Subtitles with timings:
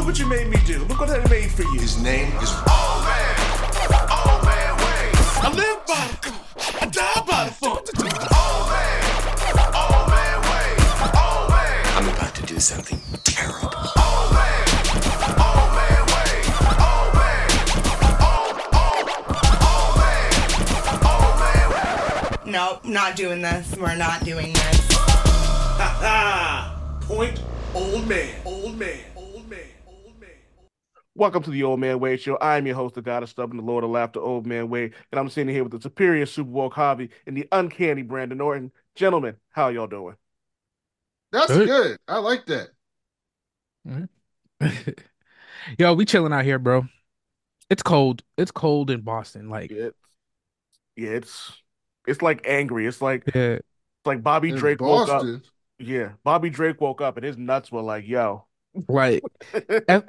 [0.00, 0.78] Look what you made me do.
[0.86, 1.78] Look what I made for you.
[1.78, 3.36] His name is Old man.
[4.08, 5.12] Old man Wayne.
[5.44, 6.80] I live by the funk.
[6.80, 7.84] I die by the funk.
[8.00, 8.96] Old man.
[9.76, 10.80] Old man Wayne.
[11.20, 11.84] Old man.
[11.98, 13.68] I'm about to do something terrible.
[14.00, 14.64] Old man.
[15.36, 16.48] Old man Wayne.
[16.80, 17.44] Old man.
[18.24, 19.04] Old, old,
[19.68, 20.32] old man.
[21.12, 22.50] Old man.
[22.50, 23.76] Nope, not doing this.
[23.76, 24.92] We're not doing this.
[25.76, 26.80] Ha ha.
[27.02, 27.38] Point.
[27.74, 28.30] Old man.
[28.46, 28.96] Old man.
[31.20, 31.32] Old man.
[31.32, 32.38] Welcome to the Old Man Wade Show.
[32.40, 35.18] I'm your host, the God of Stubborn, the Lord of Laughter, Old Man Wade, and
[35.18, 38.72] I'm sitting here with the superior Super Woke Javi and the uncanny Brandon Norton.
[38.94, 40.16] Gentlemen, how y'all doing?
[41.30, 41.68] That's Good.
[41.68, 41.98] good.
[42.08, 42.70] I like that.
[45.78, 46.86] Yo, we chilling out here, bro.
[47.68, 48.22] It's cold.
[48.38, 49.50] It's cold in Boston.
[49.50, 49.96] Like, It's,
[50.96, 51.52] yeah, it's
[52.06, 52.86] it's like angry.
[52.86, 53.58] It's like it's yeah,
[54.06, 55.26] like Bobby In Drake woke up.
[55.78, 58.46] Yeah, Bobby Drake woke up and his nuts were like, "Yo."
[58.88, 59.22] like,
[59.88, 60.08] ev-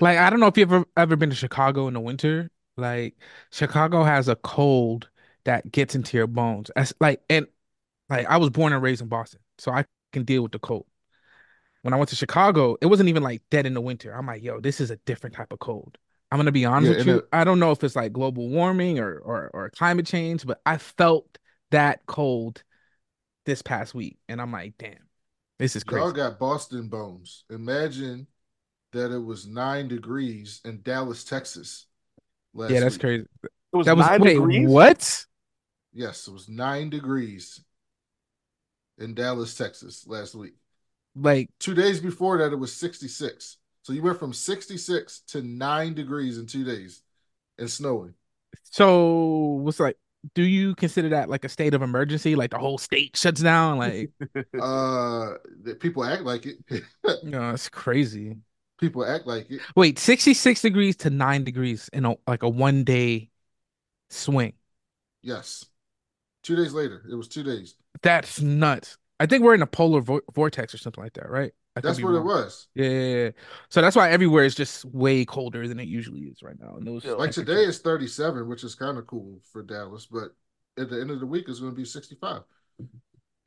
[0.00, 2.50] like I don't know if you've ever ever been to Chicago in the winter.
[2.76, 3.16] Like,
[3.50, 5.10] Chicago has a cold
[5.44, 6.70] that gets into your bones.
[6.70, 7.46] As like, and
[8.10, 10.86] like I was born and raised in Boston, so I can deal with the cold.
[11.82, 14.12] When I went to Chicago, it wasn't even like dead in the winter.
[14.14, 15.98] I'm like, yo, this is a different type of cold.
[16.30, 17.22] I'm gonna be honest Yeah, with you.
[17.22, 20.60] it- I don't know if it's like global warming or or or climate change, but
[20.66, 21.38] I felt
[21.70, 22.62] that cold
[23.46, 25.08] this past week, and I'm like, damn,
[25.58, 26.04] this is crazy.
[26.04, 27.44] y'all got Boston bones.
[27.50, 28.26] Imagine
[28.92, 31.86] that it was nine degrees in Dallas, Texas.
[32.54, 32.98] Last yeah, that's week.
[32.98, 33.26] crazy.
[33.72, 34.78] It was That was nine wait, degrees.
[34.78, 35.26] what?
[35.92, 37.60] Yes, it was nine degrees
[38.98, 40.54] in Dallas, Texas last week.
[41.14, 43.58] Like, Two days before that, it was 66.
[43.82, 47.02] So you went from 66 to nine degrees in two days
[47.58, 48.14] and snowing.
[48.64, 49.96] so what's like?
[50.34, 52.36] Do you consider that like a state of emergency?
[52.36, 53.78] Like the whole state shuts down?
[53.78, 54.10] Like,
[54.58, 56.58] Uh, that people act like it.
[57.22, 58.36] no, it's crazy.
[58.80, 59.60] People act like it.
[59.76, 63.30] Wait, 66 degrees to nine degrees in a like a one day
[64.08, 64.54] swing.
[65.22, 65.66] Yes.
[66.42, 67.76] Two days later, it was two days.
[68.02, 68.96] That's nuts.
[69.18, 71.52] I think we're in a polar vo- vortex or something like that, right?
[71.76, 72.66] I That's be what it was.
[72.74, 73.30] Yeah, yeah, yeah.
[73.68, 76.76] So that's why everywhere is just way colder than it usually is right now.
[76.76, 80.30] And those Yeah, Like today is 37, which is kind of cool for Dallas, but
[80.78, 82.42] at the end of the week it's going to be 65.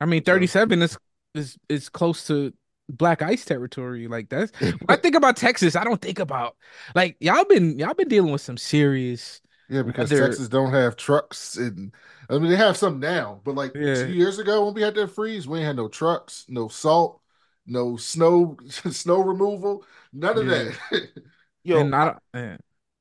[0.00, 0.96] I mean, 37 is
[1.34, 2.52] is is close to
[2.88, 4.08] black ice territory.
[4.08, 6.56] Like that's when I think about Texas, I don't think about
[6.94, 10.96] like y'all been y'all been dealing with some serious Yeah, because Weather- Texas don't have
[10.96, 11.92] trucks and
[12.28, 13.94] I mean they have some now, but like Yeah.
[13.94, 17.20] two years ago when we had that freeze, we ain't had no trucks, no salt,
[17.66, 20.70] no snow snow removal, none of Yeah.
[20.90, 21.08] that.
[21.64, 22.56] Yo, and I don't yeah.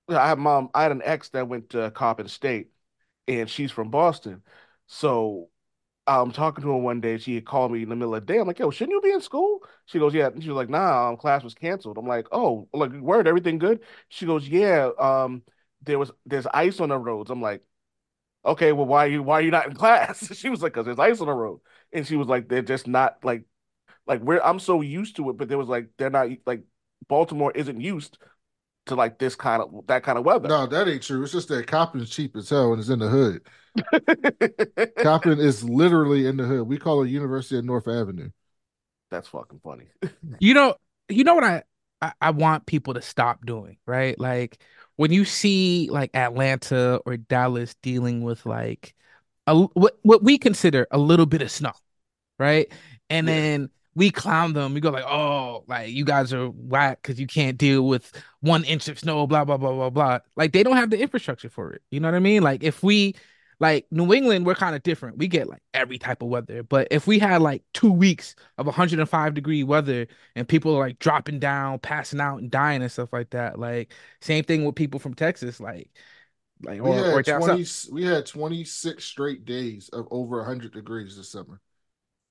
[0.09, 0.69] I had mom.
[0.73, 2.72] I had an ex that went to Coppin State,
[3.27, 4.43] and she's from Boston.
[4.88, 5.49] So
[6.06, 7.18] I'm talking to her one day.
[7.18, 8.40] She had called me in the middle of the day.
[8.40, 10.69] I'm like, "Yo, shouldn't you be in school?" She goes, "Yeah." And she was like,
[10.69, 14.90] "Nah, um, class was canceled." I'm like, "Oh, like word, everything good?" She goes, "Yeah,
[15.00, 15.44] um,
[15.81, 17.64] there was there's ice on the roads." I'm like,
[18.46, 20.86] "Okay, well, why are you why are you not in class?" She was like, "Cause
[20.86, 21.62] there's ice on the road,"
[21.94, 23.46] and she was like, "They're just not like
[24.08, 26.64] like we're I'm so used to it, but there was like they're not like
[27.08, 28.18] Baltimore isn't used
[28.88, 31.23] to like this kind of that kind of weather." no, that ain't true.
[31.23, 33.41] It's just that Coppin's cheap as hell and it's in the hood.
[34.97, 36.67] Coppin is literally in the hood.
[36.67, 38.29] We call it University of North Avenue.
[39.09, 39.88] That's fucking funny.
[40.39, 40.75] You know,
[41.09, 41.63] you know what I,
[42.01, 44.19] I I want people to stop doing, right?
[44.19, 44.61] Like
[44.95, 48.93] when you see like Atlanta or Dallas dealing with like
[49.47, 51.73] a what what we consider a little bit of snow,
[52.39, 52.72] right?
[53.09, 53.29] And Yeah.
[53.29, 54.73] then we clown them.
[54.73, 58.11] We go like, "Oh, like you guys are whack because you can't deal with
[58.41, 60.19] one inch of snow." Blah blah blah blah blah.
[60.35, 61.81] Like they don't have the infrastructure for it.
[61.91, 62.43] You know what I mean?
[62.43, 63.15] Like if we
[63.59, 65.17] like New England, we're kind of different.
[65.17, 66.63] We get like every type of weather.
[66.63, 70.99] But if we had like two weeks of 105 degree weather and people are like
[70.99, 74.99] dropping down, passing out and dying and stuff like that, like same thing with people
[74.99, 75.89] from Texas, like
[76.63, 80.73] like We or, or had down 20 we had 26 straight days of over 100
[80.73, 81.61] degrees this summer.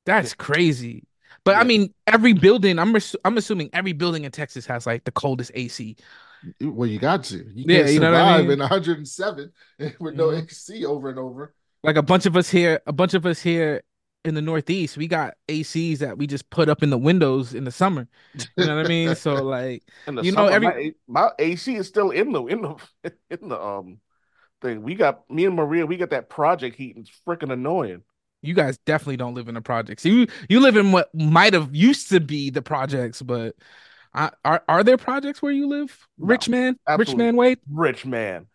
[0.04, 1.04] That's crazy.
[1.44, 5.04] But I mean, every building, I'm assu- I'm assuming every building in Texas has like
[5.04, 5.97] the coldest AC.
[6.60, 7.45] Well, you got to.
[7.54, 8.48] You Yeah, can't you know what I mean?
[8.51, 9.53] in 107
[10.01, 10.33] with no Mhm.
[10.33, 11.54] AC over and over.
[11.83, 13.83] Like a bunch of us here, a bunch of us here
[14.24, 17.65] in the Northeast, we got ACs that we just put up in the windows in
[17.65, 18.09] the summer.
[18.56, 19.15] You know what I mean?
[19.16, 22.45] So like, In the You know, summer, every- my, my AC is still in the
[22.47, 22.77] in the
[23.30, 24.01] in the um
[24.62, 24.83] thing.
[24.83, 25.86] We got me and Maria.
[25.86, 26.97] We got that project heat.
[26.98, 28.04] It's freaking annoying.
[28.42, 30.04] You guys definitely don't live in the projects.
[30.04, 33.56] You you live in what might have used to be the projects, but
[34.15, 37.59] I, are are there projects where you live, No, rich man, rich man Wade?
[37.68, 38.48] Rich man,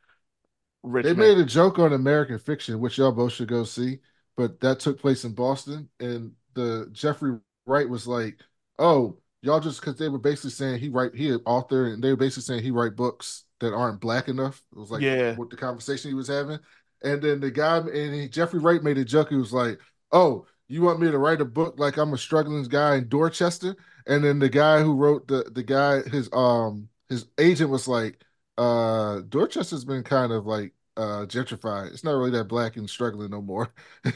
[0.84, 1.30] rich They man.
[1.30, 4.00] made a joke on American Fiction, which y'all both should go see,
[4.36, 8.40] but that took place in Boston, and the Jeffrey Wright was like,
[8.80, 12.10] "Oh, y'all just because they were basically saying he write he an author and they
[12.10, 14.64] were basically saying he write books that aren't black enough.
[14.72, 15.36] It was like Yeah.
[15.36, 16.60] what the conversation he was having.
[17.04, 19.30] And then the guy and he, Jeffrey Wright made a joke.
[19.30, 19.80] He was like,
[20.12, 23.76] "Oh, you want me to write a book like I'm a struggling guy in Dorchester?"
[24.08, 28.24] And then the guy who wrote the the guy his um his agent was like,
[28.58, 31.92] "Uh, Dorchester's been kind of like uh gentrified.
[31.94, 33.74] It's not really that black and struggling no more."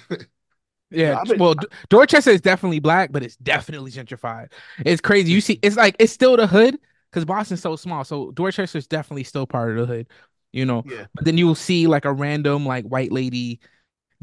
[0.89, 4.51] Yeah, I bet- well, D- Dorchester is definitely black, but it's definitely gentrified.
[4.85, 5.31] It's crazy.
[5.31, 6.77] You see, it's like it's still the hood
[7.09, 8.03] because Boston's so small.
[8.03, 10.07] So Dorchester is definitely still part of the hood,
[10.51, 10.83] you know.
[10.85, 11.05] Yeah.
[11.13, 13.59] But then you'll see like a random like white lady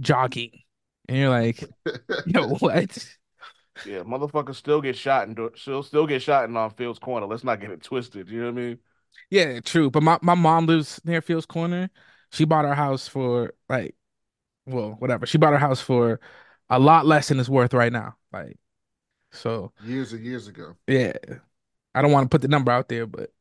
[0.01, 0.63] jogging,
[1.09, 1.65] and you're like,
[2.27, 3.09] yo, what?
[3.87, 7.27] Yeah, motherfuckers still get shot and still still get shot in on Fields corner.
[7.27, 8.29] Let's not get it twisted.
[8.29, 8.79] You know what I mean?
[9.31, 9.91] Yeah, true.
[9.91, 11.91] But my, my mom lives near Fields Corner.
[12.31, 13.95] She bought her house for like,
[14.67, 15.27] well, whatever.
[15.27, 16.21] She bought her house for
[16.69, 18.17] a lot less than it's worth right now.
[18.33, 18.57] Like,
[19.33, 20.77] so years and years ago.
[20.87, 21.13] yeah.
[21.95, 23.33] I don't want to put the number out there, but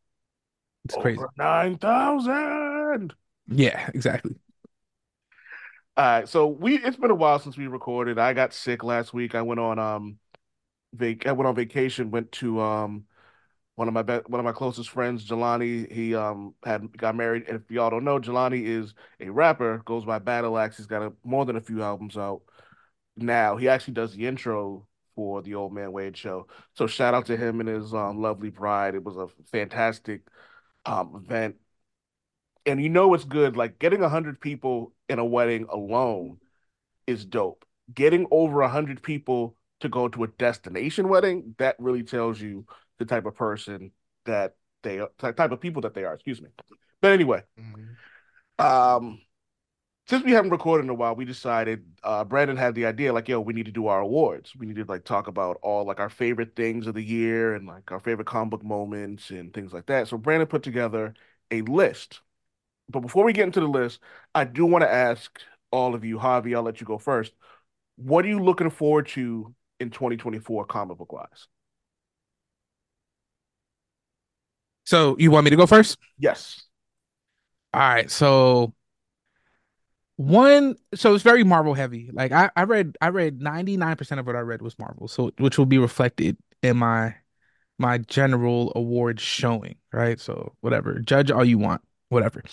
[0.86, 1.22] it's crazy.
[1.38, 2.77] Nine thousand.
[3.48, 4.36] Yeah, exactly.
[5.96, 8.20] All right, so we it's been a while since we recorded.
[8.20, 9.34] I got sick last week.
[9.34, 10.20] I went on um
[10.94, 13.06] vac I went on vacation, went to um
[13.76, 15.92] one of my be one of my closest friends, Jelani.
[15.92, 17.46] He um had got married.
[17.48, 20.78] And if y'all don't know, Jelani is a rapper, goes by Battle Axe.
[20.78, 22.42] He's got a, more than a few albums out
[23.16, 23.58] now.
[23.58, 26.48] He actually does the intro for the Old Man Wade show.
[26.76, 28.96] So shout out to him and his um lovely bride.
[28.96, 30.22] It was a fantastic
[30.86, 31.56] um event.
[32.68, 36.40] And you know it's good, like getting a hundred people in a wedding alone
[37.08, 37.66] is dope.
[37.94, 42.66] Getting over a hundred people to go to a destination wedding, that really tells you
[43.00, 43.92] the type of person
[44.26, 46.50] that they are, type of people that they are, excuse me.
[47.02, 47.44] But anyway,
[48.60, 49.22] um,
[50.08, 53.28] since we haven't recorded in a while, we decided uh Brandon had the idea like,
[53.28, 54.56] yo, we need to do our awards.
[54.56, 57.68] We need to like talk about all like our favorite things of the year and
[57.68, 60.08] like our favorite comic book moments and things like that.
[60.08, 61.14] So Brandon put together
[61.52, 62.22] a list.
[62.90, 64.00] But before we get into the list,
[64.34, 65.40] I do want to ask
[65.72, 67.34] all of you, Javi, I'll let you go first.
[67.98, 71.48] What are you looking forward to in 2024 comic book wise?
[74.86, 75.98] So you want me to go first?
[76.18, 76.64] Yes.
[77.74, 78.10] All right.
[78.10, 78.74] So
[80.16, 82.10] one, so it's very Marvel heavy.
[82.14, 85.08] Like I, I read, I read 99% of what I read was Marvel.
[85.08, 87.16] So which will be reflected in my
[87.78, 90.20] my general award showing, right?
[90.20, 91.00] So whatever.
[91.00, 92.44] Judge all you want, whatever.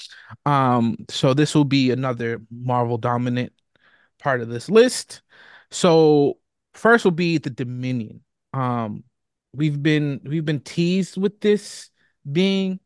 [0.46, 3.52] Um, so this will be another Marvel dominant
[4.18, 5.22] part of this list.
[5.70, 6.38] So
[6.72, 8.20] first will be the Dominion.
[8.52, 9.04] Um,
[9.52, 11.90] we've been we've been teased with this
[12.30, 12.80] being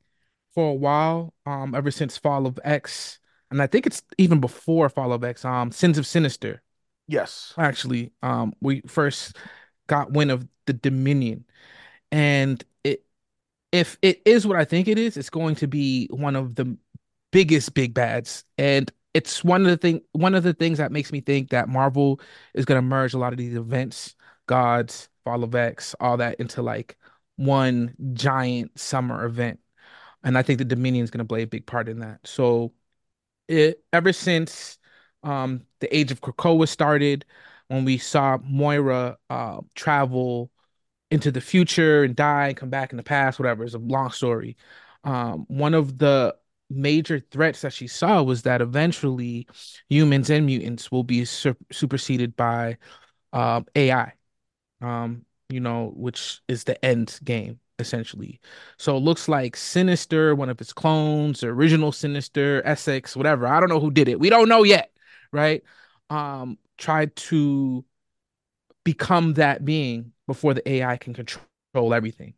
[0.55, 3.19] for a while, um, ever since Fall of X,
[3.51, 6.63] and I think it's even before Fall of X, um, Sins of Sinister.
[7.07, 7.55] Yes.
[7.57, 9.37] Actually, um, we first
[9.87, 11.45] got wind of the Dominion,
[12.11, 12.63] and
[13.73, 16.77] if it is what I think it is, it's going to be one of the
[17.33, 21.13] biggest big bads, and it's one of the thing one of the things that makes
[21.13, 22.21] me think that Marvel
[22.55, 24.15] is going to merge a lot of these events,
[24.47, 26.97] gods, Fall of X, all that into like
[27.37, 29.61] one giant summer event.
[30.25, 32.27] And I think the Dominion is going to play a big part in that.
[32.27, 32.73] So,
[33.49, 34.79] it ever since
[35.23, 37.25] um the Age of Krakoa started,
[37.69, 40.51] when we saw Moira uh travel
[41.11, 44.11] into the future and die and come back in the past, whatever, it's a long
[44.11, 44.57] story.
[45.05, 46.37] Um, one of the
[46.71, 49.47] major threats that she saw was that eventually
[49.89, 52.77] humans and mutants will be superseded by
[53.33, 54.13] um AI
[54.81, 58.41] um, you know, which is the end game essentially.
[58.77, 63.47] So it looks like Sinister, one of its clones, original Sinister, Essex, whatever.
[63.47, 64.19] I don't know who did it.
[64.19, 64.93] We don't know yet,
[65.33, 65.63] right?
[66.11, 67.85] Um, tried to
[68.85, 71.45] become that being before the AI can control
[71.93, 72.35] everything.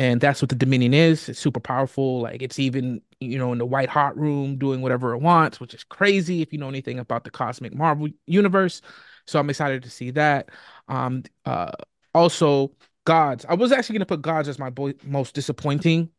[0.00, 1.28] And that's what the Dominion is.
[1.28, 2.22] It's super powerful.
[2.22, 5.74] Like it's even, you know, in the white hot room doing whatever it wants, which
[5.74, 8.82] is crazy if you know anything about the cosmic Marvel universe.
[9.26, 10.50] So I'm excited to see that.
[10.88, 11.72] Um, uh,
[12.14, 12.72] also
[13.06, 13.46] Gods.
[13.48, 16.10] I was actually gonna put Gods as my boy, most disappointing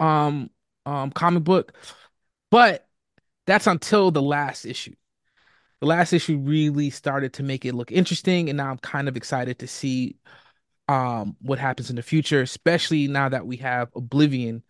[0.00, 0.50] um
[0.86, 1.74] um comic book,
[2.50, 2.88] but
[3.46, 4.94] that's until the last issue.
[5.80, 9.16] The last issue really started to make it look interesting, and now I'm kind of
[9.16, 10.16] excited to see
[10.88, 14.62] um what happens in the future, especially now that we have Oblivion,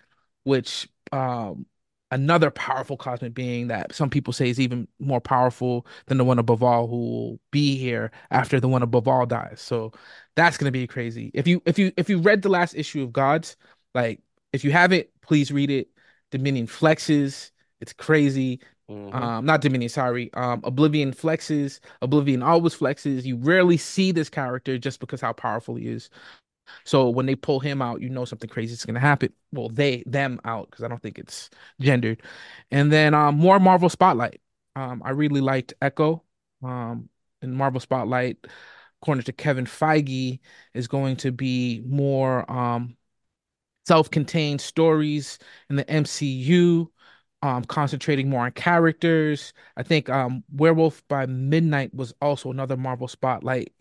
[0.45, 1.67] which um
[2.13, 6.39] another powerful cosmic being that some people say is even more powerful than the one
[6.41, 9.61] above all who will be here after the one above all dies.
[9.61, 9.93] So
[10.37, 11.31] that's gonna be crazy.
[11.35, 13.57] If you if you if you read the last issue of Gods,
[13.95, 14.21] like
[14.53, 15.89] if you haven't, please read it.
[16.31, 17.51] Dominion flexes.
[17.81, 18.61] It's crazy.
[18.91, 19.15] Mhm.
[19.15, 20.33] Um, not Dominion, sorry.
[20.35, 21.81] Um, Oblivion flexes.
[22.03, 23.25] Oblivion always flexes.
[23.25, 26.11] You rarely see this character just because how powerful he is.
[26.85, 29.33] So when they pull him out, you know something crazy is gonna happen.
[29.53, 32.23] Well, they them out because I don't think it's gendered.
[32.71, 34.41] And then um, more Marvel Spotlight.
[34.77, 36.25] Um, I really liked Echo.
[36.63, 37.11] Um,
[37.43, 38.39] in Marvel Spotlight,
[39.03, 40.41] according to Kevin Feige,
[40.75, 42.97] is going to be more um
[43.87, 46.91] self-contained stories in the MCU,
[47.43, 49.53] um, concentrating more on characters.
[49.77, 53.73] I think um, Werewolf by Midnight was also another Marvel Spotlight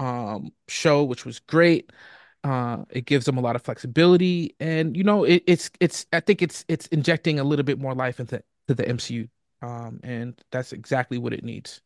[0.00, 1.90] um, show, which was great.
[2.44, 6.06] Uh, it gives them a lot of flexibility, and you know, it, it's it's.
[6.12, 9.28] I think it's it's injecting a little bit more life into to the MCU,
[9.62, 11.80] um, and that's exactly what it needs.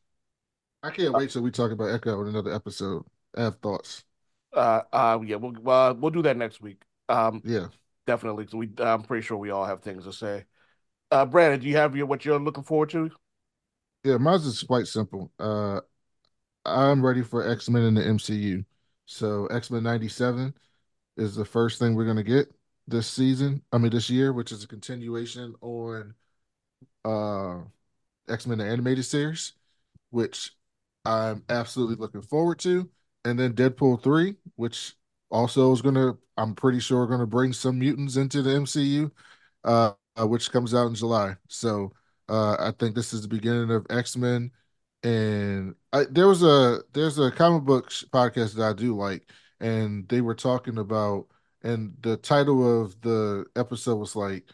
[0.82, 3.04] I can't wait till we talk about Echo in another episode.
[3.36, 4.04] I have thoughts.
[4.52, 6.82] Uh, uh, yeah, we'll uh, we'll do that next week.
[7.08, 7.68] Um, Yeah.
[8.06, 8.46] definitely.
[8.46, 10.46] 'cause we, I'm pretty sure we all have things to say.
[11.12, 13.12] Uh, Brandon, do you have your what you're looking forward to?
[14.04, 15.30] Yeah, mine's is quite simple.
[15.38, 15.80] Uh,
[16.66, 18.64] I'm ready for X-Men in the MCU.
[19.06, 20.54] So X-Men 97
[21.18, 22.52] is the first thing we're gonna get
[22.88, 23.62] this season.
[23.72, 26.14] I mean this year, which is a continuation on
[27.04, 27.60] uh
[28.28, 29.54] X-Men the animated series,
[30.10, 30.52] which
[31.04, 32.90] I'm absolutely looking forward to.
[33.24, 34.96] And then Deadpool 3, which
[35.30, 39.12] also is gonna, I'm pretty sure gonna bring some mutants into the MCU,
[39.64, 41.36] uh, uh, which comes out in July.
[41.48, 41.92] So
[42.28, 44.50] uh I think this is the beginning of X-Men
[45.02, 49.28] and I, there was a there's a comic book podcast that I do like,
[49.60, 51.26] and they were talking about,
[51.62, 54.44] and the title of the episode was like,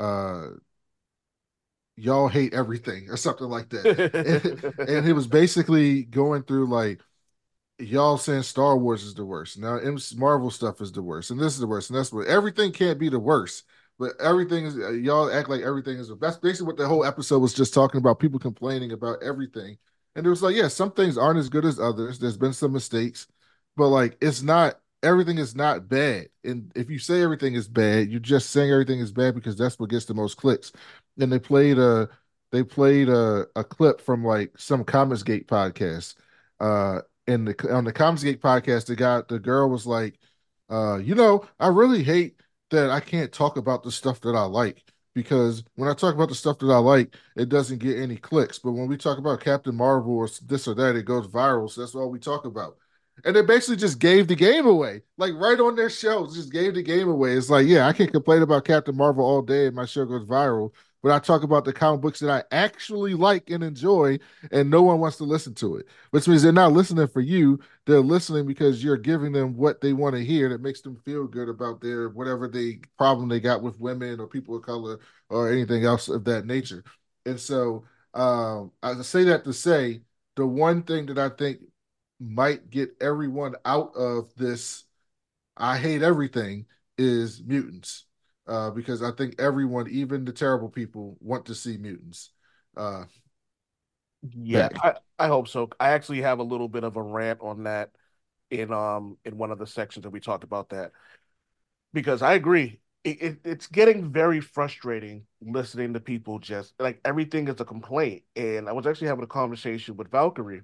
[0.00, 0.48] uh,
[1.96, 7.00] "Y'all hate everything" or something like that, and, and it was basically going through like
[7.78, 9.58] y'all saying Star Wars is the worst.
[9.58, 9.80] Now
[10.16, 12.98] Marvel stuff is the worst, and this is the worst, and that's what everything can't
[12.98, 13.64] be the worst.
[13.98, 16.10] But everything is y'all act like everything is.
[16.20, 18.18] That's basically what the whole episode was just talking about.
[18.18, 19.78] People complaining about everything,
[20.16, 22.18] and it was like, yeah, some things aren't as good as others.
[22.18, 23.26] There's been some mistakes,
[23.76, 26.28] but like it's not everything is not bad.
[26.42, 29.78] And if you say everything is bad, you're just saying everything is bad because that's
[29.78, 30.72] what gets the most clicks.
[31.20, 32.08] And they played a
[32.50, 36.14] they played a, a clip from like some Comicsgate podcast.
[36.60, 40.18] Uh in the on the Comicsgate podcast, the guy the girl was like,
[40.70, 42.40] uh, you know, I really hate
[42.74, 46.28] that I can't talk about the stuff that I like because when I talk about
[46.28, 48.58] the stuff that I like, it doesn't get any clicks.
[48.58, 51.70] But when we talk about Captain Marvel or this or that, it goes viral.
[51.70, 52.76] So that's all we talk about.
[53.24, 56.74] And they basically just gave the game away, like right on their show, just gave
[56.74, 57.34] the game away.
[57.34, 60.26] It's like, yeah, I can complain about Captain Marvel all day and my show goes
[60.26, 60.72] viral,
[61.04, 64.18] but I talk about the comic books that I actually like and enjoy,
[64.50, 67.60] and no one wants to listen to it, which means they're not listening for you.
[67.84, 71.26] They're listening because you're giving them what they want to hear that makes them feel
[71.26, 75.52] good about their whatever they problem they got with women or people of color or
[75.52, 76.82] anything else of that nature.
[77.26, 77.84] And so
[78.14, 80.00] um, I say that to say
[80.36, 81.58] the one thing that I think
[82.18, 84.84] might get everyone out of this
[85.56, 86.66] I hate everything
[86.98, 88.06] is mutants.
[88.46, 92.30] Uh, because I think everyone, even the terrible people, want to see mutants.
[92.76, 93.04] Uh,
[94.22, 94.70] Yeah.
[94.82, 95.68] I, I hope so.
[95.78, 97.90] I actually have a little bit of a rant on that
[98.50, 100.92] in um in one of the sections that we talked about that
[101.92, 102.80] because I agree.
[103.04, 108.22] It, it, it's getting very frustrating listening to people just like everything is a complaint.
[108.34, 110.62] And I was actually having a conversation with Valkyrie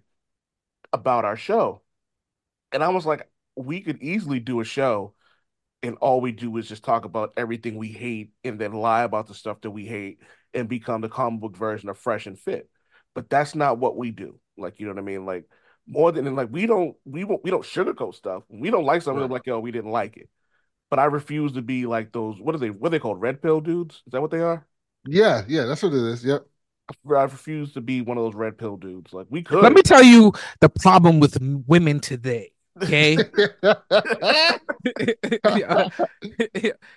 [0.92, 1.82] about our show,
[2.72, 5.14] and I was like, we could easily do a show,
[5.82, 9.26] and all we do is just talk about everything we hate, and then lie about
[9.28, 10.20] the stuff that we hate,
[10.54, 12.68] and become the comic book version of Fresh and Fit.
[13.14, 14.38] But that's not what we do.
[14.56, 15.26] Like, you know what I mean?
[15.26, 15.44] Like
[15.86, 18.44] more than like we don't we won't we don't sugarcoat stuff.
[18.48, 19.30] We don't like something Right.
[19.30, 20.28] like, yo, we didn't like it.
[20.88, 22.40] But I refuse to be like those.
[22.40, 22.70] What are they?
[22.70, 23.20] What are they called?
[23.20, 23.96] Red pill dudes?
[24.06, 24.66] Is that what they are?
[25.06, 26.24] yeah, yeah, that's what it is.
[26.24, 26.46] Yep.
[27.08, 29.12] I refuse to be one of those red pill dudes.
[29.12, 29.62] Like we could.
[29.62, 32.52] Let me tell you the problem with women today.
[32.82, 33.16] Okay.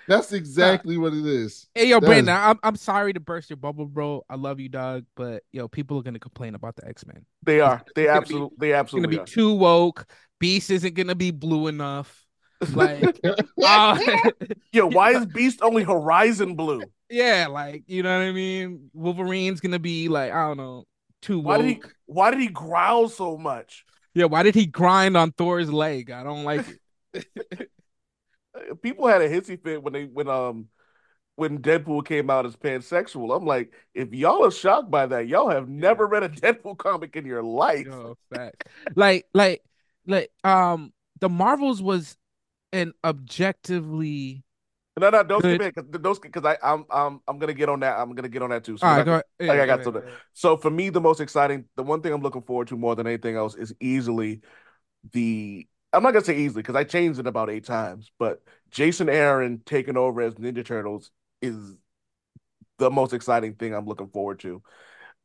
[0.08, 1.68] That's exactly what it is.
[1.75, 4.24] Hey yo, That Brandon, is- I'm I'm sorry to burst your bubble, bro.
[4.30, 7.25] I love you, dog, but yo, people are gonna complain about the X Men.
[7.44, 7.84] They are.
[7.96, 8.58] They It's gonna be- absolutely.
[8.60, 9.25] They It's gonna be are.
[9.25, 10.06] too woke.
[10.40, 12.25] Beast isn't gonna be blue enough.
[12.74, 13.20] Like,
[13.63, 14.00] uh,
[14.72, 16.82] Yo, why is Beast only Horizon blue?
[17.10, 18.90] yeah, like you know what I mean.
[18.94, 20.86] Wolverine's gonna be like I don't know,
[21.22, 21.66] too Why woke.
[21.66, 21.82] did he?
[22.06, 23.86] Why did he growl so much?
[24.13, 26.12] Yeah, why did he grind on Thor's leg?
[26.12, 26.65] I don't like
[27.13, 27.70] it.
[28.82, 30.67] People had a hissy fit when they when um
[31.36, 33.36] when Deadpool came out as pansexual.
[33.36, 37.15] I'm like, if y'all are shocked by that, y'all have never read a Deadpool comic
[37.15, 37.88] in your life.
[37.88, 38.67] Yo, fact.
[38.96, 39.63] Like, like,
[40.05, 42.17] like, um, the Marvels was
[42.72, 44.43] an objectively.
[44.96, 47.80] No, no, don't skip it because those because I I'm I'm I'm gonna get on
[47.80, 47.98] that.
[47.98, 48.78] I'm gonna get on that too.
[48.78, 49.24] So All not- go ahead.
[49.42, 50.18] I Yeah, got go to ahead, go.
[50.34, 53.08] So for me, the most exciting, the one thing I'm looking forward to more than
[53.08, 54.42] anything else is easily
[55.12, 59.10] the I'm not gonna say easily because I changed it about eight times, but Jason
[59.10, 61.76] Aaron taking over as Ninja Turtles is
[62.80, 64.62] the most exciting thing I'm looking forward to.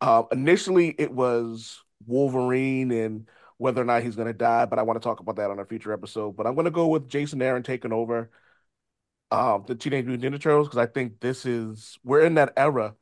[0.01, 4.83] Um, initially, it was Wolverine and whether or not he's going to die, but I
[4.83, 6.37] want to talk about that on a future episode.
[6.37, 8.31] But I'm going to go with Jason Aaron taking over
[9.31, 12.95] um, the Teenage Mutant Ninja Turtles because I think this is we're in that era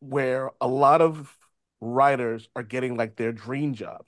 [0.00, 1.36] where a lot of
[1.80, 4.04] writers are getting like their dream job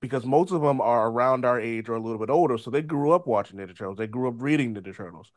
[0.00, 2.82] because most of them are around our age or a little bit older, so they
[2.82, 5.30] grew up watching Ninja Turtles, they grew up reading Ninja Turtles.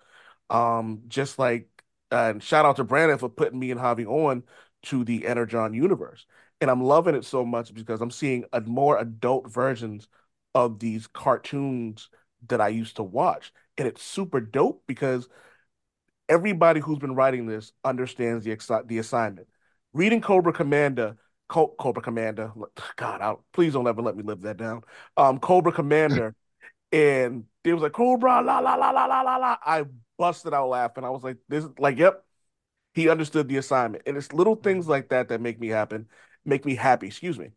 [0.50, 1.70] Um, just like
[2.12, 4.44] and shout out to Brandon for putting me and Javi on
[4.84, 6.26] to the Energon universe.
[6.62, 10.08] And I'm loving it so much because I'm seeing a more adult versions
[10.56, 12.10] of these cartoons
[12.48, 13.52] that I used to watch.
[13.78, 15.28] And it's super dope because
[16.30, 19.48] everybody who's been writing this understands the the assignment.
[19.94, 22.52] Reading Cobra Commander, Co- Cobra Commander,
[22.96, 24.82] God, I, please don't ever let me live that down.
[25.18, 26.36] Um, Cobra Commander,
[26.92, 29.58] and it was like Cobra, la la la la la la la.
[29.66, 29.86] I
[30.18, 31.04] busted out laughing.
[31.04, 32.24] I was like, this, like, yep,
[32.94, 36.08] he understood the assignment, and it's little things like that that make me happen,
[36.46, 37.08] make me happy.
[37.08, 37.50] Excuse me.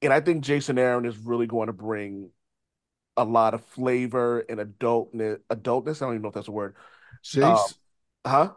[0.00, 2.30] And I think Jason Aaron is really going to bring
[3.16, 5.40] a lot of flavor and adultness.
[5.50, 6.02] Adultness.
[6.02, 6.76] I don't even know if that's a word.
[7.40, 7.76] Um, Jason,
[8.26, 8.52] huh?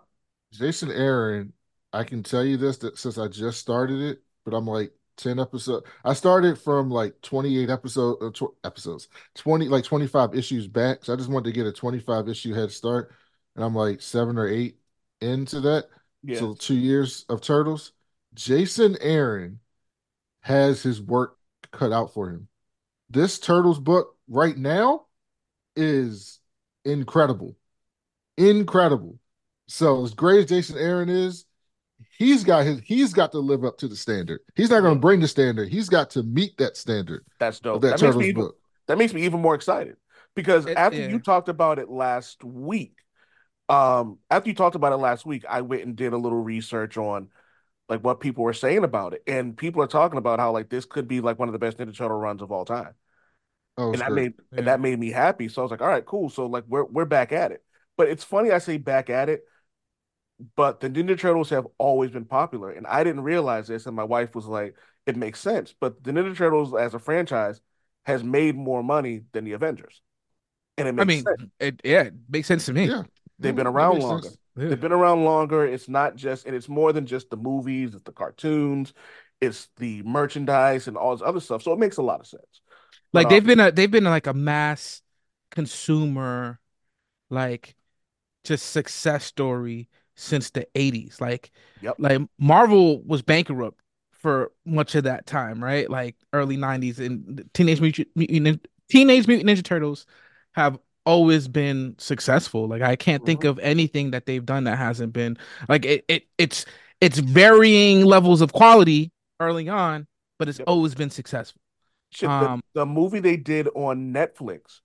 [0.52, 1.54] Jason Aaron,
[1.94, 5.40] I can tell you this that since I just started it, but I'm like 10
[5.40, 5.86] episodes.
[6.04, 11.04] I started from like 28 episode uh, tw- episodes, 20 like 25 issues back.
[11.06, 13.14] So I just wanted to get a 25 issue head start,
[13.56, 14.78] and I'm like seven or eight
[15.22, 15.86] into that.
[16.24, 16.40] Yeah.
[16.40, 17.92] So two years of Turtles.
[18.34, 19.60] Jason Aaron
[20.42, 21.38] has his work
[21.72, 22.48] cut out for him.
[23.10, 25.06] This Turtles book right now
[25.76, 26.40] is
[26.84, 27.56] incredible.
[28.38, 29.20] Incredible.
[29.68, 31.46] So as great as Jason Aaron is,
[32.18, 34.42] he's got his he's got to live up to the standard.
[34.56, 35.70] He's not going to bring the standard.
[35.70, 37.82] He's got to meet that standard That's dope.
[37.82, 38.58] that That makes Turtles me even, book.
[38.88, 39.96] that makes me even more excited
[40.36, 41.08] because It- after yeah.
[41.08, 42.98] you talked about it last week,
[43.70, 46.98] um, after you talked about it last week, I went and did a little research
[46.98, 47.30] on
[47.90, 50.86] like what people were saying about it, and people are talking about how like this
[50.86, 52.94] could be like one of the best Ninja Turtle runs of all time,
[53.78, 54.58] Oh, and that made Yeah.
[54.58, 55.48] and that made me happy.
[55.50, 56.30] So I was like, all right, cool.
[56.30, 57.64] So like we're we're back at it.
[57.98, 59.44] But it's funny I say back at it,
[60.56, 64.04] but the Ninja Turtles have always been popular, and I didn't realize this, and my
[64.04, 65.74] wife was like, it makes sense.
[65.80, 67.62] But the Ninja Turtles as a franchise
[68.06, 70.02] has made more money than the Avengers,
[70.78, 71.52] and it makes I mean, sense.
[71.60, 72.88] it yeah, it makes sense to me.
[72.88, 73.04] Yeah.
[73.40, 74.30] They've been around longer.
[74.30, 74.38] sense.
[74.58, 74.70] Yeah.
[74.70, 75.66] They've been around longer.
[75.66, 78.94] It's not just, and it's more than just the movies, it's the cartoons,
[79.42, 81.64] it's the merchandise and all this other stuff.
[81.64, 82.62] So it makes a lot of sense.
[83.14, 85.02] Like um, they've been a they've been like a mass
[85.52, 86.60] consumer,
[87.30, 87.76] like
[88.44, 91.22] just success story since the 80s.
[91.22, 92.00] Like Yep.
[92.00, 93.82] like Marvel was bankrupt
[94.14, 95.90] for much of that time, right?
[95.90, 100.06] Like early 90s and Teenage Mutant Teenage Mutant Ninja Turtles
[100.54, 102.68] have always been successful.
[102.68, 103.50] Like I can't think Mhm.
[103.50, 105.38] of anything that they've done that hasn't been
[105.70, 106.66] like it, it it's
[107.02, 110.08] it's varying levels of quality early on,
[110.40, 110.68] but it's Yep.
[110.68, 111.62] always been successful.
[112.12, 114.80] Shit, um, the, the movie they did on Netflix,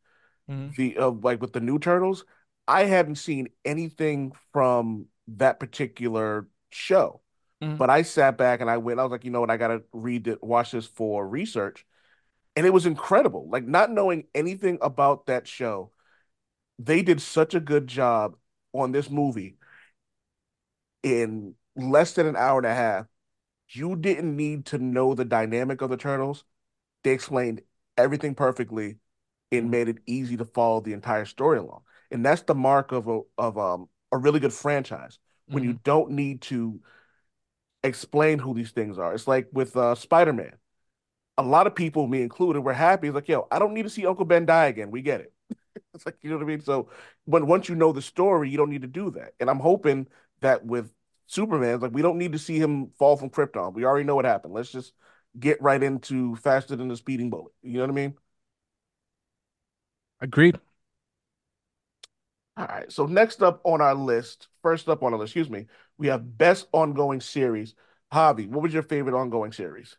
[0.50, 0.74] Mhm.
[0.76, 2.24] the uh, like with the new Turtles,
[2.66, 7.20] I hadn't seen anything from that particular show.
[7.62, 7.78] Mhm.
[7.78, 9.82] But I sat back and I went, I was like, you know what, I gotta
[9.92, 11.86] read it, watch this for research.
[12.56, 13.48] And it was incredible.
[13.48, 15.92] Like not knowing anything about that show,
[16.84, 18.36] they did such a good job
[18.72, 19.56] on this movie
[21.02, 23.06] in less than an hour and a half.
[23.68, 26.44] You didn't need to know the dynamic of the turtles.
[27.04, 27.62] They explained
[27.96, 28.98] everything perfectly
[29.52, 31.82] and made it easy to follow the entire story along.
[32.10, 36.12] And that's the mark of a of um a really good franchise when you don't
[36.12, 36.80] need to
[37.84, 39.14] explain who these things are.
[39.14, 40.54] It's like with uh Spider-Man.
[41.38, 43.08] A lot of people, me included, were happy.
[43.08, 44.90] It's like, yo, I don't need to see Uncle Ben die again.
[44.90, 45.32] We get it.
[45.94, 46.60] It's like, you know what I mean?
[46.60, 46.90] So
[47.24, 49.34] when once you know the story, you don't need to do that.
[49.40, 50.06] And I'm hoping
[50.40, 50.92] that with
[51.26, 53.74] Superman, like we don't need to see him fall from Krypton.
[53.74, 54.54] We already know what happened.
[54.54, 54.92] Let's just
[55.38, 57.52] get right into faster than a speeding bullet.
[57.62, 58.14] You know what I mean?
[60.20, 60.58] Agreed.
[62.56, 62.90] All right.
[62.92, 65.66] So next up on our list, first up on our list, excuse me,
[65.98, 67.74] we have best ongoing series.
[68.12, 69.96] Javi, what was your favorite ongoing series?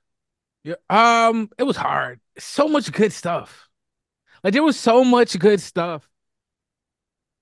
[0.63, 0.75] Yeah.
[0.89, 2.19] Um, it was hard.
[2.38, 3.69] So much good stuff.
[4.43, 6.10] Like there was so much good stuff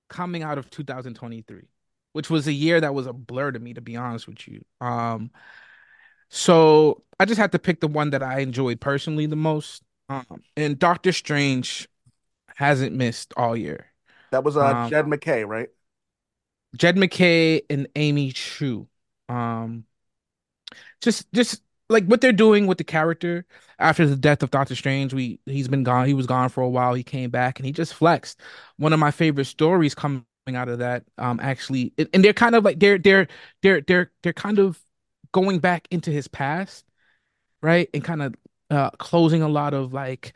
[0.09, 1.67] coming out of 2023,
[2.13, 4.63] which was a year that was a blur to me, to be honest with you.
[4.81, 5.31] Um,
[6.29, 9.83] so I just had to pick the one that I enjoyed personally the most.
[10.09, 11.87] Um, and Doctor Strange
[12.55, 13.87] hasn't missed all year.
[14.31, 15.69] That was uh Um, Jed MacKay, right?
[16.75, 18.87] Jed MacKay and Amy Chu.
[19.27, 19.85] Um,
[21.01, 23.45] just just like what they're doing with the character
[23.79, 25.13] after the death of Doctor Strange.
[25.13, 26.07] We he's been gone.
[26.07, 26.93] He was gone for a while.
[26.93, 28.39] He came back and he just flexed.
[28.77, 30.23] One of my favorite stories coming
[30.55, 33.27] out of that, um, actually, and they're kind of like they're they're
[33.61, 34.79] they're they're they're kind of
[35.31, 36.85] going back into his past,
[37.61, 38.35] right, and kind of
[38.71, 40.33] uh closing a lot of like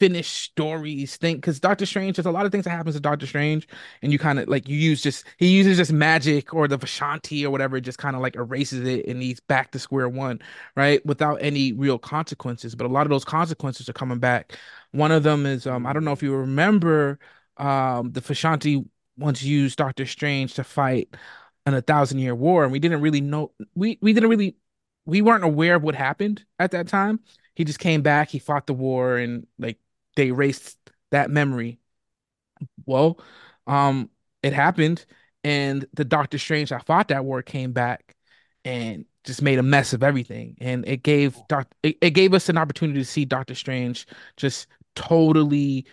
[0.00, 3.26] unfinished stories think because Doctor Strange there's a lot of things that happens to Doctor
[3.26, 3.66] Strange
[4.02, 7.44] and you kind of like you use just he uses just magic or the Vishanti
[7.44, 10.40] or whatever just kind of like erases it and he's back to square one
[10.76, 14.56] right without any real consequences but a lot of those consequences are coming back.
[14.92, 17.18] One of them is um I don't know if you remember
[17.56, 18.84] um the Vishanti
[19.16, 21.08] once used Doctor Strange to fight
[21.66, 24.56] in a thousand year war and we didn't really know we we didn't really
[25.06, 27.20] we weren't aware of what happened at that time.
[27.54, 29.78] He just came back, he fought the war, and like
[30.18, 30.76] they erased
[31.12, 31.78] that memory.
[32.86, 33.20] Well,
[33.68, 34.10] um,
[34.42, 35.06] it happened,
[35.44, 38.16] and the Doctor Strange that fought that war came back
[38.64, 40.56] and just made a mess of everything.
[40.60, 44.66] And it gave Doc it, it gave us an opportunity to see Doctor Strange just
[44.96, 45.86] totally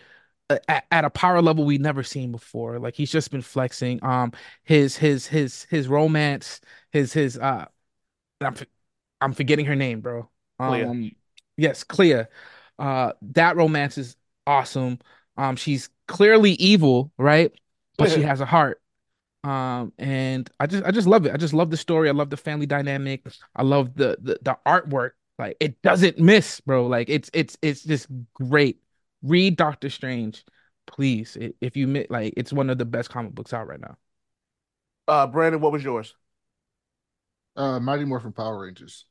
[0.50, 2.80] uh, at, at a power level we've never seen before.
[2.80, 4.04] Like he's just been flexing.
[4.04, 4.32] Um,
[4.64, 6.62] his his his his romance,
[6.92, 7.66] his his uh,
[8.42, 8.56] I'm
[9.22, 10.28] I'm forgetting her name, bro.
[10.60, 10.84] Clea.
[10.84, 11.12] Um,
[11.58, 12.26] yes, Clea.
[12.78, 15.00] Uh, that romance is awesome.
[15.38, 17.52] Um, she's clearly evil, right?
[17.98, 18.82] But she has a heart.
[19.44, 21.34] Um, and I just I just love it.
[21.34, 22.10] I just love the story.
[22.10, 23.26] I love the family dynamic.
[23.56, 25.12] I love the the, the artwork.
[25.38, 26.88] Like it doesn't miss, bro.
[26.88, 28.80] Like it's it's it's just great.
[29.22, 30.44] Read Doctor Strange,
[30.88, 31.38] please.
[31.62, 33.98] If you mi- like, it's one of the best comic books out right now.
[35.08, 36.16] Uh, Brandon, what was yours?
[37.56, 39.06] Uh, Mighty Morphin Power Rangers,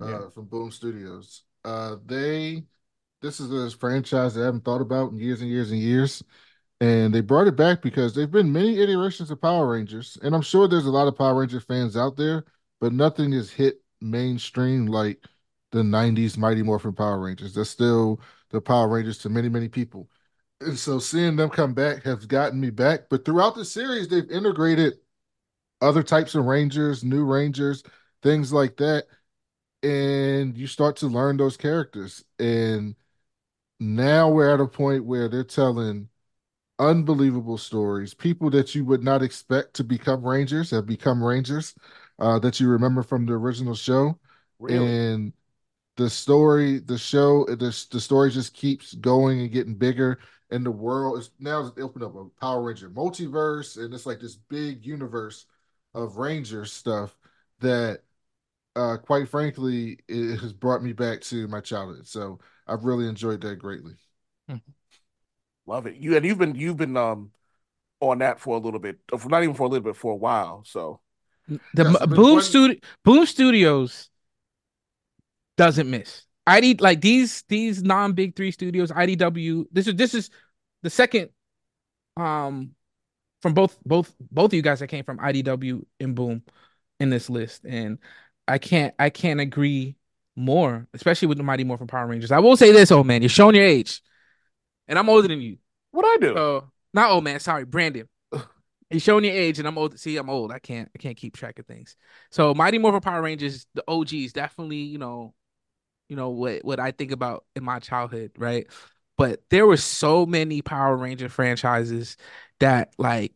[0.00, 0.28] uh, Yeah.
[0.30, 1.42] from Boom Studios.
[1.64, 2.64] Uh, they,
[3.22, 6.22] this is a franchise that I haven't thought about in years and years and years,
[6.80, 10.42] and they brought it back because there've been many iterations of Power Rangers, and I'm
[10.42, 12.44] sure there's a lot of Power Ranger fans out there,
[12.80, 15.24] but nothing has hit mainstream like
[15.70, 17.54] the '90s Mighty Morphin Power Rangers.
[17.54, 20.10] That's still the Power Rangers to many, many people.
[20.60, 23.08] And so seeing them come back has gotten me back.
[23.10, 24.94] But throughout the series, they've integrated
[25.80, 27.82] other types of Rangers, new Rangers,
[28.22, 29.06] things like that.
[29.82, 32.24] And you start to learn those characters.
[32.38, 32.94] And
[33.82, 36.08] now we're at a point where they're telling
[36.78, 38.14] unbelievable stories.
[38.14, 41.74] People that you would not expect to become Rangers have become Rangers
[42.18, 44.18] uh, that you remember from the original show.
[44.58, 44.86] Really?
[44.86, 45.32] And
[45.96, 50.18] the story, the show, the, the story just keeps going and getting bigger.
[50.50, 54.20] And the world is now it's opened up a Power Ranger multiverse, and it's like
[54.20, 55.46] this big universe
[55.94, 57.16] of Ranger stuff
[57.60, 58.00] that,
[58.76, 62.06] uh, quite frankly, it has brought me back to my childhood.
[62.06, 63.94] So I've really enjoyed that greatly.
[65.66, 65.96] Love it.
[65.96, 67.30] You and you've been you've been um
[68.00, 70.64] on that for a little bit, not even for a little bit, for a while.
[70.66, 71.00] So
[71.48, 74.10] The Yes, Boom Studio Boom Studios
[75.56, 76.22] doesn't miss.
[76.46, 79.66] ID like these these non big three studios, IDW.
[79.70, 80.30] This is this is
[80.82, 81.30] the second
[82.16, 82.72] um
[83.40, 86.42] from both both both of you guys that came from IDW and Boom
[86.98, 87.98] in this list, and
[88.48, 89.96] I can't I can't agree
[90.36, 92.32] more, especially with the Mighty Morphin Power Rangers.
[92.32, 94.02] I will say this, old man, you're showing your age,
[94.88, 95.58] and I'm older than you.
[95.90, 96.34] what I do?
[96.34, 98.08] So not old man, sorry, Brandon.
[98.90, 99.98] You're showing your age, and I'm old.
[99.98, 100.52] See, I'm old.
[100.52, 101.96] I can't I can't keep track of things.
[102.30, 105.32] So Mighty Morphin Power Rangers, the OGs, definitely, you know,
[106.10, 108.66] you know what what I think about in my childhood, right?
[109.16, 112.18] But there were so many Power Ranger franchises
[112.60, 113.32] that like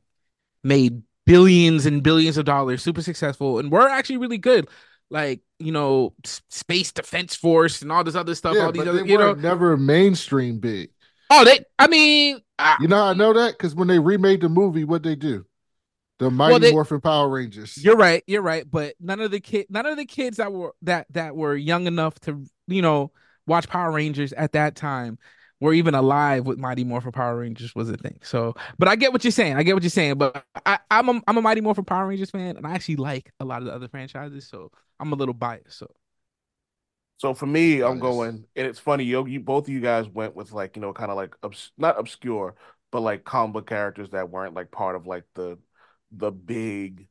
[0.63, 4.69] made billions and billions of dollars, super successful, and were actually really good.
[5.11, 9.05] Like, you know, Space Defense Force and all this other stuff, Yeah, all these other,
[9.07, 9.35] you know.
[9.35, 10.91] never mainstream big.
[11.31, 13.53] Oh, they I mean, I, You know I know that?
[13.53, 15.45] Because when they remade the movie, what they do?
[16.19, 17.77] The Mighty they- Morphin Power Rangers.
[17.83, 18.23] You're right.
[18.27, 18.65] You're right.
[18.69, 21.87] But none of the kid, none of the kids that were that that were young
[21.87, 23.13] enough to you know
[23.47, 25.19] watch Power Rangers at that time
[25.61, 28.19] were even alive with Mighty Morphin Power Rangers was a thing.
[28.23, 29.57] So, but I get what you're saying.
[29.57, 30.17] I get what you're saying.
[30.19, 33.33] But I, I'm a I'm a Mighty Morphin Power Rangers fan, and I actually like
[33.41, 34.47] a lot of the other franchises.
[34.49, 35.79] So I'm a little biased.
[35.79, 35.89] So
[37.19, 40.37] So for me, I'm going, and it's funny, you, you both of you guys went
[40.37, 42.57] with like, you know, kind of like obs not obscure,
[42.91, 45.59] but like comic characters that weren't like part of like the
[46.13, 47.09] the big,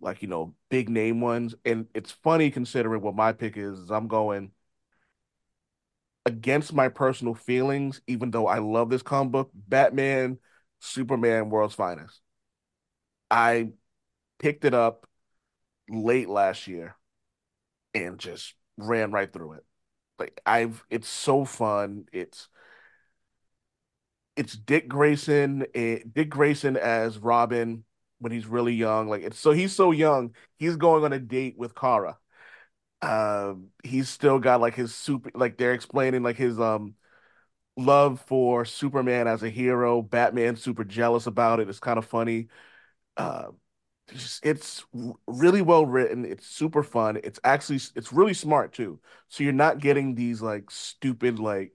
[0.00, 1.54] like, you know, big name ones.
[1.64, 4.52] And it's funny considering what my pick is, is I'm going
[6.30, 10.38] against my personal feelings, even though I love this comic book, Batman,
[10.80, 12.20] Superman, World's Finest.
[13.30, 13.70] I
[14.38, 15.06] picked it up
[15.88, 16.96] late last year
[17.94, 19.64] and just ran right through it.
[20.18, 22.06] Like I've it's so fun.
[22.12, 22.48] It's
[24.36, 27.84] it's Dick Grayson, eh, Dick Grayson as Robin
[28.18, 29.08] when he's really young.
[29.08, 32.18] Like it's so he's so young, he's going on a date with Kara.
[33.02, 36.94] Uh, he's still got like his super like they're explaining like his um
[37.76, 40.02] love for Superman as a hero.
[40.02, 41.68] Batman super jealous about it.
[41.68, 42.48] It's kind of funny.
[43.16, 43.48] Uh,
[44.08, 44.84] it's, it's
[45.26, 46.24] really well written.
[46.26, 47.20] It's super fun.
[47.24, 49.00] It's actually it's really smart too.
[49.28, 51.72] So you're not getting these like stupid like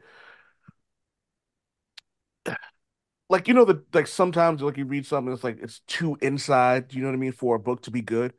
[3.29, 6.93] like you know the like sometimes like you read something it's like it's too inside,
[6.93, 8.33] you know what I mean, for a book to be good.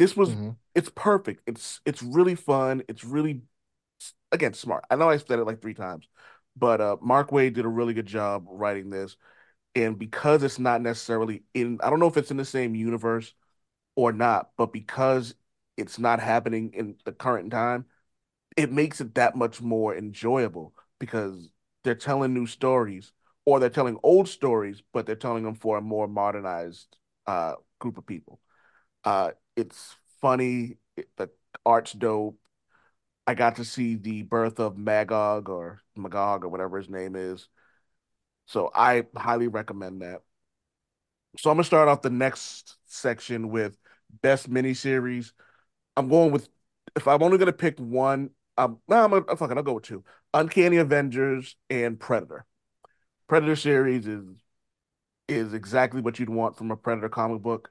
[0.00, 0.56] This was Mhm.
[0.76, 1.42] it's perfect.
[1.48, 2.84] It's it's really fun.
[2.88, 3.42] It's really
[4.32, 4.84] again smart.
[4.90, 6.08] I know I said it like three times,
[6.56, 9.16] but uh Mark Waid did a really good job writing this.
[9.76, 13.34] And because it's not necessarily in, I don't know if it's in the same universe
[13.96, 15.34] or not, but because
[15.76, 17.86] it's not happening in the current time,
[18.56, 21.48] it makes it that much more enjoyable because
[21.84, 23.12] they're telling new stories
[23.44, 27.98] or they're telling old stories, but they're telling them for a more modernized uh group
[27.98, 28.40] of people.
[29.04, 31.30] Uh it's funny, it, the
[31.64, 32.38] art's dope.
[33.26, 37.48] I got to see the birth of Magog or Magog or whatever his name is.
[38.46, 40.22] So I highly recommend that.
[41.38, 43.76] So I'm gonna start off the next section with
[44.22, 45.32] best miniseries.
[45.96, 46.48] I'm going with
[46.96, 50.04] if I'm only gonna pick one, no, I'm gonna fucking I'll go with two.
[50.34, 52.44] Uncanny Avengers and Predator.
[53.28, 54.24] Predator series is
[55.28, 57.70] is exactly what you'd want from a Predator comic book.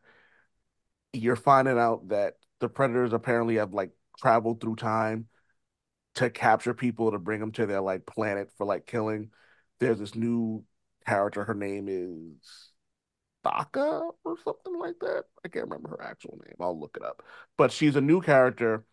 [1.14, 5.28] You're finding out that the Predators apparently have like traveled through time
[6.16, 9.30] to capture people to bring them to their like planet for like killing.
[9.80, 10.64] There's this new
[11.06, 11.44] character.
[11.44, 12.72] Her name is
[13.44, 15.24] Thaka or something like that.
[15.46, 16.56] I can't remember her actual name.
[16.60, 17.24] I'll look it up.
[17.58, 18.84] But she's a new character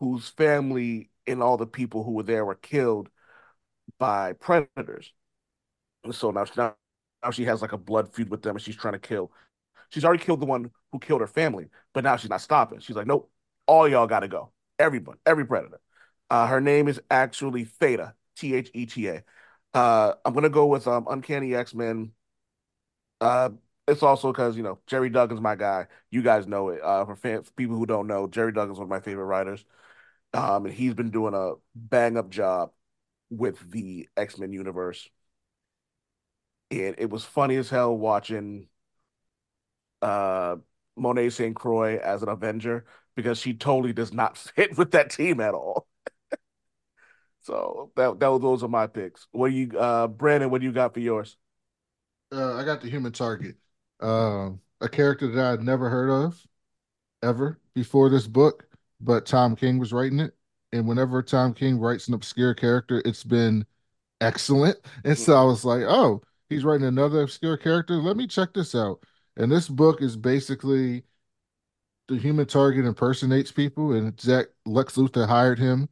[0.00, 3.08] whose family and all the people who were there were killed
[3.98, 5.12] by predators.
[6.10, 6.74] So now, now,
[7.22, 9.30] now she has like a blood feud with them and she's trying to kill.
[9.92, 12.80] She's already killed the one who killed her family, but now she's not stopping.
[12.80, 13.30] She's like, nope,
[13.66, 14.52] all y'all got to go.
[14.78, 15.80] Everyone, every predator.
[16.30, 19.22] Uh, her name is actually Theta, T H E T A.
[19.74, 22.12] Uh, I'm gonna go with um, Uncanny X Men
[23.20, 23.50] uh,
[23.88, 25.86] it's also because you know Gerry Duggan's my guy.
[26.10, 26.82] You guys know it.
[26.82, 29.64] Uh, for, fan, for people who don't know, Gerry Duggan's one of my favorite writers.
[30.34, 32.72] Um, and he's been doing a bang up job
[33.30, 35.08] with the X Men universe.
[36.70, 38.68] And it was funny as hell watching
[40.02, 40.56] uh
[40.96, 41.56] Monet St.
[41.56, 42.84] Croix as an Avenger
[43.16, 45.88] because she totally does not fit with that team at all.
[47.42, 49.26] So that that those are my picks.
[49.32, 50.50] What do you, uh, Brandon?
[50.50, 51.36] What do you got for yours?
[52.30, 53.56] Uh, I got the human target.
[54.00, 56.44] Um, a character that I'd never heard of
[57.22, 58.66] ever before this book,
[59.00, 60.34] but Tom King was writing it.
[60.72, 63.66] And whenever Tom King writes an obscure character, it's been
[64.20, 64.78] excellent.
[65.04, 67.96] And so I was like, oh, he's writing another obscure character.
[67.96, 69.04] Let me check this out.
[69.36, 71.04] And this book is basically
[72.08, 75.88] the human target impersonates people, and Jack Lex Luthor hired him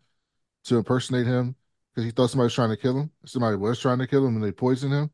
[0.64, 1.55] to impersonate him
[1.90, 3.11] because he thought somebody was trying to kill him.
[3.24, 5.11] Somebody was trying to kill him, and they poisoned him.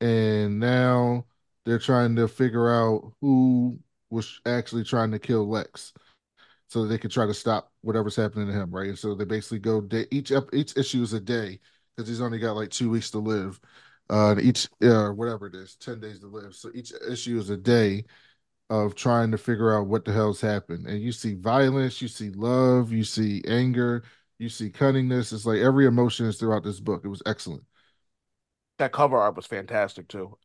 [0.00, 1.26] And now
[1.64, 3.78] they're trying to figure out who
[4.10, 5.92] was actually trying to kill Lex,
[6.68, 8.88] so they could try to stop whatever's happening to him, right?
[8.88, 11.60] And so they basically go day, each each issue is a day
[11.94, 13.60] because he's only got like two weeks to live.
[14.10, 16.54] Uh, each uh, whatever it is, ten days to live.
[16.54, 18.04] So each issue is a day
[18.68, 20.86] of trying to figure out what the hell's happened.
[20.88, 24.02] And you see violence, you see love, you see anger,
[24.38, 25.32] you see cunningness.
[25.32, 27.02] It's like every emotion is throughout this book.
[27.04, 27.62] It was excellent.
[28.78, 30.36] That cover art was fantastic too.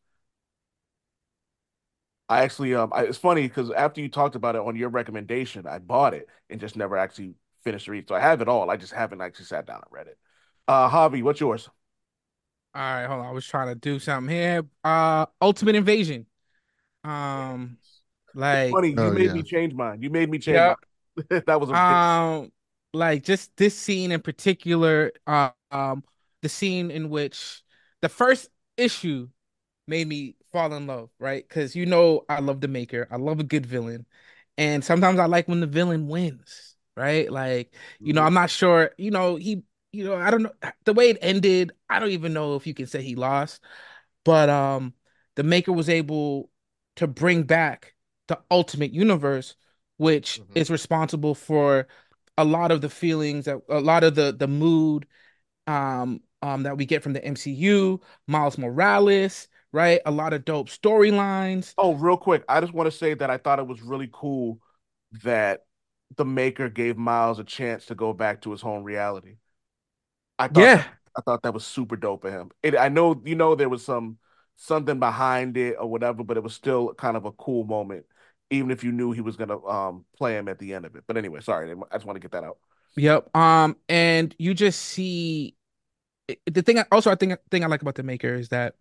[2.28, 5.66] I actually, um, I, it's funny because after you talked about it on your recommendation,
[5.66, 8.08] I bought it and just never actually finished the read.
[8.08, 8.70] So I have it all.
[8.70, 10.18] I just haven't actually sat down and read it.
[10.68, 11.68] Uh, Javi, what's yours?
[12.76, 13.26] All right, hold on.
[13.26, 14.62] I was trying to do something here.
[14.84, 16.26] Uh, Ultimate Invasion.
[17.04, 17.78] Um,
[18.34, 19.32] like Funny, you Oh, made yeah.
[19.32, 20.02] me change mine.
[20.02, 20.66] You made me change Yeah.
[20.66, 21.42] mine.
[21.46, 22.52] That was a um
[22.94, 26.04] like just this scene in particular uh, um
[26.42, 27.62] the scene in which
[28.02, 29.28] the first issue
[29.88, 33.40] made me fall in love right because you know i love the maker i love
[33.40, 34.06] a good villain
[34.58, 38.90] and sometimes i like when the villain wins right like you know i'm not sure
[38.98, 39.62] you know he
[39.96, 40.52] you know i don't know
[40.84, 43.62] the way it ended i don't even know if you can say he lost
[44.24, 44.92] but um
[45.36, 46.50] the maker was able
[46.96, 47.94] to bring back
[48.28, 49.56] the ultimate universe
[49.98, 50.54] which Mhm.
[50.54, 51.86] is responsible for
[52.38, 55.06] a lot of the feelings that a lot of the the mood
[55.66, 60.00] um um that we get from the MCU, Miles Morales, right?
[60.06, 61.74] A lot of dope storylines.
[61.78, 64.58] Oh, real quick, I just want to say that I thought it was really cool
[65.24, 65.64] that
[66.16, 69.36] the maker gave Miles a chance to go back to his home reality.
[70.38, 70.84] I thought Yeah.
[71.16, 72.50] I thought that was super dope of him.
[72.62, 74.18] It, I know you know there was some
[74.56, 78.06] something behind it or whatever, but it was still kind of a cool moment.
[78.50, 81.04] even if you knew he was gonna um play him at the end of it.
[81.06, 82.58] But anyway, sorry, I just want to get that out.
[82.96, 83.34] Yep.
[83.36, 85.54] Um, and you just see
[86.46, 86.78] the thing.
[86.92, 88.76] Also, I think thing I like about the Maker is that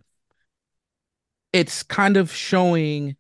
[1.53, 3.15] it's kind of showing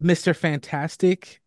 [0.00, 0.34] Mr.
[0.34, 1.40] Fantastic,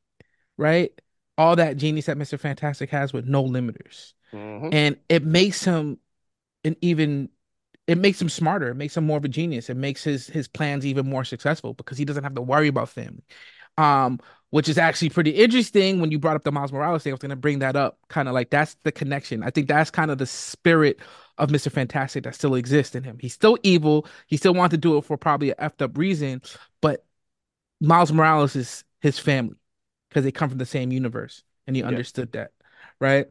[0.57, 0.91] right?
[1.37, 2.37] All that genius that Mr.
[2.37, 4.13] Fantastic has with no limiters.
[4.35, 4.73] Mhm.
[4.73, 5.99] And it makes him
[6.63, 7.29] an even
[7.87, 8.69] it makes him smarter.
[8.69, 9.69] It makes him more of a genius.
[9.69, 12.89] It makes his his plans even more successful because he doesn't have to worry about
[12.89, 13.23] family.
[13.77, 14.19] Um,
[14.51, 17.11] which is actually pretty interesting when you brought up the Miles Morales thing.
[17.11, 17.99] I was gonna bring that up.
[18.09, 19.43] Kind of like that's the connection.
[19.43, 20.99] I think that's kind of the spirit
[21.37, 21.69] of Mr.
[21.69, 23.17] Fantastic that still exists in him.
[23.19, 24.07] He's still evil.
[24.27, 26.41] He still wants to do it for probably a effed up reason,
[26.81, 27.05] but
[27.81, 29.55] Miles Morales is his family
[30.09, 31.87] because they come from the same universe, and he Yeah.
[31.89, 32.51] understood that,
[32.99, 33.27] right?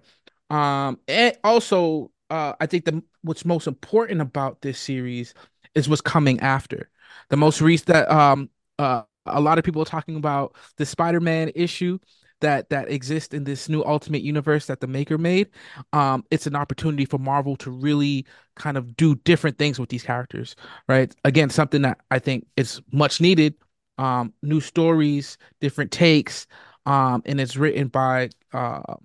[0.54, 5.34] Um, and also, uh, I think the what's most important about this series
[5.74, 6.90] is what's coming after.
[7.30, 11.50] The most recent that um uh a lot of people are talking about the Spider-Man
[11.54, 11.98] issue
[12.40, 15.48] that that exists in this new Ultimate Universe that the maker made.
[15.92, 20.02] Um, it's an opportunity for Marvel to really kind of do different things with these
[20.02, 20.54] characters,
[20.88, 21.14] right?
[21.24, 23.54] Again, something that I think is much needed.
[23.96, 26.46] Um, new stories, different takes,
[26.84, 28.96] um, and it's written by uh,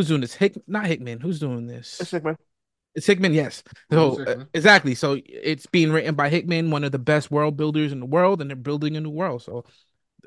[0.00, 0.34] who's doing this?
[0.34, 1.20] Hick, not Hickman.
[1.20, 2.00] Who's doing this?
[2.00, 2.36] It's sick, man.
[2.94, 3.62] It's Hickman, yes.
[3.92, 4.40] So Hickman.
[4.40, 4.94] uh, exactly.
[4.94, 8.40] So it's being written by Hickman, one of the best world builders in the world,
[8.40, 9.42] and they're building a new world.
[9.42, 9.64] So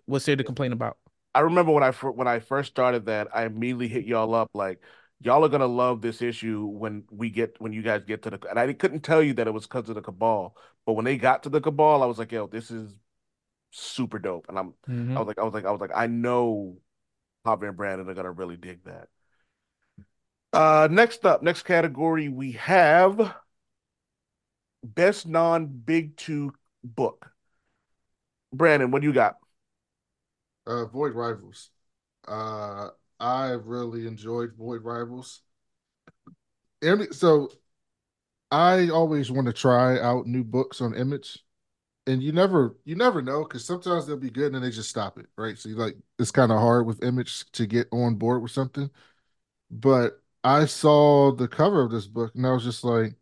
[0.05, 0.97] what's there to complain about?
[1.33, 4.79] I remember when I when I first started that, I immediately hit y'all up like
[5.19, 8.39] y'all are gonna love this issue when we get when you guys get to the
[8.47, 10.55] and I couldn't tell you that it was because of the Cabal,
[10.86, 12.93] but when they got to the Cabal, I was like, yo, this is
[13.71, 15.15] super dope, and I'm Mhm.
[15.15, 16.77] I was like I was like I was like I know
[17.45, 19.09] Javier and Brandon are gonna really dig that.
[20.53, 23.35] Uh, next up, next category we have
[24.83, 27.31] best non-big two book.
[28.53, 29.37] Brandon, what do you got?
[30.65, 31.69] Uh, Void Rivals.
[32.27, 32.89] Uh,
[33.19, 35.41] I really enjoyed Void Rivals.
[37.11, 37.49] So
[38.51, 41.39] I always want to try out new books on Image,
[42.07, 44.89] and you never you never know because sometimes they'll be good and then they just
[44.89, 45.57] stop it, right?
[45.57, 48.89] So you like it's kind of hard with Image to get on board with something.
[49.71, 53.15] But I saw the cover of this book and I was just like,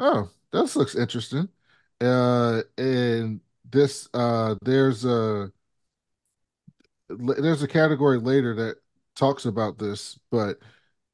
[0.00, 1.48] oh, this looks interesting.
[2.00, 5.52] Uh, and this uh, there's a
[7.08, 8.76] there's a category later that
[9.14, 10.58] talks about this, but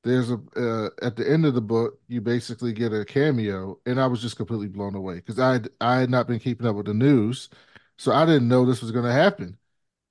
[0.05, 4.01] there's a uh, at the end of the book you basically get a cameo, and
[4.01, 6.87] I was just completely blown away because I I had not been keeping up with
[6.87, 7.49] the news,
[7.99, 9.59] so I didn't know this was going to happen,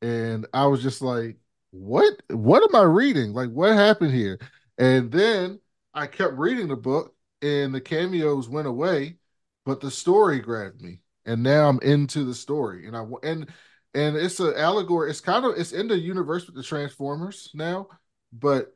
[0.02, 1.38] and I was just like,
[1.72, 3.34] what what am I reading?
[3.34, 4.40] Like what happened here?
[4.80, 5.62] And then
[5.94, 9.18] I kept reading the book, and the cameos went away,
[9.66, 13.48] but the story grabbed me, and now I'm into the story, and I and
[13.96, 15.12] and it's an allegory.
[15.12, 17.90] It's kind of it's in the universe with the Transformers now,
[18.34, 18.76] but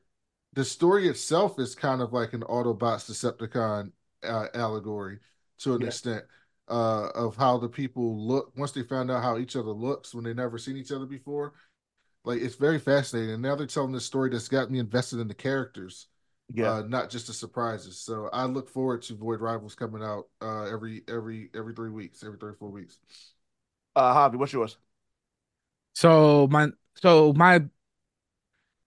[0.53, 3.91] the story itself is kind of like an Autobots Decepticon
[4.23, 5.19] uh, allegory
[5.59, 5.87] to an Yeah.
[5.87, 6.25] extent
[6.69, 10.23] uh, of how the people look once they found out how each other looks when
[10.23, 11.53] they never seen each other before.
[12.25, 13.31] Like it's very fascinating.
[13.33, 16.07] And now they're telling this story that's got me invested in the characters,
[16.53, 16.71] Yeah.
[16.71, 17.97] uh, not just the surprises.
[17.99, 22.23] So I look forward to Void Rivals coming out uh, every every every three weeks,
[22.23, 22.97] every three or four weeks.
[23.95, 24.77] Uh, Javi, what's yours?
[25.95, 27.63] So my so my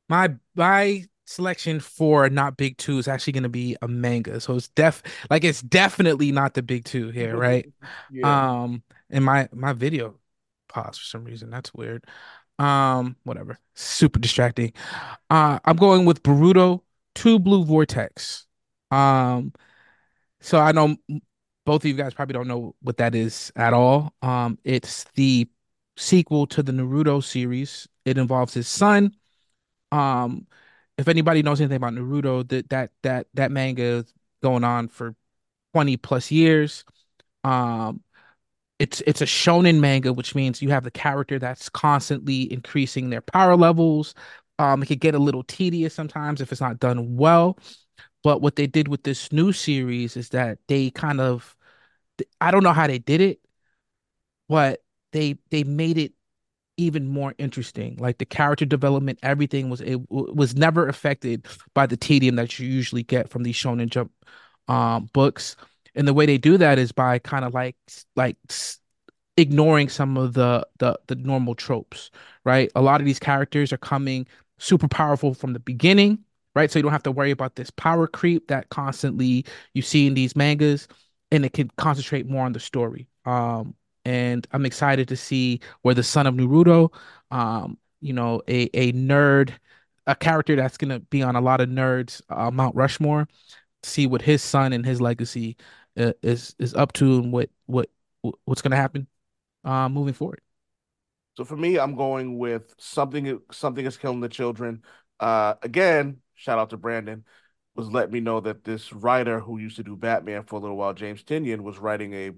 [0.09, 4.41] my my selection for not big two is actually gonna be a manga.
[4.41, 7.69] So it's def like it's definitely not the big two here, right?
[8.11, 8.41] Yeah.
[8.63, 10.19] Um, and my my video
[10.69, 11.51] paused for some reason.
[11.51, 12.05] That's weird.
[12.59, 13.59] Um, whatever.
[13.75, 14.73] Super distracting.
[15.29, 16.83] Uh, I'm going with Boruto
[17.15, 18.47] Two Blue Vortex.
[18.91, 19.53] Um,
[20.41, 20.97] so I know
[21.65, 24.15] both of you guys probably don't know what that is at all.
[24.23, 25.49] Um, it's the
[25.97, 27.89] sequel to the Naruto series.
[28.05, 29.13] It involves his son.
[29.93, 30.47] Um,
[30.97, 35.15] if anybody knows anything about Naruto, that that that that manga is going on for
[35.75, 36.85] 20 plus years.
[37.45, 38.03] Um,
[38.79, 43.23] it's it's a shonen manga, which means you have the character that's constantly increasing their
[43.23, 44.15] power levels.
[44.59, 47.59] Um, it could get a little tedious sometimes if it's not done well.
[48.23, 51.57] But what they did with this new series is that they kind of
[52.41, 53.41] I don't know how they did it,
[54.49, 54.81] but
[55.13, 56.13] they they made it
[56.77, 57.97] even more interesting.
[57.99, 62.69] Like the character development, everything was it was never affected by the tedium that you
[62.69, 64.13] usually get from these Shonen Jump
[64.69, 65.57] um books.
[65.97, 67.77] And the way they do that is by kind of like
[68.17, 68.37] like
[69.37, 72.11] ignoring some of the the the normal tropes,
[72.45, 72.71] right?
[72.75, 74.27] A lot of these characters are coming
[74.59, 76.19] super powerful from the beginning,
[76.55, 76.71] right?
[76.71, 79.45] So you don't have to worry about this power creep that constantly
[79.75, 80.89] you see in these mangas,
[81.31, 83.09] and it can concentrate more on the story.
[83.25, 83.75] Um,
[84.05, 86.93] and I'm excited to see where the son of Naruto,
[87.31, 89.53] um, you know, a a nerd,
[90.07, 93.29] a character that's gonna be on a lot of nerds uh, Mount Rushmore,
[93.83, 95.57] see what his son and his legacy
[95.97, 97.89] is is up to and what what
[98.45, 99.07] what's gonna happen
[99.65, 100.41] uh, moving forward.
[101.37, 104.83] So for me, I'm going with something something is killing the children.
[105.21, 107.25] Uh, again, shout out to Brandon,
[107.75, 110.77] was letting me know that this writer who used to do Batman for a little
[110.77, 112.33] while, James Tynion, was writing a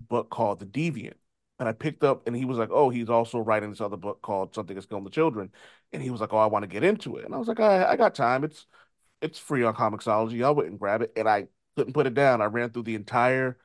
[0.00, 1.14] book called The Deviant.
[1.58, 4.22] And I picked up and he was like, Oh, he's also writing this other book
[4.22, 5.50] called Something is Killing the Children.
[5.92, 7.24] And he was like, Oh, I want to get into it.
[7.24, 8.44] And I was like, I, I got time.
[8.44, 8.66] It's
[9.22, 10.44] it's free on Comixology.
[10.44, 11.12] I went and grab it.
[11.16, 12.40] And I couldn't put it down.
[12.42, 13.58] I ran through the entire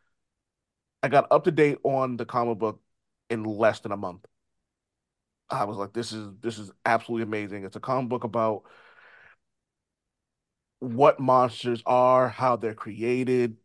[1.04, 2.82] I got up to date on the comic book
[3.30, 4.26] in less than a month.
[5.50, 7.64] I was like, this is this is absolutely amazing.
[7.64, 8.64] It's a comic book about
[10.80, 13.58] what monsters are, how they're created,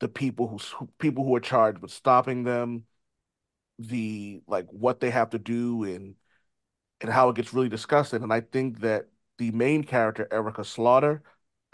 [0.00, 0.58] the people who
[0.98, 2.84] people who are charged with stopping them,
[3.78, 6.16] the like what they have to do and
[7.00, 8.22] and how it gets really disgusting.
[8.22, 11.22] And I think that the main character, Erica Slaughter,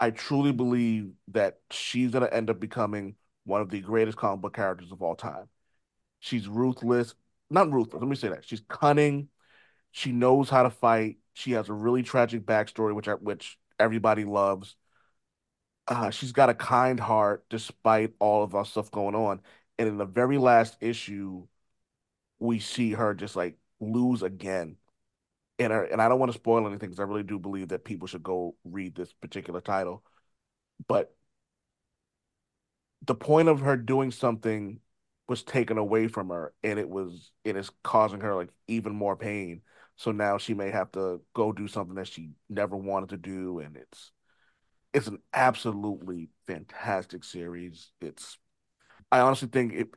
[0.01, 4.55] I truly believe that she's gonna end up becoming one of the greatest comic book
[4.55, 5.49] characters of all time.
[6.19, 7.15] She's ruthless,
[7.49, 8.45] not ruthless, let me say that.
[8.45, 9.29] She's cunning,
[9.91, 11.17] she knows how to fight.
[11.33, 14.75] She has a really tragic backstory, which which everybody loves.
[15.87, 19.41] Uh, she's got a kind heart despite all of our stuff going on.
[19.77, 21.47] And in the very last issue,
[22.39, 24.77] we see her just like lose again.
[25.61, 27.85] And her, and I don't want to spoil anything because I really do believe that
[27.85, 30.03] people should go read this particular title.
[30.87, 31.15] But
[33.05, 34.79] the point of her doing something
[35.27, 39.15] was taken away from her, and it was it is causing her like even more
[39.15, 39.61] pain.
[39.95, 43.59] So now she may have to go do something that she never wanted to do,
[43.59, 44.11] and it's
[44.93, 47.91] it's an absolutely fantastic series.
[48.01, 48.37] It's
[49.11, 49.89] I honestly think it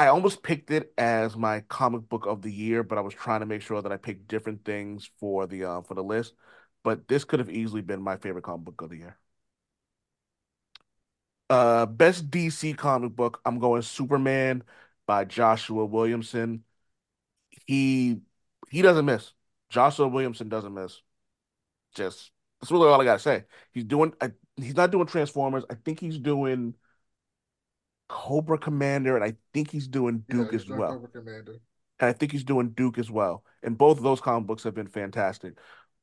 [0.00, 3.40] I almost picked it as my comic book of the year, but I was trying
[3.40, 6.34] to make sure that I picked different things for the uh, for the list.
[6.82, 9.18] But this could have easily been my favorite comic book of the year.
[11.50, 14.62] Uh, best DC comic book, I'm going Superman
[15.06, 16.64] by Joshua Williamson.
[17.66, 18.20] He
[18.70, 19.32] he doesn't miss.
[19.68, 21.02] Joshua Williamson doesn't miss.
[21.94, 23.44] Just that's really all I gotta say.
[23.72, 24.14] He's doing.
[24.20, 25.64] I, he's not doing Transformers.
[25.70, 26.74] I think he's doing
[28.10, 30.92] Cobra Commander, and I think he's doing Duke Yeah, as he's not well.
[30.94, 31.60] Cobra Commander.
[32.00, 33.44] And I think he's doing Duke as well.
[33.62, 35.54] And both of those comic books have been fantastic.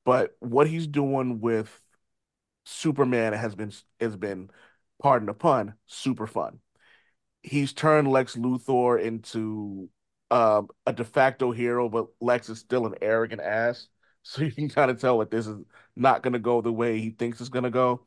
[0.05, 1.81] But what he's doing with
[2.65, 4.49] Superman has been has been,
[5.01, 6.59] pardon the pun, super fun.
[7.43, 9.89] He's turned Lex Luthor into
[10.31, 13.87] um, a de facto hero, but Lex is still an arrogant ass.
[14.23, 15.55] So you can kind of tell that this is
[15.95, 18.05] not going to go the way he thinks it's going to go.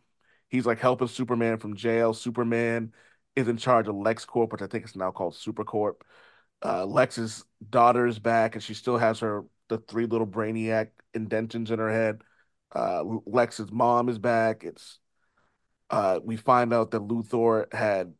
[0.48, 2.12] He's like helping Superman from jail.
[2.12, 2.92] Superman
[3.40, 6.02] is in charge of LexCorp, which I think is now called Supercorp.
[6.64, 11.70] Uh, Lex's daughter is back, and she still has her the three little brainiac indentions
[11.70, 12.22] in her head.
[12.74, 14.64] Uh, Lex's mom is back.
[14.64, 14.98] It's
[15.90, 18.14] uh, we find out that Luthor had,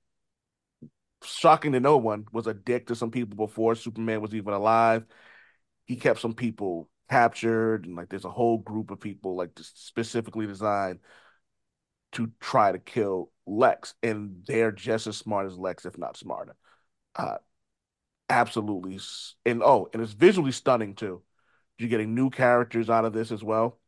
[1.23, 5.05] shocking to no one, was a dick to some people before Superman was even alive.
[5.85, 9.87] He kept some people captured, and like there's a whole group of people like just
[9.87, 11.01] specifically designed
[12.13, 16.57] to try to kill Lex, and they're just as smart as Lex, if not smarter.
[17.17, 17.39] Uh,
[18.29, 18.99] absolutely,
[19.47, 21.23] and oh, and it's visually stunning too.
[21.79, 23.79] You're getting new characters out of this as well.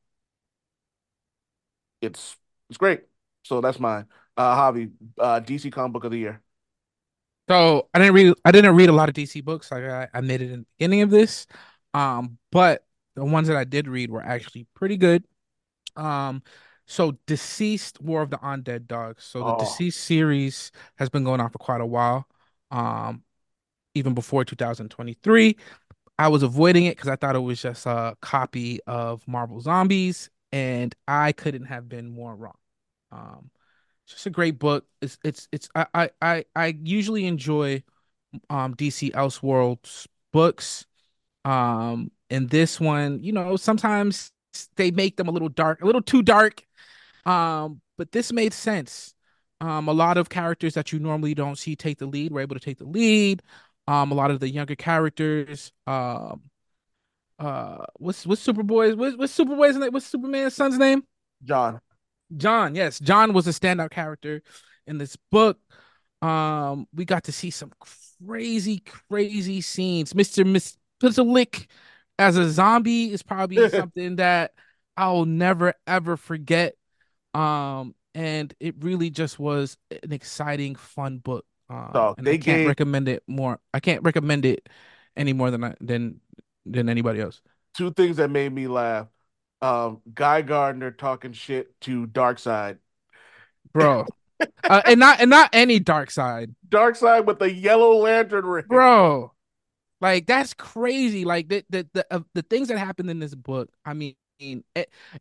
[2.00, 2.36] It's
[2.68, 3.02] it's great.
[3.44, 4.06] So that's mine.
[4.36, 6.42] Uh, Javi, uh, DC comic book of the year.
[7.48, 10.50] So I didn't read I didn't read a lot of DC books, like I admitted
[10.50, 11.46] in the beginning of this.
[11.94, 15.24] Um, but the ones that I did read were actually pretty good.
[15.96, 16.42] Um,
[16.86, 19.24] so Deceased War of the Undead Dogs.
[19.24, 22.26] So the Oh, Deceased series has been going on for quite a while.
[22.70, 23.22] Um,
[23.94, 25.56] even before 2023.
[26.18, 30.30] I was avoiding it because I thought it was just a copy of Marvel Zombies,
[30.52, 32.56] and I couldn't have been more wrong.
[33.10, 33.50] Um,
[34.04, 34.86] it's just a great book.
[35.00, 37.82] It's it's it's I I I, I usually enjoy
[38.50, 40.86] um DC Elseworlds books.
[41.44, 44.32] Um, and this one, you know, sometimes
[44.76, 46.64] they make them a little dark, a little too dark.
[47.24, 49.14] Um, but this made sense.
[49.60, 52.56] Um, a lot of characters that you normally don't see take the lead were able
[52.56, 53.42] to take the lead.
[53.86, 56.42] Um, a lot of the younger characters, um,
[57.38, 59.92] uh, what's what's Superboy's what's, what's Superboy's name?
[59.92, 61.02] What's Superman's son's name?
[61.42, 61.80] John.
[62.36, 62.74] John.
[62.74, 64.42] Yes, John was a standout character
[64.86, 65.58] in this book.
[66.22, 67.72] Um, we got to see some
[68.24, 70.14] crazy, crazy scenes.
[70.14, 71.66] Mister Miss Lick
[72.18, 74.52] as a zombie is probably something that
[74.96, 76.76] I'll never ever forget.
[77.34, 81.46] Um, and it really just was an exciting, fun book.
[81.70, 83.58] Uh, and they I can't gave- recommend it more.
[83.72, 84.68] I can't recommend it
[85.16, 86.20] any more than I, than
[86.66, 87.40] than anybody else.
[87.74, 89.06] Two things that made me laugh.
[89.62, 92.78] Um, Guy Gardner talking shit to Darkseid.
[93.72, 94.04] bro.
[94.68, 98.64] uh, and not and not any dark side, Darkseid with the yellow lantern ring.
[98.68, 99.32] bro.
[100.00, 101.24] Like that's crazy.
[101.24, 103.70] Like the the the, uh, the things that happened in this book.
[103.84, 104.14] I mean,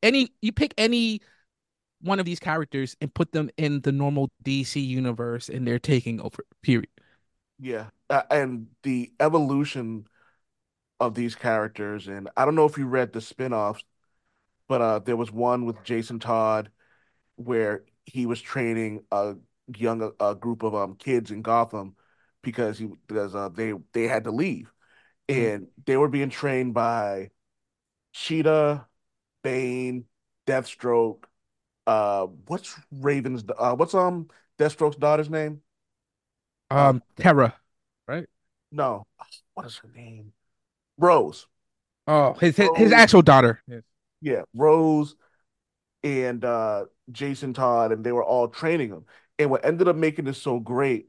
[0.01, 1.21] any you pick any
[2.01, 6.21] one of these characters and put them in the normal DC universe, and they're taking
[6.21, 6.43] over.
[6.61, 6.89] Period.
[7.59, 10.07] Yeah, uh, and the evolution
[10.99, 13.83] of these characters, and I don't know if you read the spin-offs,
[14.67, 16.71] but uh, there was one with Jason Todd
[17.37, 19.35] where he was training a
[19.77, 21.95] young a group of um kids in Gotham
[22.43, 24.71] because he because uh, they they had to leave,
[25.29, 25.51] Mhm.
[25.51, 27.31] and they were being trained by
[28.13, 28.87] Cheetah,
[29.43, 30.05] Bane,
[30.47, 31.25] Deathstroke.
[31.87, 33.43] Uh, what's Raven's?
[33.57, 34.27] Uh, what's um
[34.59, 35.61] Deathstroke's daughter's name?
[36.69, 37.55] Um, Terra.
[38.07, 38.27] Right?
[38.71, 39.05] No,
[39.53, 40.33] what is her name?
[40.97, 41.47] Rose.
[42.07, 43.61] Oh, his his, his actual daughter.
[43.67, 43.83] Yes.
[44.21, 45.15] Yeah, Rose
[46.03, 49.05] and uh Jason Todd, and they were all training him.
[49.39, 51.07] And what ended up making this so great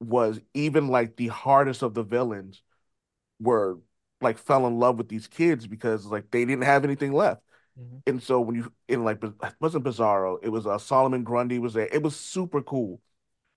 [0.00, 2.62] was even like the hardest of the villains
[3.40, 3.78] were
[4.20, 7.42] like fell in love with these kids because like they didn't have anything left.
[7.78, 8.02] Mhm.
[8.06, 9.22] And so when you in like
[9.60, 11.88] wasn't Bizarro, it was uh Solomon Grundy was there.
[11.92, 13.00] It was super cool.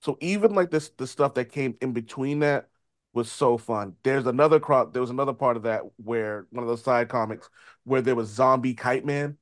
[0.02, 2.70] So even like this the stuff that came in between that
[3.14, 3.96] was so fun.
[4.04, 4.94] There's another crop.
[4.94, 7.50] There was another part of that where one of those side comics
[7.86, 9.38] where there was Zombie Kite Man,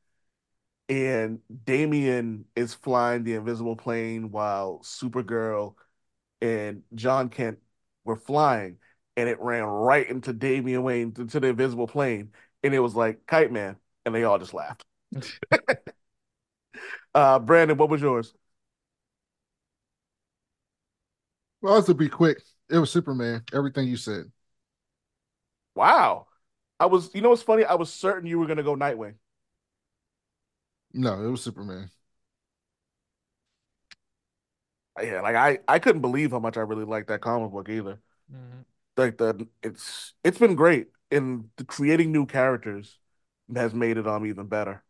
[0.90, 5.76] and Damian is flying the invisible plane while Supergirl
[6.42, 7.60] and John Kent
[8.06, 8.80] were flying,
[9.18, 13.26] and it ran right into Damian Wayne into the invisible plane, and it was like
[13.28, 14.86] Kite Man, and they all just laughed.
[17.14, 18.34] uh, Brandon, what was yours?
[21.62, 23.44] Well, to be quick, it was Superman.
[23.54, 24.32] Everything you said.
[25.76, 26.28] Wow,
[26.80, 27.14] I was.
[27.14, 27.66] You know what's funny?
[27.66, 29.16] I was certain you were gonna go Nightwing.
[30.94, 31.92] No, it was Superman.
[35.02, 38.00] Yeah, like I, I couldn't believe how much I really liked that comic book either.
[38.96, 42.98] Like the it's it's been great, in the creating new characters
[43.56, 44.84] has made it um even better.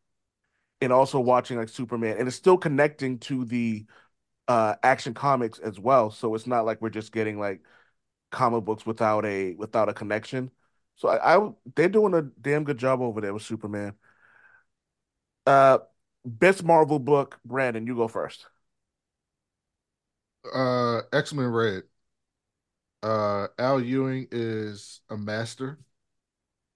[0.82, 3.86] And also watching like Superman, and it's still connecting to the
[4.48, 6.12] uh Action Comics as well.
[6.12, 7.62] So it's not like we're just getting like
[8.32, 10.52] comic books without a without a connection.
[10.96, 13.94] So I, I they're doing a damn good job over there with Superman.
[15.46, 15.80] Uh,
[16.26, 18.46] best Marvel book, Brandon, you go first.
[20.54, 21.84] Uh, X-Men Red.
[23.04, 25.80] Uh, Al Ewing is a master.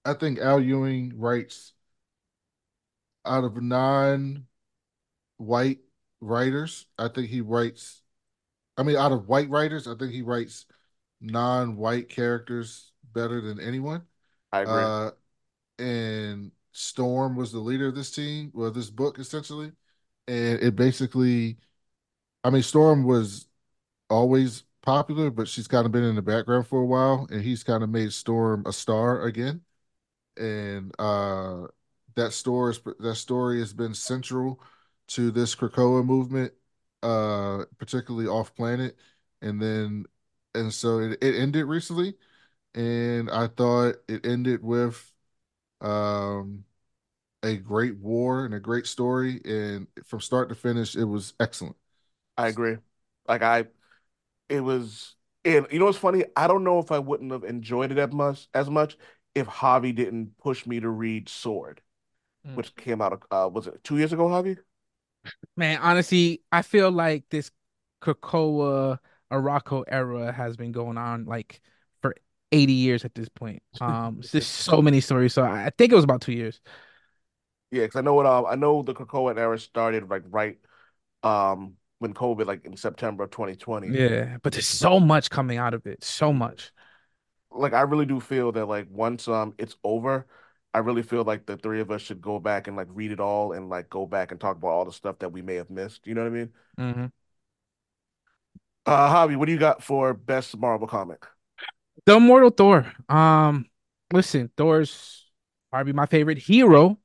[0.06, 1.74] I think Al Ewing writes
[3.26, 4.46] out of non-white
[6.20, 6.86] writers.
[6.98, 8.02] I think he writes.
[8.78, 10.66] I mean, out of white writers, I think he writes
[11.22, 14.04] non-white characters better than anyone.
[14.52, 14.86] I agree.
[14.86, 15.12] Uh,
[15.80, 19.72] and Storm was the leader of this team, well, this book essentially.
[20.28, 21.58] And it basically,
[22.44, 23.48] I mean, Storm was
[24.10, 27.64] always popular, but she's kind of been in the background for a while, and he's
[27.64, 29.62] kind of made Storm a star again.
[30.38, 31.68] And uh,
[32.16, 34.62] that story, that story has been central
[35.10, 36.54] to this Krakoa movement,
[37.04, 38.98] uh, particularly off planet.
[39.42, 40.06] And then,
[40.56, 42.16] and so it, it ended recently
[42.76, 45.14] and I thought it ended with
[45.82, 46.66] um
[47.44, 51.76] a great war and a great story and from start to finish it was excellent.
[52.38, 52.78] I agree.
[53.28, 53.66] Like I,
[54.50, 55.16] it was,
[55.46, 56.26] and you know what's funny?
[56.36, 58.98] I don't know if I wouldn't have enjoyed it as much as much
[59.36, 61.82] if Javi didn't push me to read Sword,
[62.46, 62.56] Mm.
[62.56, 63.22] which came out.
[63.30, 64.58] Uh, was it two years ago, Javi?
[65.56, 67.52] Man, honestly, I feel like this
[68.02, 68.98] Krakoa
[69.32, 71.62] Arakko era has been going on like
[72.02, 72.16] for
[72.52, 73.62] 80 years at this point.
[73.82, 75.34] Um, just so many stories.
[75.34, 76.60] So I I think it was about two years.
[77.72, 78.26] Yeah, because I know what.
[78.26, 80.58] Um, I know the Krakoa era started like right,
[81.24, 83.88] um, when COVID, like in September of 2020.
[83.88, 86.04] Yeah, but there's so much coming out of it.
[86.04, 86.72] So much.
[87.52, 90.26] Like I really do feel that like once um it's over,
[90.74, 93.20] I really feel like the three of us should go back and like read it
[93.20, 95.70] all and like go back and talk about all the stuff that we may have
[95.70, 96.08] missed.
[96.08, 96.50] You know what I mean?
[96.80, 97.06] Mm-hmm.
[98.86, 101.26] Uh, Javi, what do you got for best Marvel comic?
[102.06, 102.92] The Immortal Thor.
[103.10, 103.68] Um,
[104.12, 105.26] listen, Thor's
[105.72, 106.98] probably my favorite hero.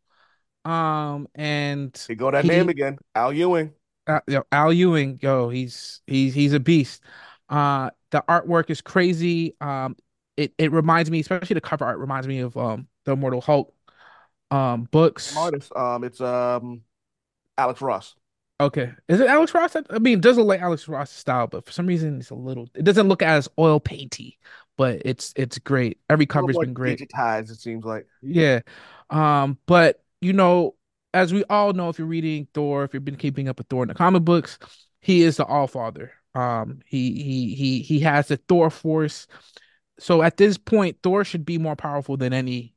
[0.64, 3.72] Um, and Here go that He- name again, Al Ewing.
[4.06, 7.02] uh, yo, Al Ewing, yo, he's he's he's a beast.
[7.48, 9.54] Uh, the artwork is crazy.
[9.60, 9.96] Um,
[10.36, 13.72] it it reminds me, especially the cover art reminds me of um the Immortal Hulk
[14.50, 15.36] um books.
[15.36, 15.72] Artist.
[15.74, 16.82] Um, it's um
[17.58, 18.14] Alex Ross.
[18.58, 18.92] Okay.
[19.08, 19.76] Is it Alex Ross?
[19.76, 22.34] I mean, it does look like Alex Ross style, but for some reason it's a
[22.34, 24.38] little it doesn't look as oil painty,
[24.76, 25.98] but it's it's great.
[26.08, 26.98] Every cover's been great.
[26.98, 28.06] digitized, it seems like.
[28.22, 28.60] Yeah.
[29.10, 30.74] Um, but you know,
[31.12, 33.82] as we all know, if you're reading Thor, if you've been keeping up with Thor
[33.82, 34.58] in the comic books,
[35.00, 36.12] he is the All Father.
[36.34, 39.26] Um, he he he he has the Thor force.
[39.98, 42.74] So at this point, Thor should be more powerful than any,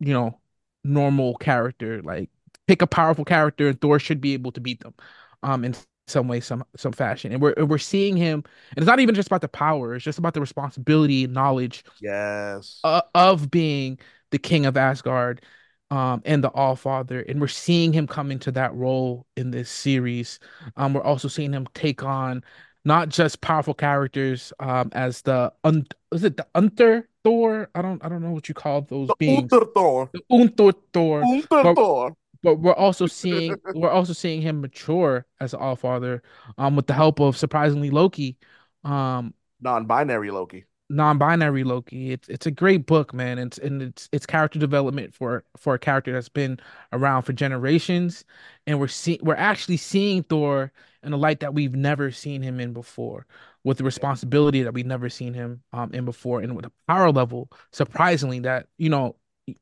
[0.00, 0.40] you know,
[0.84, 2.02] normal character.
[2.02, 2.30] Like
[2.68, 4.94] pick a powerful character, and Thor should be able to beat them,
[5.42, 5.74] um, in
[6.08, 7.32] some way, some some fashion.
[7.32, 10.18] And we're we're seeing him, and it's not even just about the power; it's just
[10.18, 12.84] about the responsibility and knowledge Yes.
[12.84, 13.98] uh, of being
[14.30, 15.44] the king of Asgard
[15.90, 19.68] um and the All Father and we're seeing him come into that role in this
[19.68, 20.38] series
[20.76, 22.44] um we're also seeing him take on
[22.84, 28.02] not just powerful characters um as the un is it the Unter Thor I don't
[28.04, 30.10] I don't know what you call those the beings Unter Thor.
[30.12, 32.16] the Unter Thor Unter but- Thor.
[32.42, 36.22] but we're also seeing we're also seeing him mature as All Father
[36.58, 38.36] um with the help of surprisingly Loki
[38.84, 40.64] um Non-binary Loki.
[40.90, 42.12] Non-binary Loki.
[42.12, 43.38] It's it's a great book, man.
[43.38, 46.58] It's and it's it's character development for for a character that's been
[46.92, 48.24] around for generations,
[48.66, 50.72] and we're seeing we're actually seeing Thor
[51.02, 53.26] in a light that we've never seen him in before,
[53.64, 57.12] with the responsibility that we've never seen him um in before, and with a power
[57.12, 59.16] level, surprisingly that you know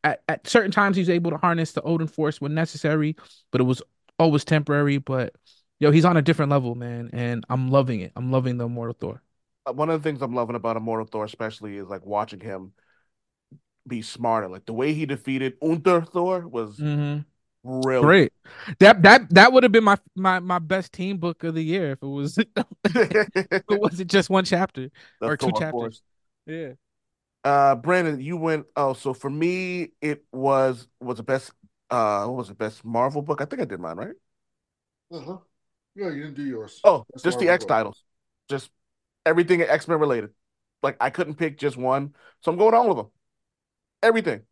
[0.04, 3.16] at, at certain times he's able to harness the Odin force when necessary,
[3.52, 3.82] but it was
[4.18, 4.98] always temporary.
[4.98, 5.34] But
[5.78, 8.12] yo, he's on a different level, man, and I'm loving it.
[8.16, 9.22] I'm loving the Immortal Thor.
[9.68, 12.72] Uh, One of the things I'm loving about Immortal Thor, especially, is like watching him
[13.86, 14.48] be smarter.
[14.48, 17.20] Like the way he defeated Unter Thor was Mm-hmm.
[17.64, 18.22] brilliant.
[18.22, 18.32] Great.
[18.80, 21.92] That that that would have been my my my best team book of the year
[21.92, 22.38] if it was
[22.84, 23.18] if
[23.70, 24.90] it wasn't just one chapter.
[25.20, 26.02] The Or two chapters.
[26.46, 26.74] Yeah.
[27.44, 28.66] Uh, Brandon, you went.
[28.76, 31.52] Oh, so for me, it was was the best.
[31.90, 33.40] Uh, what was the best Marvel book?
[33.40, 34.14] I think I did mine right.
[35.10, 35.38] Uh-huh.
[35.94, 36.84] Yeah, you didn't do yours.
[36.84, 37.64] Oh, That's just the X book.
[37.64, 38.04] titles,
[38.48, 38.70] just
[39.28, 40.30] everything X Men related.
[40.82, 43.08] Like I couldn't pick just one, so I'm going all of them.
[44.02, 44.42] Everything.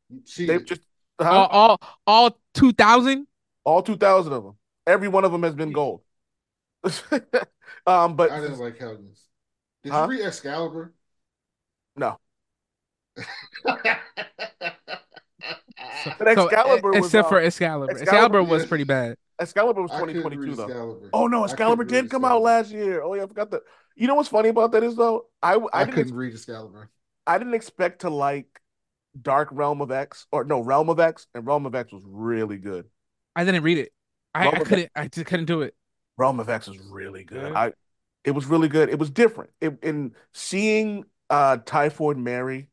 [0.46, 0.66] They cheated.
[0.66, 0.82] just
[1.18, 1.48] All huh?
[1.50, 3.26] all, all two thousand.
[3.64, 4.56] all two thousand of them.
[4.86, 6.02] Every one of them has been gold.
[7.86, 9.20] um, but I didn't like Helgens.
[9.82, 10.02] Did Huh?
[10.02, 10.94] you read Excalibur?
[11.96, 12.18] no,
[16.18, 17.98] But Excalibur was, except uh, for Excalibur.
[17.98, 18.68] Excalibur- Excalibur was yeah.
[18.68, 19.16] pretty bad.
[19.38, 20.64] Excalibur was 2022 though.
[20.64, 21.10] Excalibur.
[21.12, 23.02] Oh no, I Excalibur did come out last year.
[23.02, 23.62] Oh yeah, I forgot that.
[23.96, 26.90] You know what's funny about that is though, I I, I, couldn't ex- read Excalibur.
[27.26, 28.60] I didn't expect to like
[29.20, 32.58] Dark Realm of X or no Realm of X, and Realm of X was really
[32.58, 32.86] good.
[33.34, 33.92] I didn't read it.
[34.34, 34.90] I, I couldn't.
[34.94, 35.74] I just couldn't do it.
[36.18, 37.52] Realm of X was really good.
[37.52, 37.58] Yeah.
[37.58, 37.72] I
[38.24, 38.90] it was really good.
[38.90, 39.50] It was different.
[39.60, 42.68] It, in seeing uh Typhoid Mary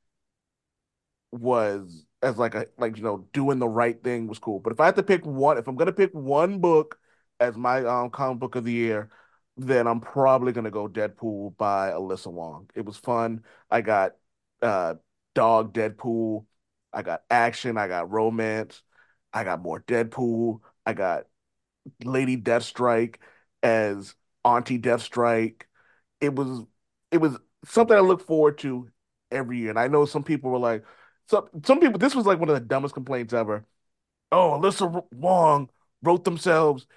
[1.31, 4.59] was as like a like you know doing the right thing was cool.
[4.59, 6.97] But if I had to pick one, if I'm gonna pick one book
[7.39, 9.09] as my um comic book of the year,
[9.57, 12.69] then I'm probably gonna go Deadpool by Alyssa Wong.
[12.75, 13.43] It was fun.
[13.69, 14.15] I got
[14.61, 14.95] uh
[15.35, 16.45] dog Deadpool.
[16.91, 17.77] I got action.
[17.77, 18.81] I got romance.
[19.33, 20.61] I got more Deadpool.
[20.85, 21.25] I got
[22.03, 23.17] Lady Deathstrike
[23.61, 25.63] as Auntie Deathstrike.
[26.21, 26.65] It was
[27.11, 28.89] it was something I look forward to
[29.31, 29.69] every year.
[29.69, 30.85] And I know some people were like,
[31.29, 31.99] some some people.
[31.99, 33.65] This was like one of the dumbest complaints ever.
[34.31, 35.69] Oh, Alyssa Wong
[36.01, 36.87] wrote themselves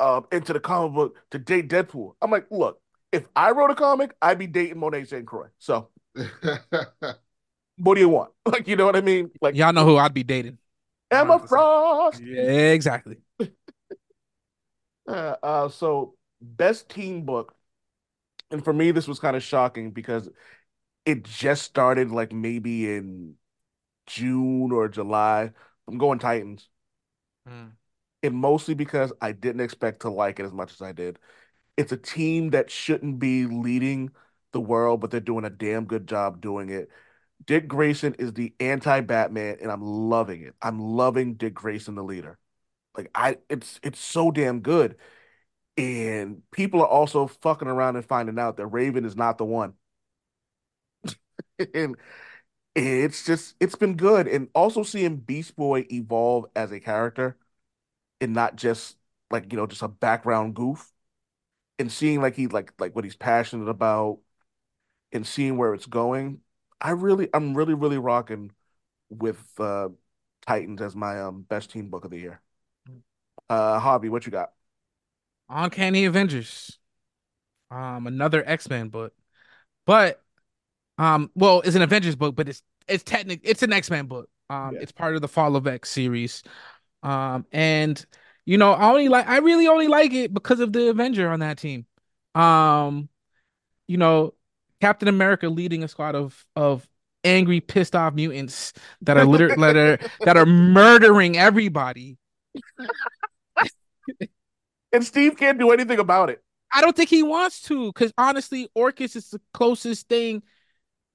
[0.00, 2.14] uh, into the comic book to date Deadpool.
[2.22, 2.80] I'm like, look,
[3.12, 5.26] if I wrote a comic, I'd be dating Monet St.
[5.26, 5.48] Croix.
[5.58, 5.88] So
[7.78, 8.30] what do you want?
[8.46, 9.30] Like, you know what I mean?
[9.40, 10.58] Like Y'all know who I'd be dating.
[11.10, 11.48] Emma 100%.
[11.48, 12.22] Frost.
[12.22, 13.18] Yeah, exactly.
[15.06, 17.54] Uh, uh, so best teen book,
[18.50, 20.28] and for me, this was kind of shocking because
[21.06, 23.36] it just started like maybe in
[24.06, 25.52] June or July.
[25.88, 26.68] I'm going Titans,
[27.48, 27.76] Mm.
[28.26, 31.18] And mostly because I didn't expect to like it as much as I did.
[31.76, 34.10] It's a team that shouldn't be leading
[34.52, 36.90] the world, but they're doing a damn good job doing it.
[37.46, 40.54] Dick Grayson is the anti-Batman, and I'm loving it.
[40.62, 42.38] I'm loving Dick Grayson, the leader.
[42.96, 44.96] Like I, it's it's so damn good.
[45.78, 49.74] And people are also fucking around and finding out that Raven is not the one.
[51.74, 51.96] And
[52.76, 54.28] it's just it's been good.
[54.28, 57.38] And also seeing Beast Boy evolve as a character
[58.20, 58.96] and not just
[59.30, 60.92] like, you know, just a background goof.
[61.78, 64.20] And seeing like he like like what he's passionate about
[65.12, 66.40] and seeing where it's going.
[66.80, 68.52] I really I'm really, really rocking
[69.10, 69.90] with uh
[70.46, 72.42] Titans as my um best team book of the year.
[73.48, 74.52] Uh Javi, what you got?
[75.48, 76.78] Uncanny Avengers.
[77.70, 79.14] Um, another X-Men book.
[79.86, 80.22] But
[80.98, 84.30] um, well, it's an Avengers book, but it's it's technic it's an X-Men book.
[84.50, 84.80] Um, Yeah.
[84.82, 86.42] it's part of the Fall of X series.
[87.02, 88.04] Um, and
[88.44, 91.40] You know, I only like I really only like it because of the Avenger on
[91.40, 91.86] that team.
[92.34, 93.08] Um,
[93.88, 94.34] you know,
[94.80, 96.88] Captain America leading a squad of of
[97.24, 98.72] angry, pissed off mutants
[99.02, 102.18] that are literally that are that are murdering everybody.
[104.92, 106.42] And Steve can't do anything about it.
[106.72, 110.42] I don't think he wants to, because honestly, Orchis is the closest thing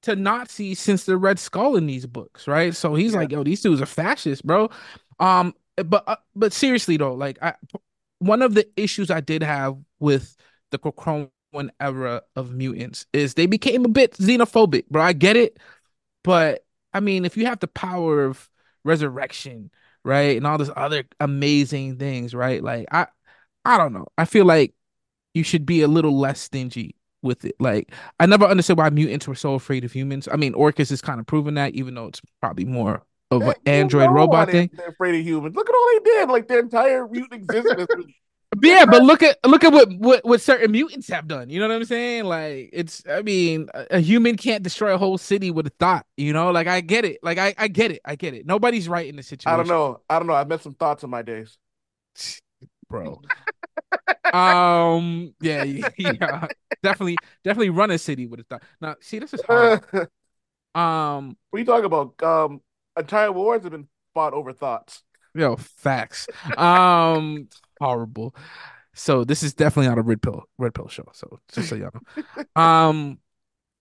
[0.03, 2.75] to Nazis since the Red Skull in these books, right?
[2.75, 3.17] So he's Yeah.
[3.17, 4.69] like, yo, these dudes are fascists, bro.
[5.19, 7.55] Um, but uh, but seriously though, like I
[8.19, 10.35] one of the issues I did have with
[10.71, 11.29] the Krakoan
[11.79, 15.01] era of mutants is they became a bit xenophobic, bro.
[15.01, 15.57] I get it,
[16.23, 18.49] but I mean, if you have the power of
[18.83, 19.71] resurrection,
[20.03, 22.63] right, and all this other amazing things, right?
[22.63, 23.07] Like I,
[23.65, 24.07] I don't know.
[24.17, 24.73] I feel like
[25.33, 27.55] you should be a little less stingy with it.
[27.59, 30.27] Like I never understood why mutants were so afraid of humans.
[30.31, 33.53] I mean, Orchis is kind of proving that, even though it's probably more of an
[33.65, 34.69] android know robot thing.
[34.73, 35.55] They're afraid of humans.
[35.55, 36.29] Look at all they did.
[36.29, 37.87] Like their entire mutant existence.
[38.61, 41.49] yeah, but look at look at what, what what certain mutants have done.
[41.49, 42.25] You know what I'm saying?
[42.25, 46.05] Like it's I mean, a, a human can't destroy a whole city with a thought,
[46.17, 46.51] you know?
[46.51, 47.19] Like I get it.
[47.23, 48.01] Like I I get it.
[48.03, 48.45] I get it.
[48.45, 49.53] Nobody's right in the situation.
[49.53, 50.01] I don't know.
[50.09, 50.33] I don't know.
[50.33, 51.57] I've met some thoughts in my days.
[52.89, 53.21] bro.
[54.33, 55.63] um yeah,
[55.97, 56.47] yeah.
[56.83, 58.63] Definitely definitely run a city with a thought.
[58.81, 59.81] Now, see this is hard.
[59.91, 60.09] what
[60.75, 62.21] Um are you talking about?
[62.21, 62.61] Um,
[62.97, 65.03] entire wars have been fought over thoughts.
[65.33, 66.27] Yo, facts.
[66.57, 67.47] Um,
[67.79, 68.35] horrible.
[68.93, 71.05] So this is definitely not a red pill red pill show.
[71.13, 72.43] So just so y'all know.
[72.61, 73.19] Um,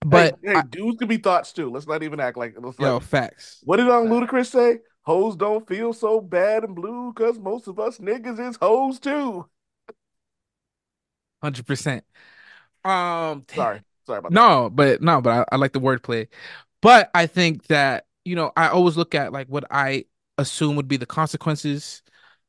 [0.03, 1.71] but hey, hey I- dudes can be thoughts too.
[1.71, 2.55] Let's not even act like.
[2.59, 3.61] Let's yo, not- facts.
[3.65, 4.79] what did um Ludacris say?
[5.03, 9.47] Hoes don't feel so bad and blue because most of us niggas is hoes too.
[11.43, 12.05] Hundred percent.
[12.85, 13.45] Um.
[13.55, 16.29] Sorry, sorry about No, but no, but I, I like the wordplay.
[16.83, 20.05] But I think that you know I always look at like what I
[20.39, 22.03] assume would be the consequences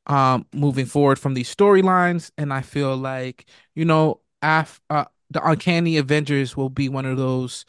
[0.07, 3.45] um moving forward from these storylines, and I feel like
[3.75, 7.65] you know af uh, the Uncanny Avengers will be one of those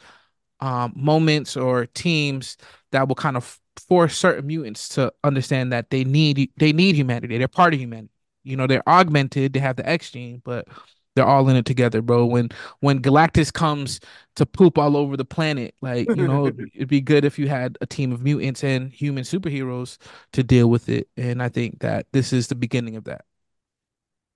[0.59, 2.57] um moments or teams
[2.91, 7.37] that will kind of force certain mutants to understand that they need they need humanity.
[7.37, 8.09] They're part of humanity.
[8.43, 9.53] You know, they're augmented.
[9.53, 10.67] They have the X gene, but
[11.15, 12.25] they're all in it together, bro.
[12.25, 12.49] When
[12.79, 13.99] when Galactus comes
[14.35, 17.47] to poop all over the planet, like you know, it'd, it'd be good if you
[17.47, 19.97] had a team of mutants and human superheroes
[20.33, 21.07] to deal with it.
[21.17, 23.25] And I think that this is the beginning of that.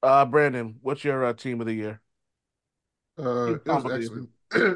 [0.02, 0.08] that.
[0.08, 2.02] Uh, Brandon, what's your uh, team of the year?
[3.18, 3.24] Uh,
[3.66, 4.30] it was probably- X Men.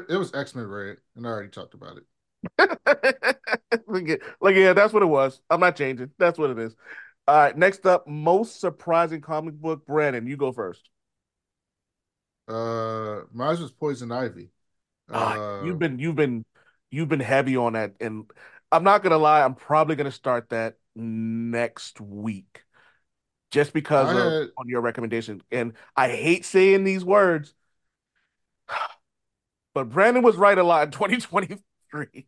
[0.08, 2.04] it was X Men Red, and I already talked about it.
[3.86, 5.40] Look at, like yeah, that's what it was.
[5.48, 6.10] I'm not changing.
[6.18, 6.74] That's what it is.
[7.28, 9.86] All right, next up, most surprising comic book.
[9.86, 10.90] Brandon, you go first.
[12.48, 14.50] Uh, mine was Poison Ivy.
[15.12, 16.44] Ah, Uh, you've been you've been
[16.90, 18.30] you've been heavy on that, and
[18.70, 22.64] I'm not gonna lie, I'm probably gonna start that next week,
[23.50, 25.42] just because I of had- on your recommendation.
[25.50, 27.54] And I hate saying these words,
[29.74, 32.26] but Brandon was right a lot in 2023.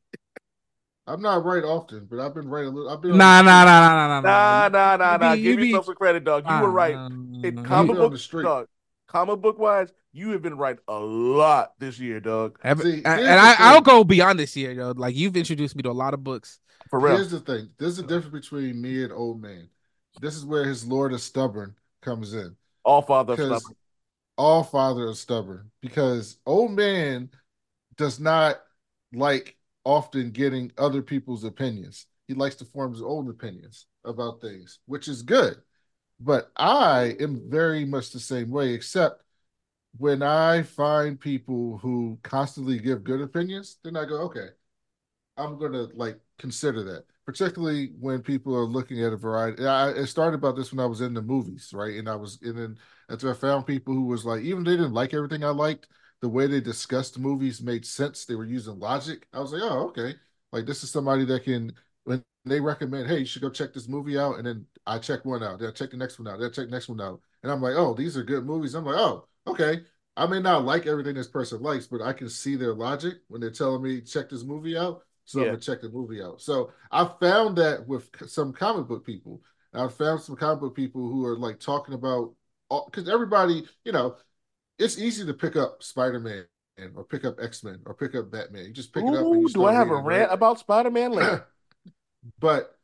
[1.07, 2.89] I'm not right often, but I've been right a little.
[2.91, 3.65] I've been on Nah, the nah, street.
[3.65, 5.37] nah, nah, nah, Nah, nah, nah, nah.
[5.37, 6.49] Give you be- yourself some credit, dog.
[6.49, 6.95] You were right.
[6.95, 7.09] Nah,
[7.43, 7.69] In nah, nah.
[7.69, 8.43] comic You've been on book, street.
[8.43, 8.69] dog,
[9.07, 12.59] comic book wise, you have been right a lot this year, Doug.
[12.63, 14.93] See, and and I, I'll go beyond this year, yo.
[14.93, 16.61] Like you've introduced me to a lot of books.
[16.89, 17.17] For real.
[17.17, 17.71] Here's the thing.
[17.79, 19.69] There's a difference between me and old man.
[20.21, 22.55] This is where his Lord of Stubborn comes in.
[22.85, 23.77] All father Because stuff.
[24.39, 25.71] all father is stubborn.
[25.81, 27.31] Because old man
[27.97, 28.61] does not
[29.13, 32.07] like often getting other people's opinions.
[32.29, 35.57] He likes to form his own opinions about things, which is good.
[36.21, 39.24] But I am very much the same way, except
[39.99, 44.49] when I find people who constantly give good opinions, then I go, okay,
[45.37, 47.05] I'm gonna like consider that.
[47.27, 49.67] Particularly when people are looking at a variety.
[49.67, 51.97] I it started about this when I was in the movies, right?
[51.97, 52.79] And I was and then
[53.11, 55.89] after I found people who was like, even they didn't like everything I liked,
[56.21, 58.25] the way they discussed movies made sense.
[58.27, 59.27] They were using logic.
[59.33, 60.15] I was like, oh, okay.
[60.53, 61.73] Like this is somebody that can
[62.05, 65.25] when they recommend, hey, you should go check this movie out, and then I check
[65.25, 67.01] one out, then I check the next one out, then I check the next one
[67.01, 68.75] out, and I'm like, oh, these are good movies.
[68.75, 69.81] I'm like, oh, okay.
[70.17, 73.41] I may not like everything this person likes, but I can see their logic when
[73.41, 75.03] they're telling me check this movie out.
[75.25, 76.41] So I'm gonna check the movie out.
[76.41, 79.41] So I found that with some comic book people.
[79.73, 82.33] I found some comic book people who are like talking about
[82.87, 84.17] because everybody, you know,
[84.79, 86.45] it's easy to pick up Spider Man
[86.95, 88.67] or pick up X Men or pick up Batman.
[88.67, 89.25] You just pick it up.
[89.27, 90.35] And you do I have a rant right?
[90.35, 91.47] about Spider-Man later?
[92.39, 92.79] but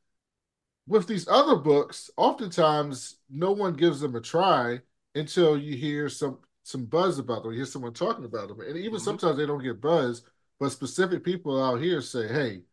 [0.86, 4.80] with these other books, oftentimes no one gives them a try
[5.14, 7.52] until you hear some some buzz about them.
[7.52, 9.04] You hear someone talking about them, and even Mhm.
[9.04, 10.22] sometimes they don't get buzz,
[10.58, 12.64] but specific people out here say, "Hey,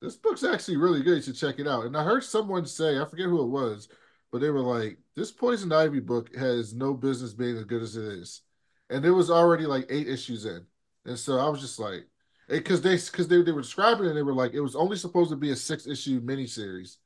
[0.00, 1.16] this book's actually really good.
[1.16, 3.88] You should check it out." And I heard someone say, I forget who it was,
[4.30, 7.96] but they were like, this Poison Ivy book has no business being as good as
[7.96, 8.42] it is,
[8.90, 10.66] and it was already like eight issues in,
[11.04, 12.06] and so I was just like,
[12.48, 14.96] because they because they they were describing it, and they were like, it was only
[14.96, 16.96] supposed to be a six issue miniseries,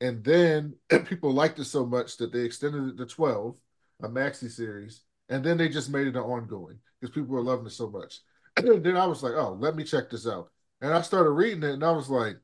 [0.00, 0.74] and then
[1.06, 3.56] people liked it so much that they extended it to twelve,
[4.02, 5.02] a maxi series,
[5.32, 8.20] and then they just made it an ongoing because people were loving it so much.
[8.56, 10.50] And then I was like, oh, let me check this out.
[10.80, 12.36] And I started reading it, and I was like,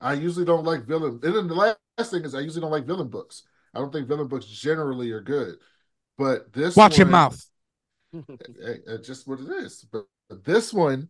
[0.00, 1.20] I usually don't like villain.
[1.22, 3.44] And then the last thing is, I usually don't like villain books.
[3.74, 5.54] I don't think villain books generally are good.
[6.18, 7.46] But this Watch your one- mouth.
[8.14, 9.86] eh, eh, just what it is.
[9.90, 11.08] But, but this one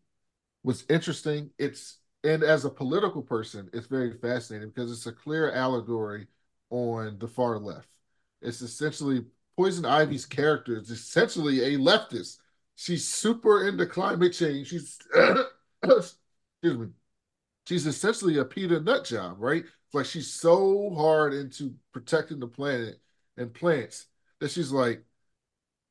[0.63, 1.51] was interesting.
[1.59, 6.29] It's and as a political person, it's very fascinating because it's a clear allegory
[6.71, 7.89] on the far left.
[8.41, 9.25] It's essentially
[9.57, 12.39] Poison Ivy's character is essentially a leftist.
[12.75, 14.69] She's super into climate change.
[14.69, 14.99] She's
[15.83, 16.89] excuse me.
[17.67, 19.65] She's essentially a PETA nut job, right?
[19.93, 23.01] Like she's so hard into protecting the planet
[23.37, 24.07] and plants
[24.41, 25.05] that she's like,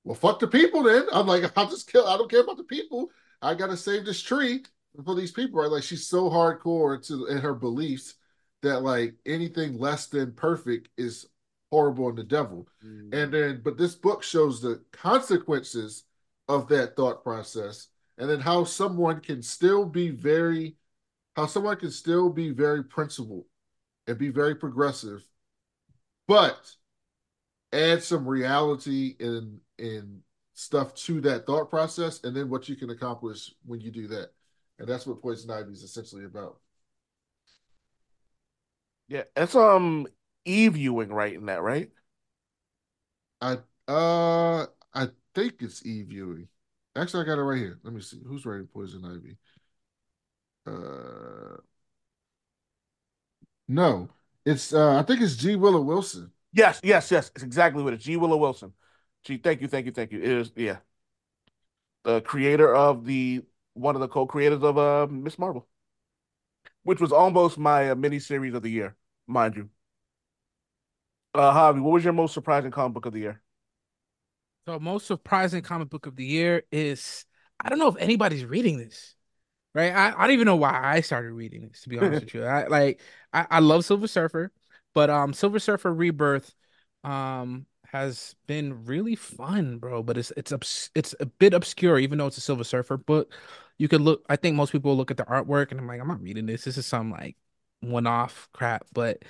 [0.04, 1.06] well, fuck the people then.
[1.14, 2.08] I'm like, I'll just kill.
[2.08, 3.10] I don't care about the people.
[3.42, 4.64] I gotta save this tree
[5.06, 5.62] for these people.
[5.62, 5.72] Right?
[5.72, 8.16] Like she's so hardcore to in her beliefs
[8.62, 11.28] that like anything less than perfect is
[11.72, 12.68] horrible and the devil.
[12.84, 16.04] And then, but this book shows the consequences
[16.48, 20.76] of that thought process, and then how someone can still be very,
[21.36, 23.46] how someone can still be very principled
[24.08, 25.24] and be very progressive,
[26.28, 26.76] but
[27.74, 30.22] add some reality and and
[30.54, 34.32] stuff to that thought process, and then what you can accomplish when you do that.
[34.78, 36.60] And that's what Poison Ivy is essentially about.
[39.08, 40.08] Yeah, that's um
[40.46, 41.90] Eve Ewing writing that, right?
[43.42, 46.48] I uh I think it's Eve Ewing.
[46.96, 47.80] Actually, I got it right here.
[47.84, 48.20] Let me see.
[48.26, 49.38] Who's writing Poison Ivy?
[50.66, 51.58] Uh
[53.68, 54.10] no.
[54.46, 55.56] It's uh I think it's G.
[55.56, 56.32] Willow Wilson.
[56.54, 57.32] Yes, yes, yes.
[57.36, 58.06] It's exactly what it is.
[58.06, 58.18] G.
[58.18, 58.74] Willow Wilson.
[59.24, 60.20] G, thank you, thank you, thank you.
[60.20, 60.78] It is, yeah.
[62.04, 65.68] The creator of the one of the co-creators of uh Miss Marvel,
[66.84, 68.96] which was almost my uh, mini series of the year,
[69.28, 69.70] mind you.
[71.34, 73.42] Uh, Javi, what was your most surprising comic book of the year?
[74.68, 77.26] So most surprising comic book of the year is
[77.60, 79.16] I don't know if anybody's reading this.
[79.76, 79.94] Right?
[79.94, 82.46] I, I don't even know why I started reading this, to be honest with you.
[82.46, 83.02] I like
[83.34, 84.52] I, I love Silver Surfer,
[84.94, 86.54] but um Silver Surfer Rebirth
[87.04, 90.04] um has been really fun, bro.
[90.04, 93.34] But it's it's obs- it's a bit obscure, even though it's a Silver Surfer book.
[93.78, 96.08] You could look I think most people look at the artwork and I'm like, I'm
[96.08, 96.66] not reading this.
[96.66, 97.38] This is some like
[97.82, 99.24] one-off crap, but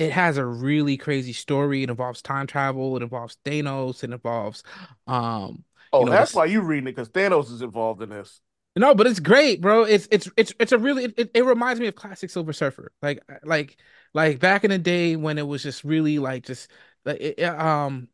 [0.00, 1.82] it has a really crazy story.
[1.82, 4.62] It involves time travel, it involves Thanos, it involves
[5.06, 8.10] um Oh, You know, that's this- why you're reading it because Thanos is involved in
[8.10, 8.40] this.
[8.76, 9.82] no, but it's great, bro.
[9.84, 12.92] It's it's it's it's a really it, it, reminds me of classic Silver Surfer.
[13.02, 13.76] Like like
[14.14, 16.70] like back in the day when it was just really like just
[17.04, 18.08] like it, um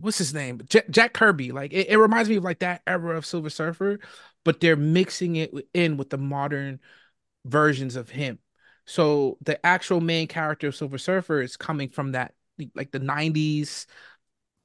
[0.00, 0.60] what's his name?
[0.68, 1.52] Jack, Jack Kirby.
[1.52, 4.00] Like it, it reminds me of like that era of Silver Surfer,
[4.44, 6.80] but they're mixing it in with the modern
[7.46, 8.38] versions of him.
[8.88, 12.34] So the actual main character of Silver Surfer is coming from that
[12.74, 13.86] like the 90s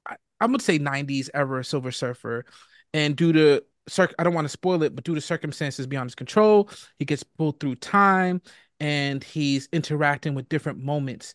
[0.08, 2.46] I, I'm gonna say 90s era of Silver Surfer,
[2.94, 6.08] and due to circ, I don't want to spoil it, but due to circumstances beyond
[6.08, 6.70] his control,
[7.00, 8.42] he gets pulled through time,
[8.80, 11.34] and he's interacting with different moments,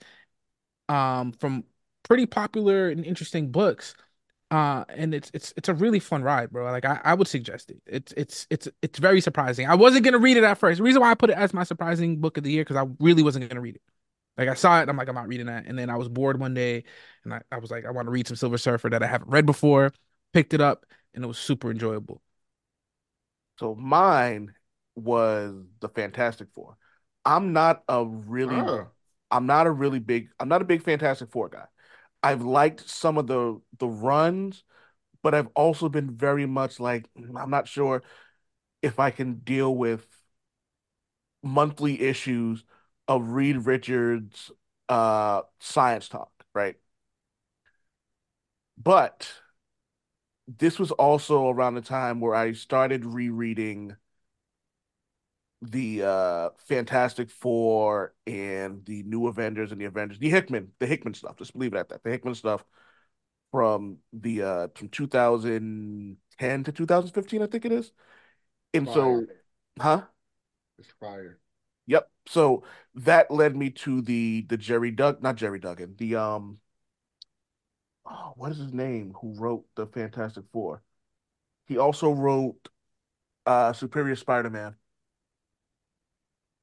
[0.88, 1.64] um, from
[2.04, 3.94] pretty popular and interesting books.
[4.50, 6.64] Uh, and it's it's it's a really fun ride, bro.
[6.64, 7.82] Like I, I would suggest it.
[7.86, 9.66] It's it's it's it's very surprising.
[9.68, 10.78] I wasn't gonna read it at first.
[10.78, 12.86] The reason why I put it as my surprising book of the year because I
[12.98, 13.82] really wasn't gonna read it.
[14.38, 15.66] Like I saw it, I'm like, I'm not reading that.
[15.66, 16.84] And then I was bored one day
[17.24, 19.30] and I, I was like, I want to read some Silver Surfer that I haven't
[19.30, 19.92] read before.
[20.32, 22.22] Picked it up and it was super enjoyable.
[23.58, 24.54] So mine
[24.94, 26.76] was the Fantastic Four.
[27.24, 28.90] I'm not a really Ah,
[29.30, 31.66] I'm not a really big I'm not a big Fantastic Four guy.
[32.22, 34.64] I've liked some of the the runs,
[35.22, 38.02] but I've also been very much like "Mm, I'm not sure
[38.82, 40.06] if I can deal with
[41.42, 42.64] monthly issues
[43.06, 44.50] of Reed Richards
[44.88, 46.76] uh science talk, right?
[48.78, 49.28] But
[50.46, 53.96] this was also around the time where I started rereading
[55.62, 61.14] the uh Fantastic Four and the New Avengers and the Avengers, the Hickman, the Hickman
[61.14, 61.36] stuff.
[61.36, 62.02] Just leave it at that.
[62.02, 62.64] The Hickman stuff
[63.50, 67.92] from the uh from 2010 to 2015, I think it is.
[68.74, 69.26] And so,
[69.80, 70.02] huh?
[70.78, 71.38] It's fire.
[71.86, 72.10] Yep.
[72.26, 72.62] So
[72.94, 76.58] that led me to the the Gerry Doug, not Gerry Duggan, the um
[78.06, 79.14] oh, what is his name?
[79.20, 80.82] Who wrote the Fantastic Four?
[81.66, 82.68] He also wrote
[83.46, 84.76] uh Superior Spider-Man.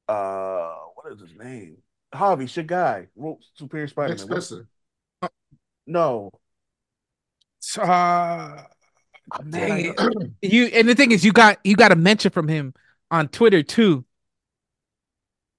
[0.08, 1.78] Uh, what is his name?
[2.14, 4.28] Harvey, your guy, wrote Superior Spider-Man.
[4.28, 4.68] What- Spencer.
[5.88, 6.32] No,
[7.80, 8.64] Uh,
[9.50, 9.96] Dang dang it.
[10.00, 10.32] it.
[10.54, 12.74] you and the thing is, you got you got a mention from him
[13.12, 14.06] on Twitter too.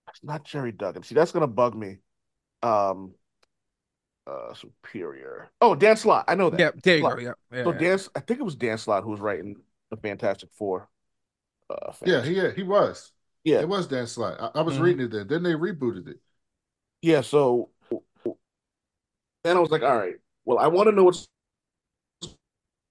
[0.08, 1.02] it's not Gerry Duggan.
[1.02, 1.98] See, that's gonna bug me.
[2.62, 3.14] Um,
[4.26, 5.48] uh, Superior.
[5.60, 6.24] Oh, Dan Slott.
[6.28, 6.58] I know that.
[6.60, 7.16] Yeah, there you Slott.
[7.16, 7.22] go.
[7.22, 7.78] Yeah, yeah, So yeah.
[7.78, 9.56] Dan, I think it was Dan Slott who was writing
[9.90, 10.88] the Fantastic Four.
[11.70, 13.12] Uh, Yeah, he yeah, he was.
[13.46, 14.38] Yeah, It was Dan Slott.
[14.40, 14.82] I, I was Mhm.
[14.82, 15.28] reading it then.
[15.28, 16.20] Then they rebooted it.
[17.02, 17.20] yeah.
[17.20, 17.70] So
[19.44, 21.28] then I was like, all right, well, I want to know what's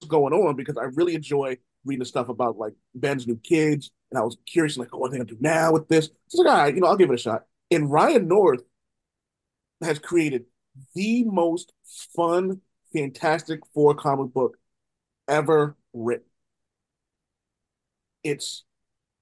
[0.08, 4.18] going on because I really enjoy reading the stuff about like Ben's new kids, and
[4.18, 6.06] I was curious, like, oh, what are they gonna do now with this?
[6.06, 7.44] So I was like, all right, you know, I'll give it a shot.
[7.70, 8.62] And Ryan North
[9.82, 10.44] has created
[10.94, 11.72] the most
[12.14, 12.60] fun
[12.92, 14.56] Fantastic Four comic book
[15.28, 16.26] ever written.
[18.22, 18.64] It's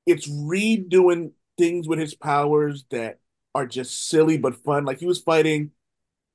[0.07, 3.18] it's redoing things with his powers that
[3.55, 4.84] are just silly but fun.
[4.84, 5.70] Like he was fighting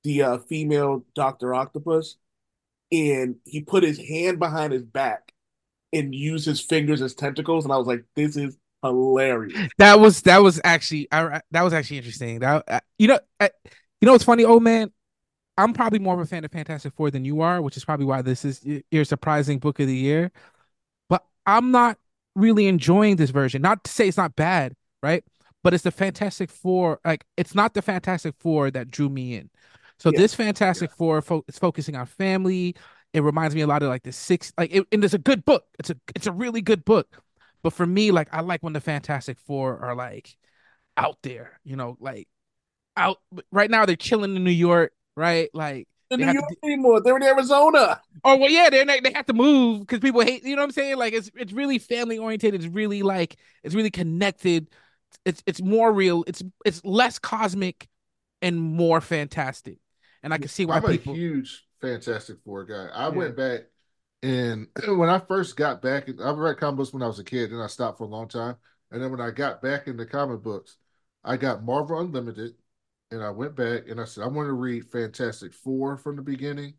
[0.03, 2.17] the uh, female Doctor Octopus,
[2.91, 5.34] and he put his hand behind his back
[5.91, 10.22] and used his fingers as tentacles, and I was like, "This is hilarious." That was
[10.24, 12.39] that was actually I, that was actually interesting.
[12.39, 13.49] That uh, you know I,
[14.01, 14.91] you know what's funny, old man.
[15.57, 18.05] I'm probably more of a fan of Fantastic Four than you are, which is probably
[18.05, 20.32] why this is your surprising book of the year.
[21.09, 21.97] But I'm not
[22.36, 23.61] really enjoying this version.
[23.61, 25.23] Not to say it's not bad, right?
[25.63, 26.99] But it's the Fantastic Four.
[27.05, 29.49] Like it's not the Fantastic Four that drew me in.
[29.97, 30.19] So Yeah.
[30.19, 32.75] this Fantastic Four fo- is focusing on family.
[33.13, 34.53] It reminds me a lot of like the six.
[34.57, 35.65] Like it, and it's a good book.
[35.80, 37.21] It's a it's a really good book.
[37.63, 40.36] But for me, like I like when the Fantastic Four are like
[40.97, 42.27] out there, you know, like
[42.97, 43.19] out
[43.51, 45.49] right now they're chilling in New York, right?
[45.53, 47.01] Like In They New have to York anymore.
[47.01, 48.01] They're in Arizona.
[48.24, 50.66] oh well yeah, they're not, they have to move because people hate you know what
[50.68, 50.97] I'm saying?
[50.97, 54.70] Like it's it's really family oriented, it's really like it's really connected.
[55.26, 57.88] It's it's more real, it's it's less cosmic
[58.41, 59.80] and more fantastic.
[60.24, 62.88] And I can see why I'm people a huge Fantastic Four guy.
[62.93, 63.10] I Yeah.
[63.10, 63.62] went back
[64.24, 67.51] and when I first got back, I read comic books when I was a kid,
[67.51, 68.57] then I stopped for a long time.
[68.91, 70.78] And then when I got back into comic books,
[71.24, 72.55] I got Marvel Unlimited,
[73.12, 76.22] and I went back and I said I want to read Fantastic Four from the
[76.22, 76.74] beginning,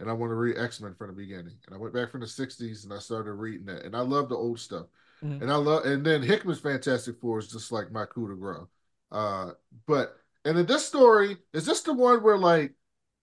[0.00, 1.54] and I want to read X Men from the beginning.
[1.66, 4.28] And I went back from the '60s and I started reading that, and I love
[4.28, 4.86] the old stuff.
[5.22, 5.42] Mhm.
[5.42, 8.66] And I love, and then Hickman's Fantastic Four is just like my coup de grace.
[9.12, 9.52] Uh,
[9.86, 12.74] but and in this story, is this the one where like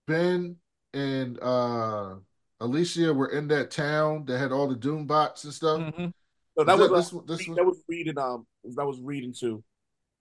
[0.06, 0.56] Ben
[0.92, 2.16] and uh
[2.60, 5.80] Alicia were in that town that had all the Doom bots and stuff?
[5.80, 6.12] Mhm.
[6.56, 7.56] So that Is was that- uh, this, this one?
[7.56, 9.62] that was reading um that was reading too.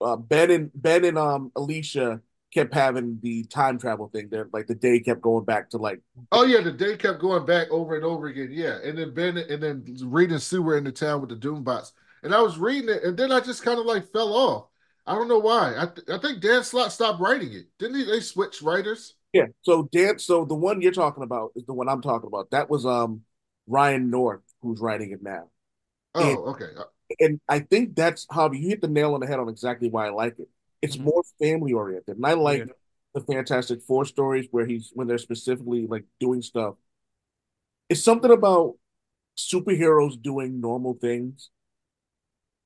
[0.02, 2.22] Uh, Ben and Ben and um Alicia
[2.54, 4.30] kept having the time travel thing.
[4.30, 6.02] There, like the day kept going back to like
[6.32, 8.50] Oh yeah, the day kept going back over and over again.
[8.52, 11.36] Yeah, and then Ben and then Reed and Sue were in the town with the
[11.36, 11.94] Doom bots,
[12.24, 14.68] and I was reading it, and then I just kind of like fell off.
[15.06, 15.74] I don't know why.
[15.78, 17.66] I th- I think Dan Slott stopped writing it.
[17.80, 18.04] Didn't he?
[18.06, 19.16] They switch writers.
[19.34, 19.48] yeah.
[19.64, 22.52] So Dan, so the one you're talking about is the one I'm talking about.
[22.52, 23.22] That was um
[23.68, 25.50] Ryan North who's writing it now.
[26.16, 26.36] Oh, Yeah.
[26.52, 26.66] okay.
[27.20, 30.08] and I think that's how You hit the nail on the head on exactly why
[30.08, 30.48] I like it.
[30.84, 31.06] It's Mhm.
[31.06, 32.74] more family oriented, and I like Yeah.
[33.16, 36.76] the Fantastic Four stories where he's when they're specifically like doing stuff.
[37.90, 38.76] It's something about
[39.38, 41.52] superheroes doing normal things,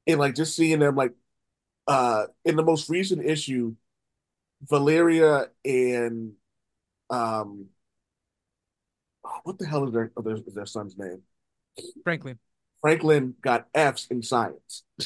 [0.06, 1.14] and like just seeing them like
[1.88, 3.76] uh in the most recent issue,
[4.64, 6.34] Valeria and
[7.10, 7.68] um
[9.44, 11.22] what the hell is their their, is their son's name?
[12.04, 12.40] Franklin.
[12.82, 14.84] Franklin got F's in science.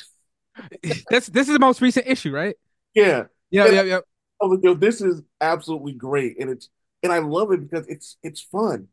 [1.09, 2.55] This this is the most recent issue, right?
[2.93, 3.25] Yeah.
[3.49, 3.71] Yeah, Yeah.
[3.71, 3.99] yeah, yeah.
[4.41, 6.69] I was like, yo, this is absolutely great, and it's
[7.03, 8.87] and I love it because it's it's fun,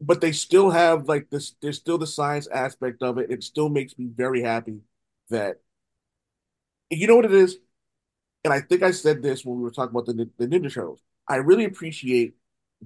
[0.00, 1.54] but they still have like this.
[1.62, 3.30] There's still the science aspect of it.
[3.30, 4.80] It still makes me very happy
[5.30, 5.60] that
[6.90, 7.56] you know what it is,
[8.44, 11.00] and I think I said this when we were talking about the the Ninja Turtles.
[11.28, 12.36] I really appreciate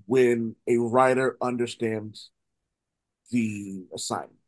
[0.06, 2.30] when a writer understands
[3.30, 4.38] the assignment,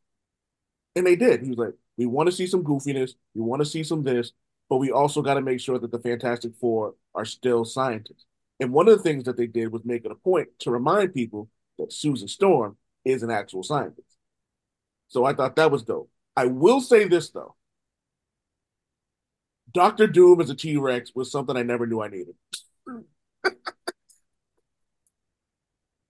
[0.95, 1.41] and they did.
[1.41, 4.31] He was like, we want to see some goofiness, we want to see some this,
[4.71, 8.23] but we also got to make sure that the Fantastic Four are still scientists.
[8.61, 11.13] And one of the things that they did was make it a point to remind
[11.13, 14.15] people that Susan Storm is an actual scientist.
[15.09, 16.09] So I thought that was dope.
[16.37, 17.57] I will say this though.
[19.73, 22.35] Doctor Doom as a T-Rex was something I never knew I needed.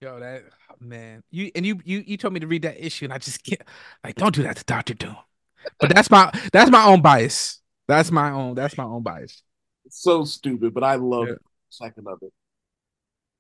[0.01, 0.43] Yo, that
[0.79, 3.43] man, you and you you you told me to read that issue, and I just
[3.43, 3.61] can't.
[4.03, 5.17] Like, don't do that to Doctor Doom.
[5.79, 7.60] But that's my that's my own bias.
[7.91, 9.43] That's my own that's my own bias.
[9.85, 11.33] It's so stupid, but I love Yeah.
[11.33, 11.37] the
[11.69, 12.33] second of it.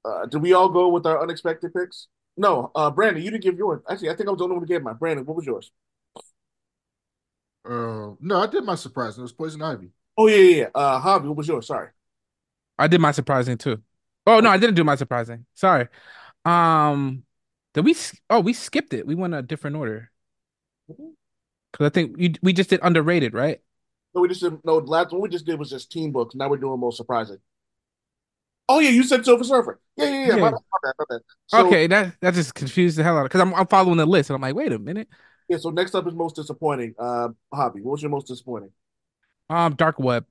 [0.03, 2.07] Uh, did we all go with our unexpected picks?
[2.37, 3.81] No, uh, Brandon, you didn't give yours.
[3.89, 4.95] Actually, I think I was the only one who gave mine.
[4.95, 5.71] Brandon, what was yours?
[7.63, 9.17] Uh, no, I did my surprise.
[9.17, 9.89] It was Poison Ivy.
[10.17, 10.67] Oh yeah, yeah, yeah.
[10.73, 11.67] Uh, Javi, what was yours?
[11.67, 11.89] Sorry.
[12.77, 13.81] I did my surprising too.
[14.25, 15.45] Oh no, I didn't do my surprising.
[15.55, 15.87] Sorry.
[16.45, 17.23] Um,
[17.73, 17.91] did we?
[17.91, 19.07] s- Oh, we skipped it.
[19.07, 20.11] We went a different order
[21.71, 23.61] because I think you, we just did underrated, right?
[24.13, 24.65] No, we just didn't.
[24.65, 24.77] no.
[24.77, 26.35] Last one we just did was just team books.
[26.35, 27.37] Now we're doing most surprising.
[28.67, 29.79] Oh yeah, you said Silver Surfer.
[29.97, 30.27] Yeah, yeah, yeah.
[30.27, 30.35] Yeah.
[30.35, 31.21] My bad, my bad, my bad.
[31.47, 34.05] So, okay, that that just confused the hell out of because I'm I'm following the
[34.05, 35.07] list and I'm like, wait a minute.
[35.47, 35.57] Yeah.
[35.57, 36.95] So next up is most disappointing.
[36.97, 37.81] Uh, Javi.
[37.81, 38.71] What was your most disappointing?
[39.49, 40.25] Um, Dark Web.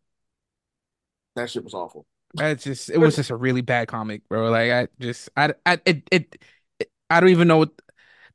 [1.36, 2.06] That shit was awful.
[2.38, 4.50] It's just it was just a really bad comic, bro.
[4.50, 6.36] Like I just I I it it,
[6.78, 7.70] it I don't even know what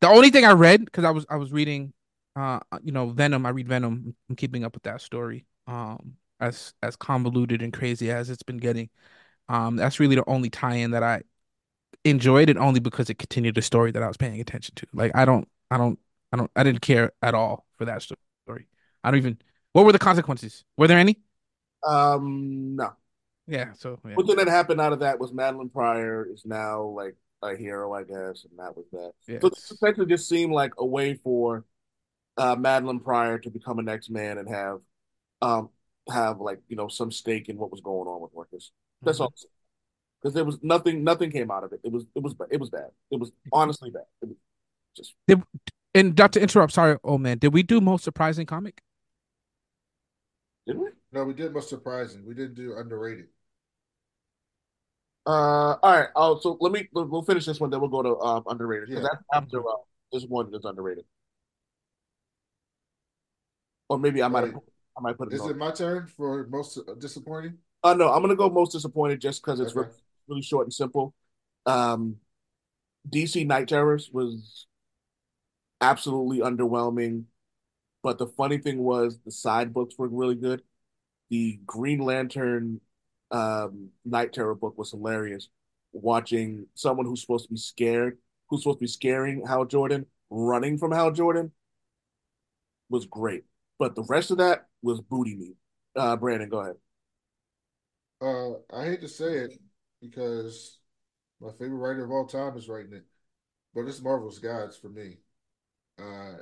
[0.01, 1.93] the only thing I read because I was I was reading
[2.35, 3.45] uh you know Venom.
[3.45, 4.15] I read Venom.
[4.29, 5.45] I'm keeping up with that story.
[5.67, 8.89] Um, as as convoluted and crazy as it's been getting.
[9.47, 11.21] Um, that's really the only tie-in that I
[12.03, 14.87] enjoyed, it only because it continued the story that I was paying attention to.
[14.93, 15.99] Like I don't I don't
[16.31, 18.19] I don't I didn't care at all for that story.
[19.03, 19.37] I don't even.
[19.73, 20.63] What were the consequences?
[20.77, 21.19] Were there any?
[21.85, 22.93] Um, no.
[23.45, 23.73] Yeah.
[23.73, 24.15] So yeah.
[24.15, 27.93] One thing that happened out of that was Madelyne Pryor is now like a hero,
[27.93, 29.11] I guess, and that was that.
[29.27, 31.65] Yeah, so this essentially just seemed like a way for
[32.37, 34.79] uh, Madelyne Pryor to become an X-Man and have
[35.41, 35.69] um
[36.11, 38.71] have like you know some stake in what was going on with Marcus.
[39.03, 39.33] That's all.
[40.21, 41.81] Because there was nothing, nothing came out of it.
[41.83, 42.89] It was, it was, it was bad.
[43.11, 44.05] It was honestly bad.
[44.23, 44.37] It was
[44.97, 45.13] just
[45.93, 48.81] And not to interrupt, sorry, old man, did we do most surprising comic?
[50.67, 50.89] didn't we?
[51.11, 52.25] No, we did most surprising.
[52.25, 53.27] We didn't do underrated.
[55.25, 56.09] Uh, all right.
[56.15, 59.03] Oh, so let me we'll finish this one, then we'll go to um, underrated because
[59.03, 59.09] Yeah.
[59.11, 59.73] that's after uh,
[60.11, 61.05] this one is underrated.
[63.89, 65.35] Or maybe I might I might put it.
[65.35, 65.51] Is on.
[65.51, 67.57] it my turn for most disappointing?
[67.83, 69.87] Uh, no, I'm gonna go most disappointed just because it's Okay.
[69.89, 69.95] re-
[70.27, 71.13] really short and simple.
[71.65, 72.17] Um,
[73.09, 74.67] DC Knight Terrors was
[75.81, 77.25] absolutely underwhelming,
[78.03, 80.63] but the funny thing was the side books were really good.
[81.29, 82.81] The Green Lantern
[83.31, 85.49] um, Knight Terror book was hilarious.
[85.93, 88.17] Watching someone who's supposed to be scared,
[88.49, 91.51] who's supposed to be scaring Hal Jordan, running from Hal Jordan,
[92.89, 93.43] was great.
[93.79, 95.57] But the rest of that was booty meat.
[95.95, 96.75] Uh, Brandon, go ahead.
[98.21, 99.53] Uh, I hate to say it
[100.01, 100.79] because
[101.41, 103.05] my favorite writer of all time is writing it,
[103.75, 105.17] but it's Marvel's Gods for me.
[105.99, 106.37] Uh,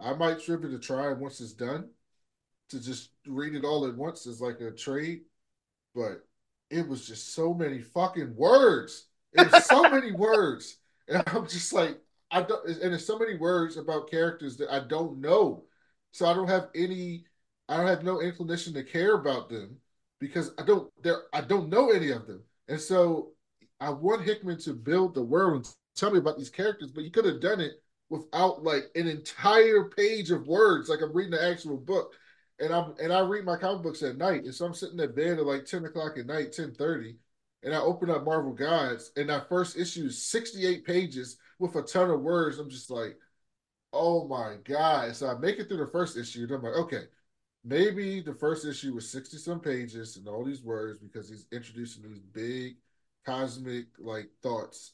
[0.00, 1.90] I might trip it to try once it's done
[2.70, 5.22] to just read it all at once as like a trade,
[5.94, 6.26] but
[6.70, 9.08] it was just so many fucking words.
[9.32, 10.78] It was so many words,
[11.08, 11.98] and I'm just like,
[12.30, 15.64] I don't, and there's so many words about characters that I don't know,
[16.12, 17.24] so I don't have any,
[17.68, 19.76] I don't have no inclination to care about them
[20.20, 23.32] because I don't, there, I don't know any of them, and so
[23.80, 27.10] I want Hickman to build the world and tell me about these characters, but you
[27.10, 27.72] could have done it
[28.10, 32.14] without like an entire page of words, like I'm reading the actual book
[32.60, 35.14] and I'm and I read my comic books at night, and so I'm sitting at
[35.14, 37.16] bed at like ten o'clock at night, ten thirty,
[37.62, 41.76] and I open up Marvel Gods, and that first issue is sixty eight pages with
[41.76, 42.58] a ton of words.
[42.58, 43.16] I'm just like,
[43.92, 45.14] oh my god!
[45.16, 47.02] So I make it through the first issue, and I'm like, okay,
[47.64, 52.02] maybe the first issue was sixty some pages and all these words because he's introducing
[52.02, 52.76] these big
[53.26, 54.92] cosmic like thoughts,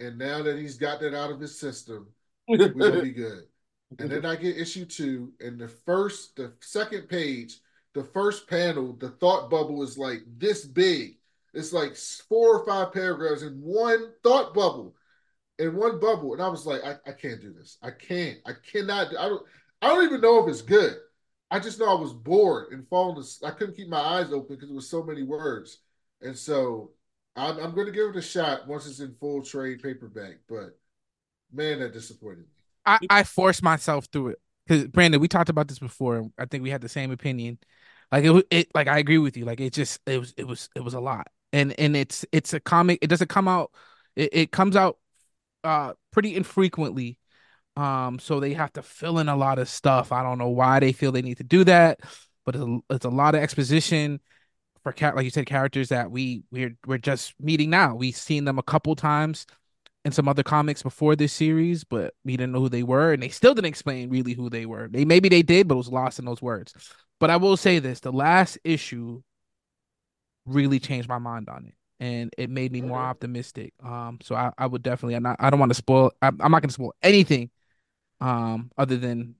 [0.00, 2.08] and now that he's got that out of his system,
[2.78, 3.44] gonna be good.
[3.98, 7.60] And then I get issue two, and the first, the second page,
[7.94, 11.18] the first panel, the thought bubble is like this big.
[11.54, 14.96] It's like four or five paragraphs in one thought bubble,
[15.58, 16.32] in one bubble.
[16.32, 17.78] And I was like, I, I can't do this.
[17.82, 18.38] I can't.
[18.46, 19.08] I cannot.
[19.18, 19.42] I don't.
[19.80, 20.96] I don't even know if it's good.
[21.50, 23.22] I just know I was bored and falling.
[23.22, 25.78] To, I couldn't keep my eyes open because it was so many words.
[26.22, 26.92] And so
[27.36, 30.36] I'm, I'm going to give it a shot once it's in full trade paperback.
[30.48, 30.78] But
[31.52, 32.44] man, that disappointed me.
[32.86, 36.30] I, I forced myself through it because Brandon, we talked about this before.
[36.38, 37.58] I think we had the same opinion.
[38.10, 39.44] Like it, it, like I agree with you.
[39.44, 41.26] Like it just, it was, it was, it was a lot.
[41.52, 43.00] And and it's, it's a comic.
[43.02, 43.72] It doesn't come out.
[44.16, 44.98] It, it comes out,
[45.64, 47.18] uh, pretty infrequently.
[47.76, 50.12] Um, so they have to fill in a lot of stuff.
[50.12, 52.00] I don't know why they feel they need to do that,
[52.44, 54.20] but it's a, it's a lot of exposition
[54.82, 57.94] for cat, like you said, characters that we we're we're just meeting now.
[57.94, 59.46] We've seen them a couple times
[60.04, 63.22] in some other comics before this series, but we didn't know who they were, and
[63.22, 64.88] they still didn't explain really who they were.
[64.88, 66.74] They maybe they did, but it was lost in those words.
[67.20, 69.22] But I will say this: the last issue
[70.44, 73.74] really changed my mind on it, and it made me more optimistic.
[73.84, 75.14] Um, so I, I would definitely.
[75.14, 75.36] I'm not.
[75.40, 76.12] I don't want to spoil.
[76.20, 77.50] I'm, I'm not going to spoil anything,
[78.20, 79.36] um, other than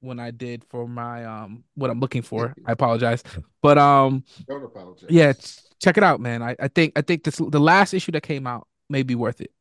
[0.00, 2.54] when I did for my um what I'm looking for.
[2.66, 3.22] I apologize,
[3.62, 5.08] but um Don't apologize.
[5.10, 5.32] yeah,
[5.80, 6.42] check it out, man.
[6.42, 9.40] I, I think I think this the last issue that came out may be worth
[9.40, 9.52] it.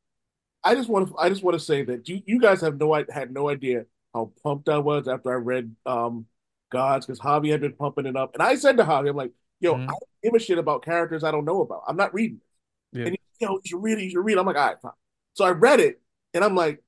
[0.63, 2.93] I just want to I just want to say that you you guys have no
[2.93, 6.25] i- had no idea how pumped I was after I read um
[6.71, 9.31] Gods because Javi had been pumping it up, and I said to Javi, I'm like,
[9.59, 9.89] yo, Mhm.
[9.89, 9.93] I
[10.23, 11.83] give a shit about characters I don't know about.
[11.87, 12.99] I'm not reading it.
[12.99, 13.05] Yeah.
[13.05, 14.03] And he, yo, you should read it.
[14.03, 14.39] You should read it.
[14.39, 14.91] I'm like, all right, fine.
[15.33, 16.01] So I read it,
[16.33, 16.83] and I'm like,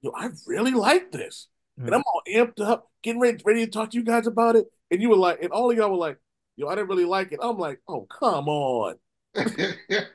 [0.00, 3.90] yo, I really like this, and I'm all amped up, getting ready, ready to talk
[3.90, 4.66] to you guys about it.
[4.90, 6.18] And you were like, and all of y'all were like,
[6.56, 7.40] yo, I didn't really like it.
[7.42, 8.96] I'm like, oh, come on.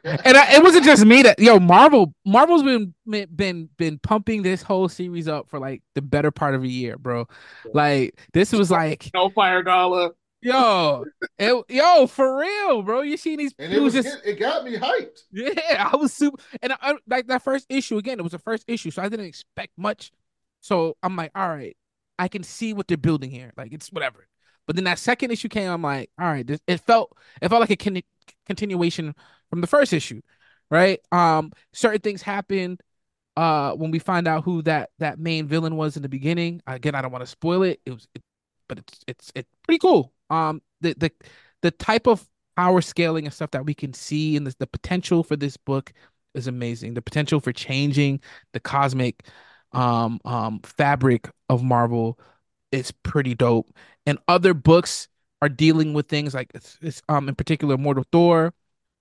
[0.04, 4.64] And I, it wasn't just me that yo Marvel Marvel's been been been pumping this
[4.64, 7.28] whole series up for like the better part of a year, bro.
[7.74, 10.12] Like this was like Hellfire Gala.
[10.42, 11.06] Yo,
[11.38, 13.02] it, yo for real, bro.
[13.02, 13.54] You seen these?
[13.60, 15.24] and it was was just it got me hyped.
[15.32, 15.90] yeah.
[15.92, 18.20] I was super, and I, like that first issue again.
[18.20, 20.12] It was the first issue, so I didn't expect much.
[20.62, 21.76] So I'm like, all right,
[22.20, 23.52] I can see what they're building here.
[23.58, 24.28] Like it's whatever.
[24.68, 25.70] But then that second issue came.
[25.70, 28.02] I'm like, all right, this, it felt it felt like a con-
[28.46, 29.14] continuation
[29.50, 30.22] from the first issue,
[30.70, 31.00] right?
[31.12, 32.82] Um, certain things happened.
[33.38, 36.62] Uh, when we find out who that that main villain was in the beginning.
[36.68, 37.80] Again, I don't want to spoil it.
[37.86, 38.22] It was, it,
[38.68, 40.14] but it's it's it's pretty cool.
[40.32, 41.12] Um, the the
[41.62, 42.28] the type of
[42.58, 45.94] power scaling and stuff that we can see and the, the potential for this book
[46.34, 46.94] is amazing.
[46.94, 48.22] The potential for changing
[48.54, 49.26] the cosmic
[49.74, 52.20] um um fabric of Marvel
[52.72, 53.74] is pretty dope.
[54.06, 55.08] And other books
[55.42, 58.54] are dealing with things like it's, it's um in particular Mortal Thor,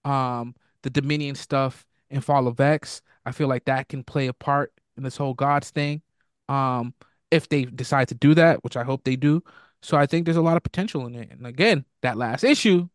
[0.04, 3.02] um the Dominion stuff and Fall of X.
[3.26, 6.02] I feel like that can play a part in this whole gods thing.
[6.48, 6.94] Um
[7.30, 9.42] if they decide to do that, which I hope they do.
[9.82, 11.30] So I think there's a lot of potential in it.
[11.30, 12.88] And again, that last issue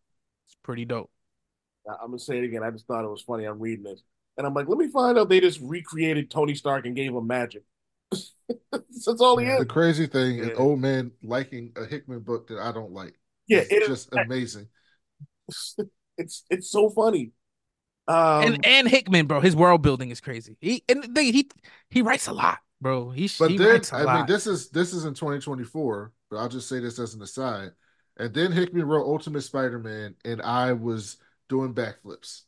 [0.48, 1.12] is pretty dope.
[1.90, 2.64] I'm gonna say it again.
[2.64, 3.46] I just thought it was funny.
[3.46, 4.02] I'm reading this,
[4.38, 7.28] and I'm like, let me find out they just recreated Tony Stark and gave him
[7.28, 7.64] magic.
[8.72, 9.60] That's all he is.
[9.60, 10.54] The crazy thing is Yeah.
[10.56, 13.16] old man liking a Hickman book that I don't like.
[13.48, 13.88] Yeah, it's it is.
[13.88, 14.68] just amazing.
[16.18, 17.32] It's it's so funny.
[18.08, 20.58] Um, and and Hickman, bro, his world building is crazy.
[20.62, 21.50] He and they, he
[21.90, 23.12] he writes a lot, bro.
[23.12, 26.38] He But he then writes a I mean this is this is in 2024, but
[26.38, 27.72] I'll just say this as an aside.
[28.18, 31.18] And then Hickman wrote Ultimate Spider-Man, and I was
[31.50, 32.42] doing backflips.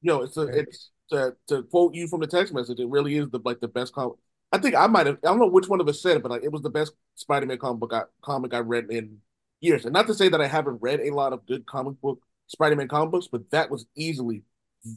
[0.00, 2.80] yo, it's a, it's to, to quote you from the text message.
[2.80, 4.16] It really is the like the best comic.
[4.52, 5.18] I think I might have.
[5.24, 6.92] I don't know which one of us said it, but like it was the best
[7.16, 9.18] Spider-Man comic book I, comic I read in
[9.60, 9.84] years.
[9.84, 12.88] And not to say that I haven't read a lot of good comic book Spider-Man
[12.88, 14.42] comic books, but that was easily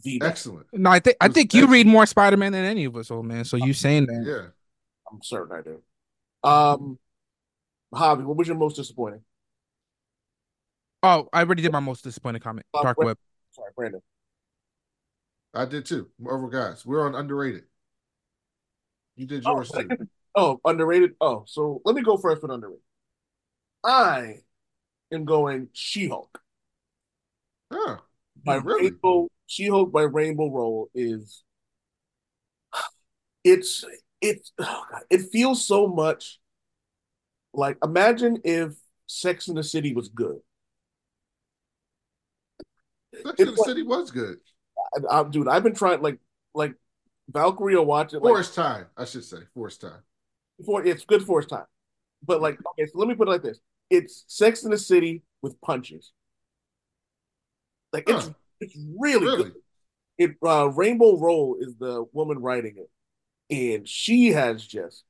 [0.03, 0.30] the best.
[0.30, 0.68] Excellent.
[0.73, 2.95] no, I think I it was think you read more Spider Man than any of
[2.95, 3.45] us, old man.
[3.45, 4.23] So you saying that?
[4.26, 4.47] Yeah.
[5.11, 5.81] I'm certain I do.
[6.43, 6.97] Um,
[7.94, 9.22] Javi, what was your most disappointing?
[11.03, 12.65] Oh, I already did my most disappointing comment.
[12.74, 13.07] Uh, Dark wait.
[13.07, 13.18] Web.
[13.52, 14.02] Sorry, Brandon.
[15.53, 16.10] I did too.
[16.20, 16.86] Marvel guys.
[16.86, 17.64] We're on underrated.
[19.15, 19.90] You did Oh, yours too.
[20.36, 21.11] oh, underrated.
[21.22, 22.82] Oh, so let me go first with underrated.
[23.84, 24.38] I
[25.11, 26.40] am going She-Hulk.
[27.72, 27.98] Huh.
[28.45, 28.90] My really?
[28.90, 31.44] Rainbow She-Hulk by Rainbow Rowell is
[33.44, 33.84] it's
[34.22, 36.40] it's oh God, it feels so much
[37.53, 38.73] like imagine if
[39.07, 40.39] Sex in the City was good.
[43.23, 44.38] Sex in the like- City was good.
[45.09, 46.19] I, I, dude, I've been trying like
[46.53, 46.75] like
[47.30, 49.38] Valkyrie will watch it like Forced time, I should say.
[49.53, 50.01] Forced time.
[50.65, 51.65] for it's good for its time.
[52.25, 53.59] But like, okay, so let me put it like this:
[53.89, 56.11] it's Sex in the City with punches.
[57.91, 58.34] Like it's Huh.
[58.59, 59.43] it's really, Really?
[59.43, 59.53] good.
[60.17, 65.03] It uh, Rainbow Rowell is the woman writing it, and she has just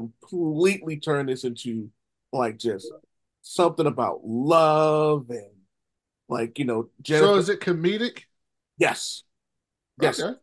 [0.00, 1.90] completely turned this into
[2.32, 2.90] like just
[3.42, 5.50] something about love and
[6.28, 7.26] like you know Jennifer.
[7.26, 8.24] So is it comedic?
[8.78, 9.24] yes,
[10.00, 10.38] yes, Okay.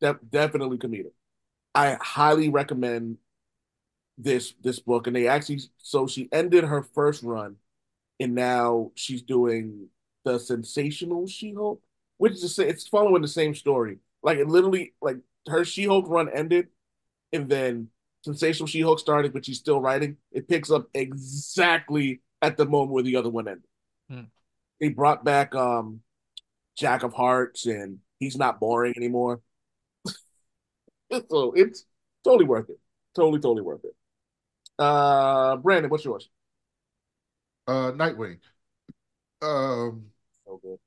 [0.00, 1.12] de- definitely comedic.
[1.74, 3.18] I highly recommend
[4.16, 7.56] this this book, and they actually so she ended her first run,
[8.20, 9.88] and now she's doing
[10.24, 11.80] the sensational She-Hulk,
[12.18, 13.98] which is the it's following the same story.
[14.22, 15.18] Like it literally like
[15.48, 16.68] her She-Hulk run ended,
[17.32, 17.88] and then
[18.28, 20.16] sensational She-Hulk started, but she's still writing.
[20.32, 23.64] It picks up exactly at the moment where the other one ended.
[24.10, 24.20] Hmm.
[24.80, 26.00] They brought back um
[26.76, 29.40] Jack of Hearts, and he's not boring anymore.
[31.30, 31.84] so it's
[32.24, 32.78] totally worth it.
[33.16, 33.94] Totally, totally worth it.
[34.78, 36.28] Uh, Brandon, what's yours?
[37.66, 38.38] Uh Nightwing.
[39.42, 40.10] Um
[40.44, 40.78] So good.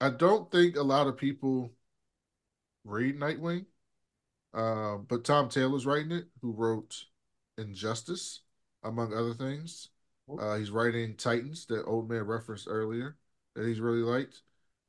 [0.00, 1.72] I don't think a lot of people
[2.84, 3.66] read Nightwing.
[4.52, 7.04] Um, but Tom Taylor's writing it, who wrote
[7.58, 8.40] Injustice,
[8.82, 9.88] among other things.
[10.38, 13.16] Uh, he's writing Titans, that old man referenced earlier,
[13.54, 14.42] that he's really liked.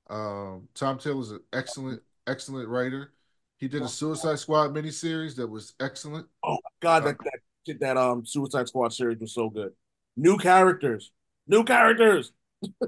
[0.09, 3.13] Um, Tom Taylor's an excellent, excellent writer.
[3.57, 6.27] He did a Suicide Squad miniseries that was excellent.
[6.43, 7.17] Oh God, that
[7.65, 9.71] that that um Suicide Squad series was so good.
[10.17, 11.11] New characters,
[11.47, 12.31] new characters.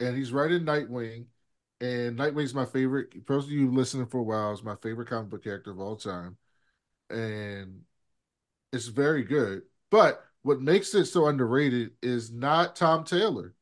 [0.00, 1.26] and he's writing Nightwing.
[1.82, 3.12] And Nightwing's my favorite.
[3.26, 5.80] For those of you listening for a while, is my favorite comic book character of
[5.80, 6.38] all time.
[7.10, 7.82] And
[8.72, 9.64] it's very good.
[9.90, 13.54] But what makes it so underrated is not Tom Taylor.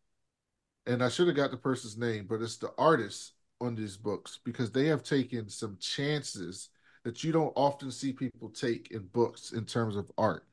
[0.86, 4.40] and I should have got the person's name, but it's the artists on these books
[4.44, 6.70] because they have taken some chances
[7.04, 10.46] that you don't often see people take in books in terms of art,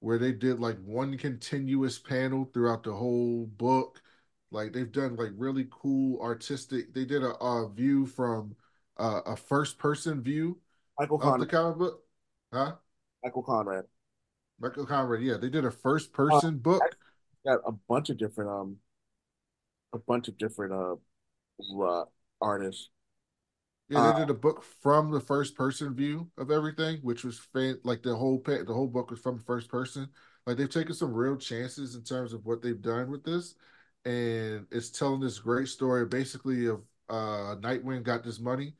[0.00, 4.02] where they did like one continuous panel throughout the whole book.
[4.50, 6.92] Like they've done like really cool artistic.
[6.94, 8.56] They did a, a view from
[8.98, 10.58] uh, a first person view
[10.98, 11.50] Michael of the Conrad.
[11.50, 12.02] comic book,
[12.52, 12.72] huh?
[13.22, 13.84] Michael Conrad
[14.60, 16.82] Michael Conrad, yeah, they did a first person book.
[17.46, 18.76] got a bunch of different um,
[19.92, 20.96] a bunch of different uh,
[21.82, 22.04] uh
[22.40, 22.90] artists.
[23.88, 27.38] Yeah, they Uh, did a book from the first person view of everything, which was
[27.38, 30.08] fan like the whole pa- the whole book was from first person.
[30.46, 33.54] Like they've taken some real chances in terms of what they've done with this,
[34.04, 38.74] and it's telling this great story basically of uh Nightwing got this money,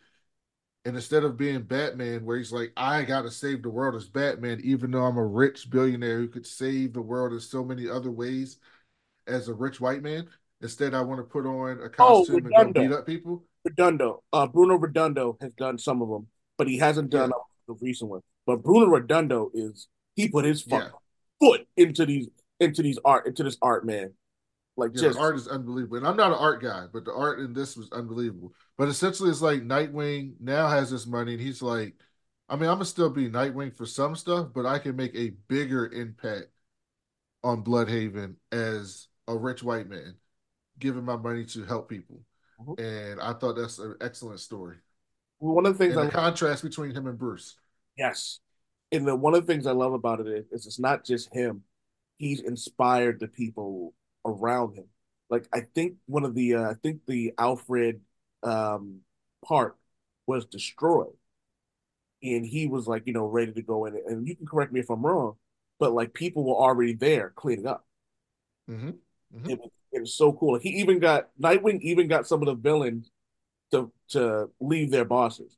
[0.84, 4.60] and instead of being Batman, where he's like, I gotta save the world as Batman,
[4.64, 8.10] even though I'm a rich billionaire who could save the world in so many other
[8.10, 8.58] ways
[9.26, 10.28] as a rich white man.
[10.62, 13.44] Instead, I want to put on a Oh, costume and go beat up people.
[13.64, 17.30] Redondo, uh, Bruno Redondo has done some of them, but he hasn't done
[17.68, 18.20] the recent one.
[18.46, 20.88] But Bruno Redondo is he put his Yeah.
[21.40, 22.28] foot into these
[22.58, 24.14] into these art into this art man,
[24.80, 25.98] like Yeah, just art is unbelievable.
[25.98, 28.54] And I'm not an art guy, but the art in this was unbelievable.
[28.76, 31.94] But essentially, it's like Nightwing now has this money, and he's like,
[32.48, 35.30] I mean, I'm gonna still be Nightwing for some stuff, but I can make a
[35.48, 36.48] bigger impact
[37.44, 40.16] on Blüdhaven as a rich white man,
[40.78, 42.20] giving my money to help people.
[42.60, 42.78] Mhm.
[42.80, 44.78] And I thought that's an excellent story.
[45.38, 47.56] one of the things And I the contrast between him and Bruce.
[47.96, 48.40] Yes.
[48.92, 51.32] And the one of the things I love about it is, is it's not just
[51.32, 51.64] him.
[52.18, 53.94] He's inspired the people
[54.24, 54.86] around him.
[55.28, 58.00] Like I think one of the uh, I think the Alfred
[58.42, 59.00] um
[59.44, 59.76] part
[60.26, 61.14] was destroyed.
[62.22, 63.96] And he was like, you know, ready to go in.
[64.06, 65.36] And you can correct me if I'm wrong,
[65.78, 67.86] but like people were already there cleaning up.
[68.68, 68.90] hmm
[69.46, 70.58] It was, it was so cool.
[70.58, 73.10] He even got Nightwing even got some of the villains
[73.72, 75.56] to to leave their bosses.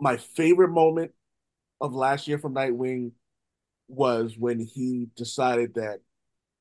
[0.00, 1.12] My favorite moment
[1.80, 3.12] of last year from Nightwing
[3.88, 6.00] was when he decided that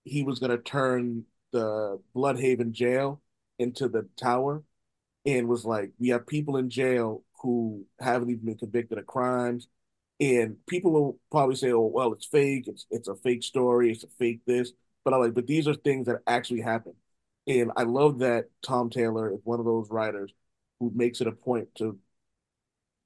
[0.03, 3.21] he was going to turn the Blüdhaven jail
[3.57, 4.63] into the tower
[5.25, 9.67] and was like, we have people in jail who haven't even been convicted of crimes.
[10.19, 12.67] And people will probably say, oh, well, it's fake.
[12.67, 13.91] It's, it's a fake story.
[13.91, 14.71] It's a fake this.
[15.05, 16.93] But I'm like, but these are things that actually happen.
[17.47, 20.31] And I love that Tom Taylor is one of those writers
[20.79, 21.97] who makes it a point to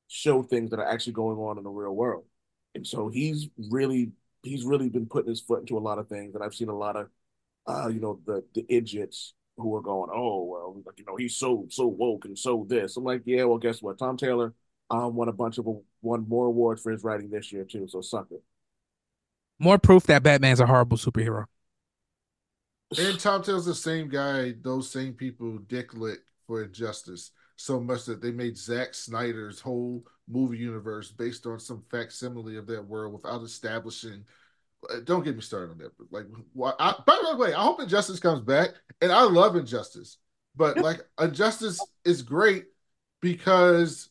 [0.07, 2.25] show things that are actually going on in the real world.
[2.75, 4.11] And so he's really
[4.43, 6.35] he's really been putting his foot into a lot of things.
[6.35, 7.09] And I've seen a lot of
[7.67, 11.37] uh, you know, the the idiots who are going, Oh, well, like, you know, he's
[11.37, 12.97] so so woke and so this.
[12.97, 13.97] I'm like, yeah, well, guess what?
[13.99, 14.53] Tom Taylor
[14.89, 15.67] um won a bunch of
[16.01, 18.43] won more awards for his writing this year too, so suck it.
[19.59, 21.45] More proof that Batman's a horrible superhero.
[22.97, 28.05] And Tom Taylor's the same guy, those same people dick lick for Injustice so much
[28.05, 33.13] that they made Zack Snyder's whole movie universe based on some facsimile of that world
[33.13, 34.23] without establishing.
[34.89, 35.91] uh, Don't get me started on that.
[35.97, 38.69] But like, why, I, by the way, I hope Injustice comes back,
[39.01, 40.17] and I love Injustice,
[40.55, 42.65] but like, Injustice is great
[43.21, 44.09] because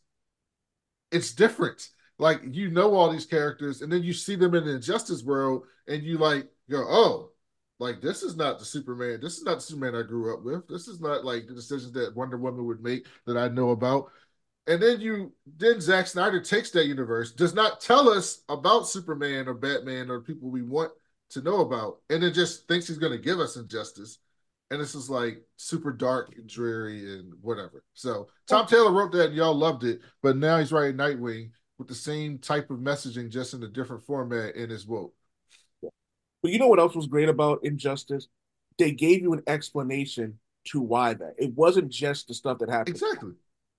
[1.10, 1.88] it's different.
[2.18, 5.64] Like, you know all these characters, and then you see them in the Injustice world,
[5.88, 7.30] and you like go, oh,
[7.78, 9.18] like this is not the Superman.
[9.20, 10.68] This is not the Superman I grew up with.
[10.68, 14.12] This is not like the decisions that Wonder Woman would make that I know about.
[14.66, 19.48] And then you then Zack Snyder takes that universe, does not tell us about Superman
[19.48, 20.92] or Batman or people we want
[21.30, 24.18] to know about, and then just thinks he's gonna give us injustice.
[24.70, 27.84] And this is like super dark and dreary and whatever.
[27.92, 31.88] So Tom Taylor wrote that and y'all loved it, but now he's writing Nightwing with
[31.88, 35.14] the same type of messaging, just in a different format in his woke.
[35.82, 38.28] But you know what else was great about Injustice?
[38.78, 41.34] They gave you an explanation to why that.
[41.38, 42.96] It wasn't just the stuff that happened.
[42.96, 43.32] Exactly.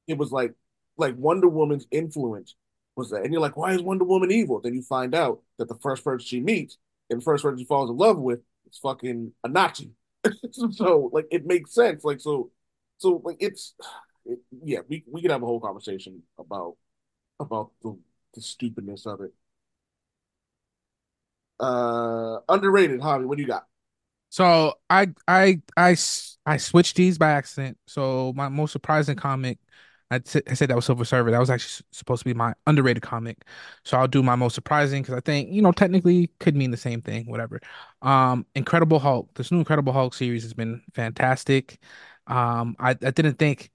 [0.08, 0.54] It was like
[0.98, 2.56] like Wonder Woman's influence
[2.96, 3.24] was that.
[3.24, 4.60] And you're like, why is Wonder Woman evil?
[4.62, 6.78] Then you find out that the first person she meets
[7.10, 8.40] and the first person she falls in love with
[8.70, 9.92] is fucking a Nazi.
[10.72, 12.04] so like it makes sense.
[12.04, 12.52] Like so
[12.98, 13.74] so like it's
[14.26, 16.76] it, yeah, we we could have a whole conversation about
[17.40, 17.98] about the,
[18.36, 19.34] the stupidness of it.
[21.60, 23.66] Uh underrated, Javi, what do you got?
[24.30, 25.96] So I I I
[26.46, 27.78] I switched these by accident.
[27.88, 29.60] So my most surprising comic,
[30.14, 31.32] I t- I said that was Silver Surfer.
[31.32, 33.44] That was actually supposed to be my underrated comic.
[33.84, 36.78] So I'll do my most surprising because I think you know technically could mean the
[36.78, 37.26] same thing.
[37.26, 37.60] Whatever.
[38.02, 39.34] Um, Incredible Hulk.
[39.36, 41.80] This new Incredible Hulk series has been fantastic.
[42.28, 43.72] Um, I I didn't think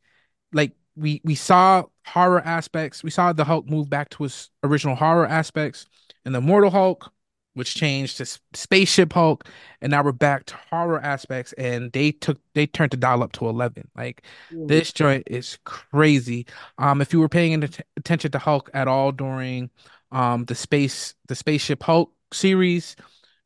[0.53, 3.03] like we we saw horror aspects.
[3.03, 5.87] We saw the Hulk move back to his original horror aspects,
[6.25, 7.13] and the Immortal Hulk
[7.59, 9.49] which changed to Spaceship Hulk,
[9.83, 13.33] and now we're back to horror aspects, and they took they turned the dial up
[13.33, 13.89] to eleven.
[13.97, 14.23] Like
[14.67, 16.47] this joint is crazy.
[16.79, 19.71] Um, if you were paying att- attention to Hulk at all during
[20.13, 22.97] um the space the Spaceship Hulk series,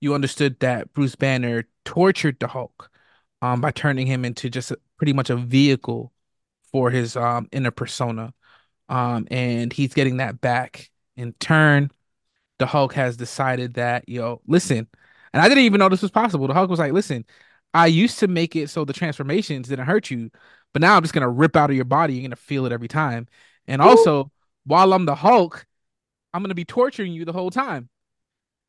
[0.01, 2.91] you understood that Bruce Banner tortured the Hulk
[3.43, 6.13] um by turning him into just a, pretty much a vehicle
[6.71, 8.35] for his um inner persona.
[8.89, 11.91] Um, and he's getting that back in turn.
[12.63, 14.87] The Hulk has decided that, yo, listen,
[15.33, 16.47] and I didn't even know this was possible.
[16.47, 17.25] The Hulk was like, listen,
[17.75, 20.31] I used to make it so the transformations didn't hurt you,
[20.73, 22.15] but now I'm just gonna rip out of your body.
[22.15, 23.27] You're gonna feel it every time.
[23.67, 24.31] And also,
[24.65, 25.67] while I'm the Hulk,
[26.33, 27.89] I'm gonna be torturing you the whole time.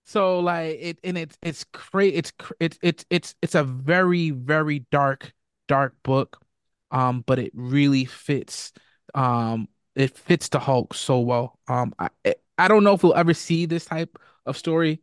[0.06, 2.16] So like it and it's it's crazy.
[2.18, 5.34] It's it's it's it's it's a very very dark
[5.68, 6.42] dark book,
[6.90, 8.74] um, but it really fits.
[9.14, 11.60] Um, it fits the Hulk so well.
[11.68, 15.02] Um, I I I don't know if we'll ever see this type of story,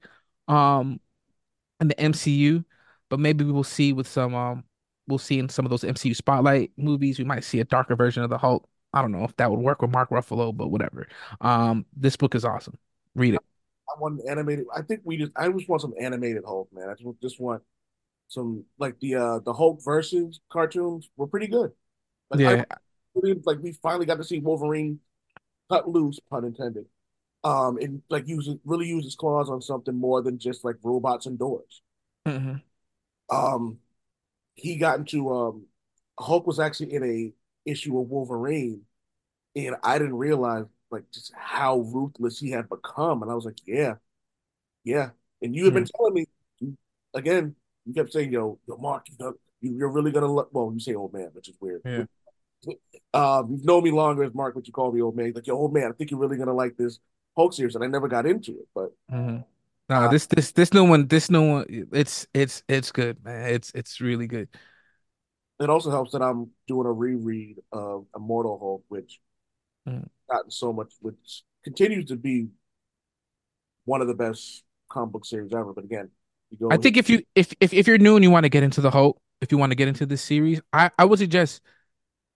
[0.48, 1.00] um,
[1.80, 2.64] in the MCU,
[3.08, 4.64] but maybe we will see with some um,
[5.08, 7.18] we'll see in some of those MCU spotlight movies.
[7.18, 8.68] We might see a darker version of the Hulk.
[8.92, 11.06] I don't know if that would work with Mark Ruffalo, but whatever.
[11.40, 12.78] Um, this book is awesome.
[13.14, 13.40] Read it.
[13.88, 14.66] I want an animated.
[14.74, 15.32] I think we just.
[15.36, 16.88] I just want some animated Hulk, man.
[16.88, 17.62] I just, just want
[18.28, 21.72] some like the uh the Hulk versus cartoons were pretty good.
[22.30, 22.76] Like Yeah, I
[23.44, 25.00] like we finally got to see Wolverine
[25.70, 26.86] cut loose, pun intended.
[27.42, 31.26] Um, and like use it, really uses claws on something more than just like robots
[31.26, 31.82] and doors.
[32.26, 32.60] Mhm.
[33.30, 33.78] Um,
[34.54, 35.66] he got into um,
[36.18, 37.32] Hulk was actually in a
[37.64, 38.82] issue of Wolverine,
[39.56, 43.58] and I didn't realize like just how ruthless he had become, and I was like,
[43.66, 43.94] yeah,
[44.84, 45.10] yeah.
[45.40, 46.26] And you had been telling me
[47.14, 47.54] again.
[47.86, 51.14] You kept saying, "Yo, yo, Mark, you you're really gonna look." Well, you say "old
[51.14, 51.80] man," which is weird.
[51.84, 52.04] Yeah.
[53.14, 55.32] Um, you've known me longer as Mark, but you call me old man.
[55.34, 56.98] Like, yo, old man, I think you're really gonna like this
[57.36, 58.68] Hulk series, and I never got into it.
[58.74, 59.44] But Mhm.
[59.88, 63.52] No, this this this new one, this new one, it's it's it's good, man.
[63.52, 64.48] It's it's really good.
[65.60, 69.20] it also helps that I'm doing a reread of Immortal Hulk, which
[69.86, 70.08] Mm.
[70.30, 72.48] gotten so much, which continues to be
[73.84, 75.72] one of the best comic book series ever.
[75.72, 76.10] But again,
[76.50, 76.70] you go.
[76.70, 78.80] I think if you if if if you're new and you want to get into
[78.80, 81.62] the Hulk, if you want to get into this series, I I would suggest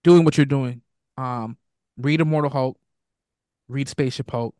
[0.03, 0.81] doing what you're doing.
[1.17, 1.57] Um,
[1.97, 2.77] read Immortal Hulk,
[3.67, 4.55] read Spaceship Hulk,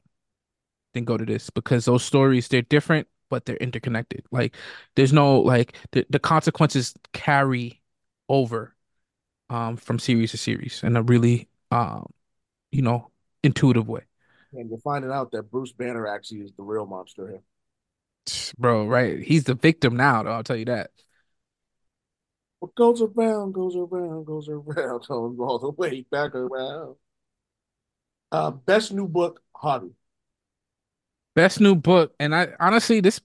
[0.96, 4.26] then go to this because those stories they're different but they're interconnected.
[4.32, 4.56] Like
[4.96, 7.82] there's no like the the consequences carry
[8.30, 8.76] over
[9.50, 12.12] um from series to series in a really um
[12.72, 13.12] you know
[13.44, 14.04] intuitive way.
[14.54, 17.42] and you're finding out that Bruce Banner actually is the real monster here.
[18.58, 19.20] Bro, right?
[19.20, 20.92] He's the victim now, though, I'll tell you that.
[22.60, 26.98] What goes around, goes around, goes around, all the way back around.
[28.32, 29.94] Uh, best new book, Javi.
[31.36, 33.20] Best new book, and I honestly, this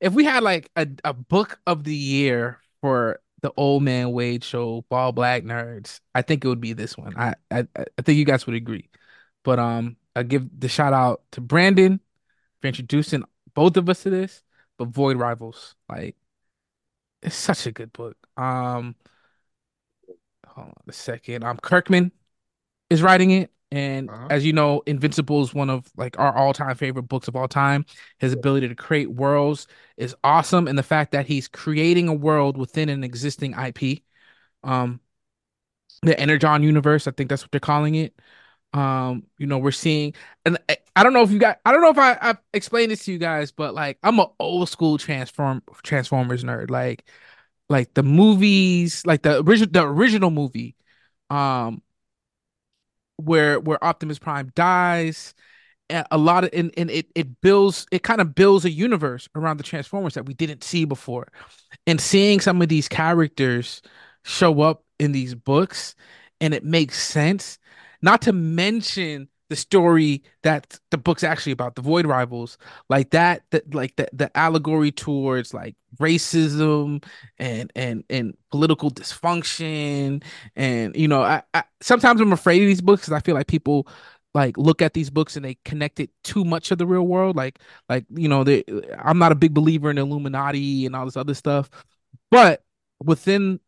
[0.00, 4.42] if we had like a, a book of the year for the Old Man Wade
[4.42, 7.14] show, Bald Black Nerds, I think it would be this one.
[7.16, 8.88] I I, I think you guys would agree.
[9.44, 12.00] But um, I give the shout out to Brandon
[12.60, 13.24] for introducing
[13.54, 14.42] both of us to this.
[14.76, 16.16] But Void Rivals, like,
[17.22, 18.16] it's such a good book.
[18.36, 18.96] Um,
[20.46, 21.44] hold on a second.
[21.44, 22.12] Um, Kirkman
[22.88, 23.50] is writing it.
[23.72, 24.28] And Uh-huh.
[24.28, 27.84] as you know, Invincible is one of like our all-time favorite books of all time.
[28.18, 29.66] His ability to create worlds
[29.96, 34.02] is awesome, and the fact that he's creating a world within an existing IP,
[34.64, 35.00] um,
[36.02, 38.14] the Energon universe, I think that's what they're calling it.
[38.72, 40.14] Um, you know, we're seeing,
[40.46, 42.92] and I, I don't know if you got, I don't know if I I explained
[42.92, 47.04] this to you guys, but like I'm an old school transform Transformers nerd, like
[47.70, 50.76] like the movies, like the original the original movie,
[51.30, 51.82] um
[53.20, 55.34] where where Optimus Prime dies.
[55.90, 59.58] a lot of and, and it it builds it kind of builds a universe around
[59.58, 61.28] the Transformers that we didn't see before.
[61.86, 63.82] And seeing some of these characters
[64.24, 65.94] show up in these books
[66.40, 67.58] and it makes sense.
[68.02, 72.56] Not to mention the story that the book's actually about, the Void Rivals,
[72.88, 77.04] like that, that like the, the allegory towards like racism
[77.38, 80.22] and and and political dysfunction
[80.54, 83.48] and you know I, I sometimes i'm afraid of these books because i feel like
[83.48, 83.88] people
[84.34, 87.36] like look at these books and they connect it too much to the real world.
[87.36, 87.58] Like
[87.88, 88.64] like you know they
[88.98, 91.68] i'm not a big believer in illuminati and all this other stuff
[92.30, 92.62] but
[93.02, 93.60] within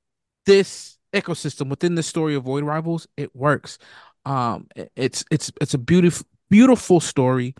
[0.47, 3.79] this ecosystem within the story of void rivals it works
[4.25, 7.55] um it's it's it's a beautiful beautiful story.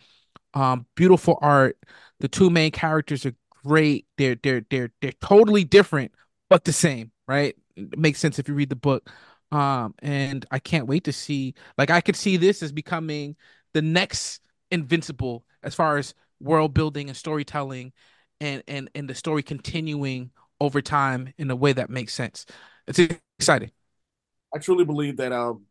[0.55, 1.77] Um beautiful art.
[2.21, 3.35] The two main characters are
[3.65, 4.07] great.
[4.19, 6.13] They're they're they're they're totally different
[6.51, 7.57] but the same right?
[7.77, 9.11] It makes sense if you read the book.
[9.51, 13.37] Um and i can't wait to see like i could see this as becoming
[13.75, 14.41] the next
[14.71, 17.93] invincible as far as world building and storytelling
[18.41, 20.31] and and and the story continuing
[20.61, 22.47] over time in a way that makes sense.
[22.87, 22.99] It's
[23.39, 23.73] exciting.
[24.55, 25.65] I truly believe that um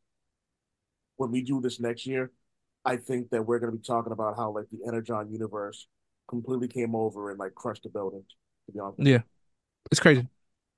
[1.21, 2.31] when we do this next year,
[2.85, 5.87] I think that we're gonna be talking about how like the Energon universe
[6.29, 8.25] completely came over and like crushed the building.
[8.67, 9.21] To be honest, Yeah.
[9.91, 10.27] It's crazy.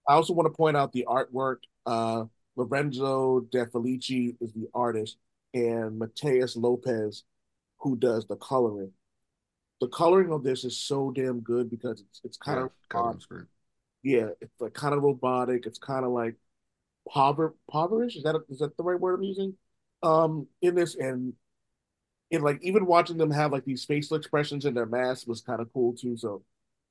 [0.07, 1.57] I also want to point out the artwork.
[1.85, 2.25] Uh,
[2.55, 5.17] Lorenzo De Felici is the artist,
[5.53, 7.23] and Matheus Lopes,
[7.79, 8.91] who does the coloring.
[9.81, 13.25] The coloring of this is so damn good because it's it's kind Yeah, of coloring's
[13.25, 13.47] great.
[14.03, 15.65] yeah, it's like kind of robotic.
[15.65, 16.35] It's kind of like
[17.09, 18.17] pover poverish.
[18.17, 19.55] Is that is that the right word I'm using?
[20.03, 21.33] Um, in this and
[22.31, 25.61] in like even watching them have like these facial expressions in their masks was kind
[25.61, 26.17] of cool too.
[26.17, 26.43] So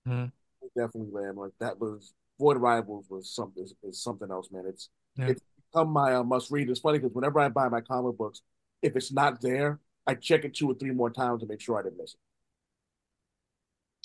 [0.06, 0.32] Mhm.
[0.76, 4.64] definitely, man, like that was Void Rivals was something is, is something else, man.
[4.66, 5.28] It's Yeah.
[5.28, 5.40] it's
[5.72, 6.70] become my uh, must read.
[6.70, 8.43] It's funny because whenever I buy my comic books,
[8.82, 11.78] if it's not there, I check it two or three more times to make sure
[11.78, 12.20] I didn't miss it.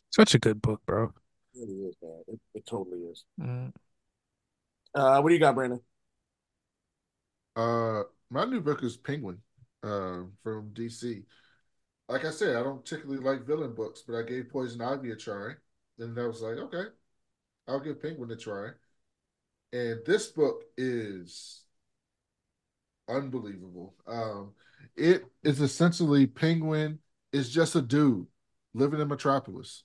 [0.10, 1.14] Such a good book, bro.
[1.54, 2.24] It really is, man.
[2.28, 3.24] It, it totally is.
[3.40, 3.72] Mm.
[4.94, 5.80] Uh, what do you got, Brandon?
[7.56, 9.40] Uh, my new book is Penguin,
[9.84, 11.24] uh, from DC.
[12.10, 15.16] Like I said, I don't particularly like villain books, but I gave Poison Ivy a
[15.16, 15.52] try,
[16.00, 16.90] and I was like, okay,
[17.68, 18.70] I'll give Penguin a try.
[19.74, 21.64] And this book is
[23.10, 23.96] unbelievable.
[24.08, 24.54] Um,
[24.96, 27.00] it is essentially Penguin
[27.32, 28.28] is just a dude
[28.74, 29.84] living in Metropolis.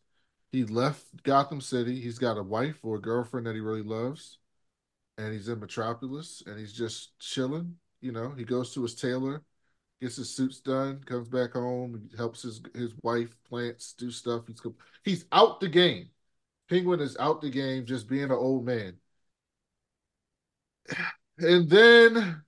[0.52, 2.00] He left Gotham City.
[2.00, 4.38] He's got a wife or a girlfriend that he really loves
[5.18, 7.76] and he's in Metropolis and he's just chilling.
[8.02, 9.44] You know, he goes to his tailor,
[10.00, 14.44] gets his suits done, comes back home, helps his his wife plants do stuff.
[14.48, 14.62] He's
[15.04, 16.10] he's out the game.
[16.70, 18.98] Penguin is out the game, just being an old man.
[21.38, 22.42] And then,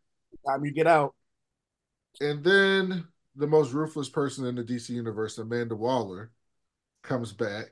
[0.46, 1.14] Time you get out.
[2.20, 3.06] and then
[3.36, 6.30] the most ruthless person in the DC universe, Amanda Waller,
[7.02, 7.66] comes back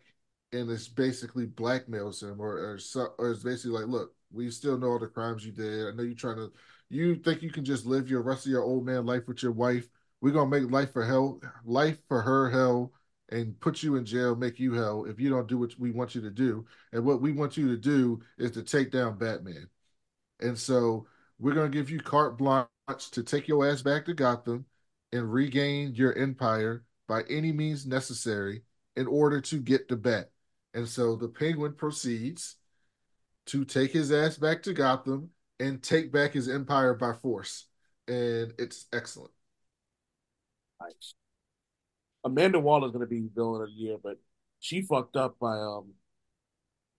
[0.52, 4.88] and is basically blackmails him, or or, or is basically like, look, we still know
[4.92, 5.88] all the crimes you did.
[5.88, 6.52] I know you're trying to,
[6.93, 9.52] you think you can just live your rest of your old man life with your
[9.52, 9.89] wife.
[10.20, 12.93] We're gonna make life for hell, life for her hell,
[13.31, 16.14] and put you in jail, make you hell if you don't do what we want
[16.14, 16.66] you to do.
[16.93, 19.69] And what we want you to do is to take down Batman.
[20.40, 21.06] And so
[21.39, 22.69] we're gonna give you carte blanche
[23.12, 24.66] to take your ass back to Gotham
[25.12, 28.62] and regain your empire by any means necessary
[28.97, 30.31] in order to get the bat.
[30.74, 32.56] And so the Penguin proceeds
[33.47, 37.66] to take his ass back to Gotham and take back his empire by force.
[38.08, 39.32] And it's excellent.
[40.80, 41.14] Nice.
[42.24, 44.18] Amanda Waller's gonna be villain of the year, but
[44.60, 45.94] she fucked up by um.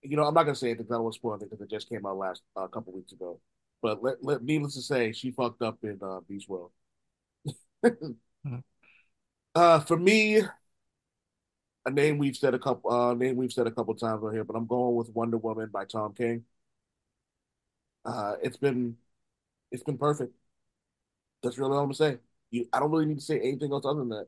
[0.02, 0.86] You know, I'm not gonna say anything.
[0.86, 2.68] 'cause I don't want to spoil it because it just came out last a uh,
[2.68, 3.40] couple weeks ago.
[3.82, 6.72] But let, let needless to say, she fucked up in uh, Beast World.
[9.54, 10.42] uh, for me,
[11.86, 14.44] a name we've said a couple uh name we've said a couple times on here,
[14.44, 16.44] but I'm going with Wonder Woman by Tom King.
[18.04, 18.96] Uh, it's been
[19.72, 20.34] it's been perfect.
[21.42, 22.18] That's really all I'm gonna say.
[22.50, 24.26] You, I don't really need to say anything else other than that.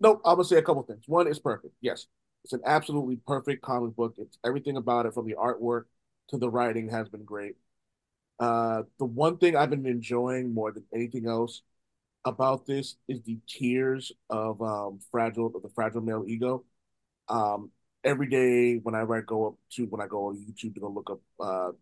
[0.00, 1.04] No, I'm gonna say a couple things.
[1.06, 1.74] One, it's perfect.
[1.80, 2.06] Yes,
[2.44, 4.14] it's an absolutely perfect comic book.
[4.18, 5.84] It's everything about it, from the artwork
[6.30, 7.56] to the writing, has been great.
[8.40, 11.62] Uh, the one thing I've been enjoying more than anything else
[12.24, 16.64] about this is the tears of um, fragile of the fragile male ego.
[17.28, 17.70] Um,
[18.04, 21.10] every day whenever I go up to when I go on YouTube to go look
[21.10, 21.72] up uh,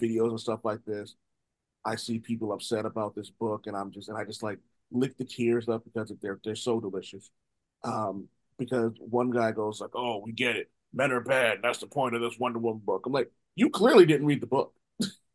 [0.00, 1.14] videos and stuff like this,
[1.84, 4.58] I see people upset about this book, and I'm just and I just like
[4.90, 7.30] lick the tears up because they're they're so delicious.
[7.84, 11.58] Um, because one guy goes like, "Oh, we get it, men are bad.
[11.62, 14.46] That's the point of this Wonder Woman book." I'm like, you clearly didn't read the
[14.46, 14.74] book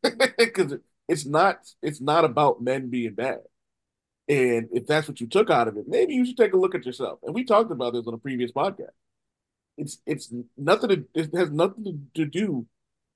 [0.37, 0.75] because
[1.07, 3.39] it's not it's not about men being bad.
[4.29, 6.75] And if that's what you took out of it, maybe you should take a look
[6.75, 7.19] at yourself.
[7.23, 8.95] And we talked about this on a previous podcast.
[9.77, 11.83] It's it's nothing to it has nothing
[12.15, 12.65] to, to do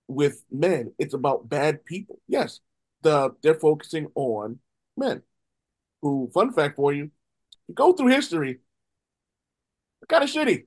[0.07, 0.93] with men.
[0.97, 2.19] It's about bad people.
[2.27, 2.59] Yes,
[3.01, 4.59] the they're focusing on
[4.95, 5.23] men.
[6.01, 7.11] Who, fun fact for you,
[7.73, 8.59] go through history,
[10.07, 10.65] kind of shitty.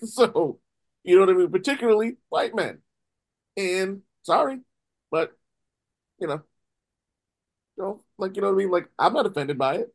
[0.06, 0.58] so,
[1.04, 1.50] you know what I mean?
[1.50, 2.78] Particularly white men.
[3.56, 4.60] And sorry,
[5.10, 5.32] but
[6.20, 6.42] you know,
[7.76, 8.70] you know, like you know what I mean?
[8.70, 9.94] Like I'm not offended by it.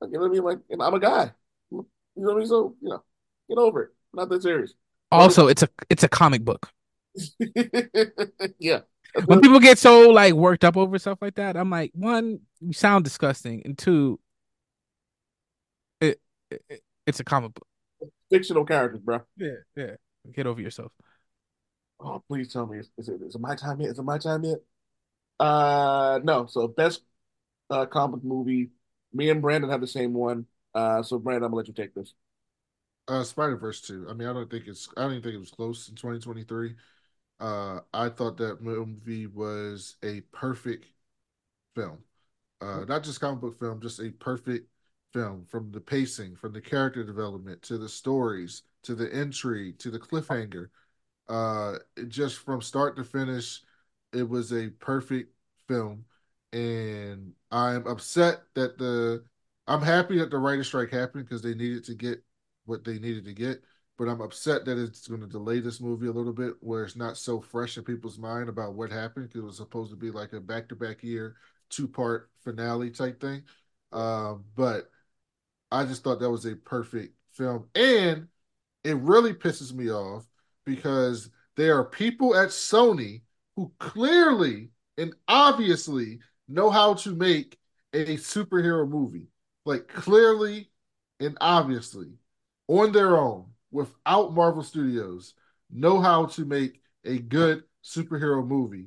[0.00, 0.44] Like, you know what I mean?
[0.44, 1.32] Like, I'm a guy.
[1.70, 1.84] You
[2.16, 2.46] know what I mean?
[2.46, 3.02] So, you know,
[3.48, 3.90] get over it.
[4.12, 4.74] Not that serious.
[5.10, 6.70] Also, it's a it's a comic book.
[8.58, 8.80] yeah.
[9.24, 12.72] When people get so like worked up over stuff like that, I'm like, one, you
[12.72, 14.20] sound disgusting, and two,
[16.00, 16.20] it,
[16.50, 17.66] it it's a comic book.
[18.30, 19.22] Fictional characters, bro.
[19.36, 19.94] Yeah, yeah.
[20.32, 20.92] Get over yourself.
[22.00, 23.90] Oh, please tell me, is, is it is it my time yet?
[23.90, 24.58] Is it my time yet?
[25.40, 26.46] Uh, no.
[26.46, 27.02] So best
[27.70, 28.70] uh comic movie.
[29.12, 30.46] Me and Brandon have the same one.
[30.74, 32.12] Uh, so Brandon, I'm gonna let you take this.
[33.08, 34.06] Uh, Spider Verse two.
[34.08, 34.88] I mean, I don't think it's.
[34.96, 36.74] I don't even think it was close in 2023.
[37.40, 40.86] Uh, I thought that movie was a perfect
[41.74, 41.98] film.
[42.60, 44.68] Uh, not just comic book film, just a perfect
[45.12, 49.90] film from the pacing, from the character development to the stories, to the intrigue, to
[49.90, 50.68] the cliffhanger.
[51.28, 51.78] Uh,
[52.08, 53.62] just from start to finish,
[54.12, 55.32] it was a perfect
[55.68, 56.04] film,
[56.52, 59.24] and I'm upset that the.
[59.66, 62.24] I'm happy that the writer strike happened because they needed to get
[62.64, 63.62] what they needed to get.
[63.98, 66.96] But I'm upset that it's going to delay this movie a little bit, where it's
[66.96, 69.28] not so fresh in people's mind about what happened.
[69.28, 71.34] Because it was supposed to be like a back-to-back year,
[71.68, 73.42] two-part finale type thing.
[73.92, 74.88] Um, but
[75.70, 78.28] I just thought that was a perfect film, and
[78.84, 80.24] it really pisses me off
[80.64, 83.22] because there are people at Sony
[83.56, 87.58] who clearly and obviously know how to make
[87.92, 89.28] a superhero movie,
[89.64, 90.70] like clearly
[91.20, 92.12] and obviously
[92.68, 95.34] on their own without Marvel Studios
[95.70, 98.86] know how to make a good superhero movie.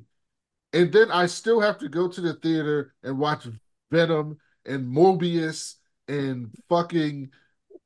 [0.72, 3.46] And then I still have to go to the theater and watch
[3.90, 5.74] Venom and Morbius
[6.08, 7.30] and fucking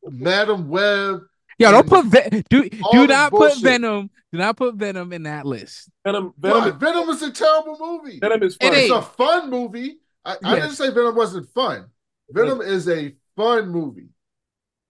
[0.05, 1.23] Madame Web.
[1.59, 3.56] Yo, don't put Ve- do do this not put.
[3.59, 4.10] Venom.
[4.32, 5.89] Do not put Venom in that list.
[6.05, 6.74] Venom, Venom, What?
[6.77, 8.18] Venom is a terrible movie.
[8.18, 8.74] Venom is It fun.
[8.74, 8.82] ain't.
[8.85, 9.98] It's a fun movie.
[10.24, 11.86] I, I didn't say Venom wasn't fun.
[12.31, 14.09] Venom is a fun movie.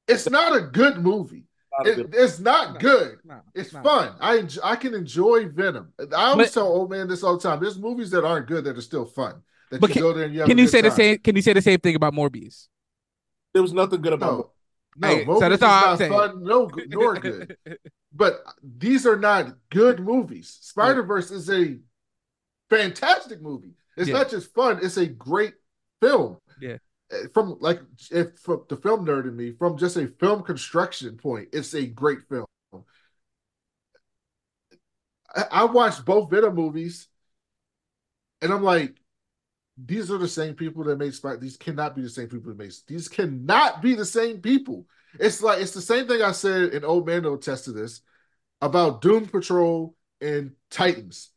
[0.08, 1.45] It's not a good movie.
[1.78, 2.80] Not a It- it's not No.
[2.80, 3.18] good.
[3.24, 3.82] No, It's no.
[3.82, 4.16] fun.
[4.20, 5.92] I enjoy, I can enjoy Venom.
[5.98, 7.60] I always But- tell old man this all the time.
[7.60, 9.42] There's movies that aren't good that are still fun.
[9.70, 10.90] That But you can- go there and you have Can a you good say the
[10.90, 11.18] same?
[11.18, 12.68] Can you say the same thing about Morbius?
[13.52, 14.52] There was nothing good about
[14.98, 16.12] No, no, Hey, so that's is all I'm saying.
[16.12, 17.56] fun, no, nor good.
[18.14, 20.56] But these are not good movies.
[20.62, 21.78] Spider Verse is a
[22.70, 23.74] fantastic movie.
[23.96, 24.14] It's Yeah.
[24.18, 25.54] not just fun; it's a great
[26.00, 26.38] film.
[26.60, 26.78] Yeah.
[27.12, 27.80] Uh, From like
[28.10, 31.86] if from the film nerd in me, from just a film construction point, it's a
[31.86, 32.46] great film.
[35.34, 37.08] I, I watched both Venom movies,
[38.42, 38.96] and I'm like,
[39.78, 41.38] these are the same people that made Spider.
[41.38, 42.72] These cannot be the same people that made.
[42.86, 44.86] These cannot be the same people.
[45.20, 48.02] It's like it's the same thing I said in Old Man will attest to this
[48.60, 51.30] about Doom Patrol and Titans.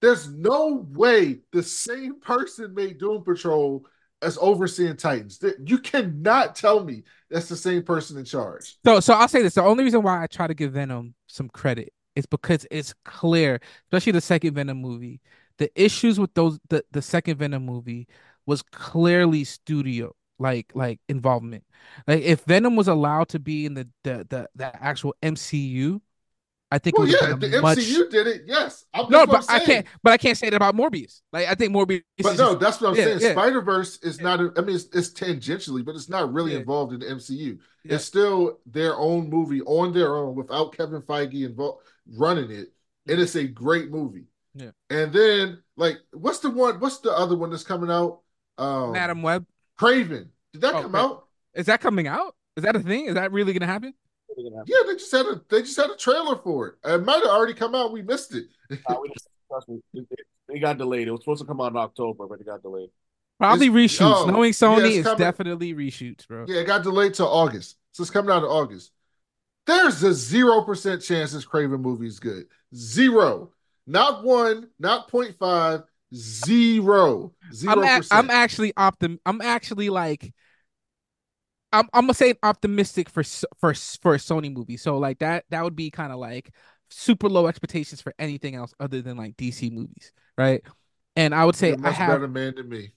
[0.00, 3.86] There's no way the same person made Doom Patrol
[4.22, 5.42] as overseeing Titans.
[5.64, 8.76] You cannot tell me that's the same person in charge.
[8.84, 11.48] So, so I'll say this: the only reason why I try to give Venom some
[11.48, 15.20] credit is because it's clear, especially the second Venom movie,
[15.58, 18.06] the issues with those the the second Venom movie
[18.46, 21.64] was clearly studio like like involvement.
[22.06, 26.00] Like if Venom was allowed to be in the the the, the actual MCU,
[26.72, 27.78] I think Well, it yeah, the much.
[27.78, 28.42] MCU did it.
[28.46, 29.86] Yes, I'm, no, but I can't.
[30.02, 31.20] But I can't say that about Morbius.
[31.32, 32.02] Like I think Morbius.
[32.18, 33.18] But no, just- that's what I'm yeah, saying.
[33.20, 33.32] yeah.
[33.32, 34.24] Spider Verse is Yeah.
[34.24, 34.40] not.
[34.40, 37.58] A, I mean, it's, it's tangentially, but it's not really involved in the MCU.
[37.84, 41.82] It's still their own movie on their own without Kevin Feige involved
[42.16, 42.72] running it,
[43.06, 44.24] and it's a great movie.
[44.54, 44.70] Yeah.
[44.88, 46.80] And then, like, what's the one?
[46.80, 48.20] What's the other one that's coming out?
[48.58, 49.44] Um, Madame Web.
[49.78, 50.30] Craven.
[50.52, 51.24] Did that Oh, come Cra- out?
[51.54, 52.34] Is that coming out?
[52.56, 53.06] Is that a thing?
[53.06, 53.94] Is that really gonna happen?
[54.36, 54.52] It.
[54.66, 56.74] Yeah, they just had a they just had a trailer for it.
[56.84, 57.92] It might have already come out.
[57.92, 58.46] We missed it.
[58.88, 59.28] Nah, we just-
[59.68, 60.18] it, it,
[60.48, 61.08] it got delayed.
[61.08, 62.88] It was supposed to come out in October, but it got delayed.
[63.38, 64.22] Probably It's- reshoots.
[64.22, 66.46] oh, Knowing yeah, Sony, it's it's coming- definitely reshoots, bro.
[66.48, 67.76] Yeah, it got delayed to August.
[67.92, 68.92] So it's coming out in August.
[69.66, 72.46] There's a zero percent chance this Craven movie is good.
[72.74, 73.52] Zero.
[73.86, 75.84] Not one, not 0.5,
[76.14, 77.32] zero.
[77.52, 78.08] Zero I'm, a- percent.
[78.12, 79.18] I'm actually optim.
[79.26, 80.32] I'm actually like,
[81.72, 84.76] I'm I'm gonna say optimistic for for for a Sony movie.
[84.76, 86.52] So like that that would be kind of like
[86.90, 90.62] super low expectations for anything else other than like DC movies, right?
[91.16, 92.92] And I would say I have better man than me.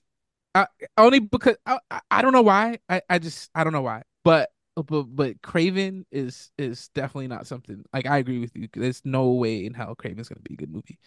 [0.97, 2.79] only because I, I I don't know why.
[2.89, 4.03] I, I just I don't know why.
[4.23, 8.67] But but but Craven is is definitely not something like I agree with you.
[8.73, 10.99] There's no way in hell Craven's gonna be a good movie.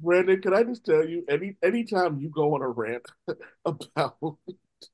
[0.00, 3.06] Brandon, can I just tell you, any anytime you go on a rant
[3.64, 4.16] about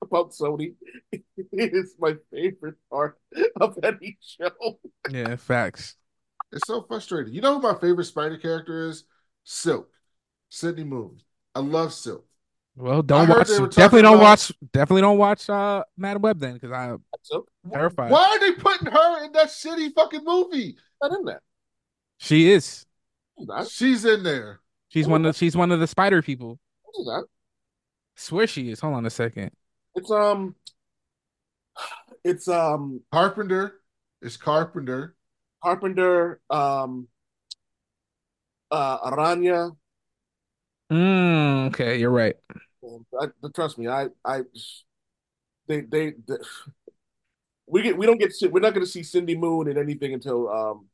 [0.02, 0.74] about Sony,
[1.12, 3.18] it is my favorite part
[3.60, 4.78] of any show.
[5.10, 5.96] Yeah, facts.
[6.52, 7.34] It's so frustrating.
[7.34, 9.04] You know who my favorite spider character is?
[9.44, 9.88] Silk.
[10.48, 11.20] Cindy Moon.
[11.54, 12.24] I love Silk.
[12.76, 13.48] Well, don't watch.
[13.48, 14.52] Definitely don't about- watch.
[14.72, 15.50] Definitely don't watch.
[15.50, 18.10] Uh, Madame Web then, because I So terrified.
[18.10, 20.76] Why are they putting her in that shitty fucking movie?
[21.02, 21.40] not in that.
[22.18, 22.86] She is.
[23.68, 24.60] She's in there.
[24.88, 25.36] She's one of.
[25.36, 26.58] She's one of the spider people.
[26.96, 27.24] She's not.
[28.16, 28.80] swear she is.
[28.80, 29.50] Hold on a second.
[29.98, 30.54] It's um,
[32.22, 33.80] it's um Carpenter.
[34.22, 35.16] It's Carpenter.
[35.60, 37.08] Carpenter, um,
[38.70, 39.76] uh, Aranya.
[40.92, 42.36] Mm, okay, you're right.
[43.20, 43.26] I,
[43.56, 44.42] trust me, I, I,
[45.66, 46.36] they, they, they,
[47.66, 50.48] we get we don't get we're not going to see Cindy Moon in anything until
[50.48, 50.86] um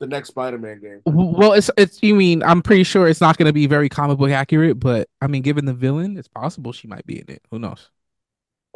[0.00, 1.02] the next Spider-Man game.
[1.04, 2.02] Well, it's it's.
[2.02, 5.06] You mean I'm pretty sure it's not going to be very comic book accurate, but
[5.20, 7.42] I mean, given the villain, it's possible she might be in it.
[7.50, 7.90] Who knows?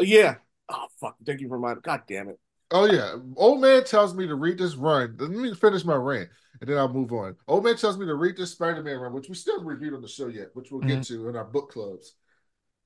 [0.03, 0.35] Uh, yeah.
[0.69, 1.17] Oh fuck!
[1.25, 1.83] Thank you for reminding.
[1.83, 2.39] God damn it.
[2.71, 5.17] Oh yeah, old man tells me to read this run.
[5.19, 6.31] Let me finish my rant,
[6.61, 7.37] and then I'll move on.
[7.47, 10.09] Old man tells me to read this Spider-Man run, which we still reviewed on the
[10.09, 12.15] show yet, which we'll get to in our book clubs.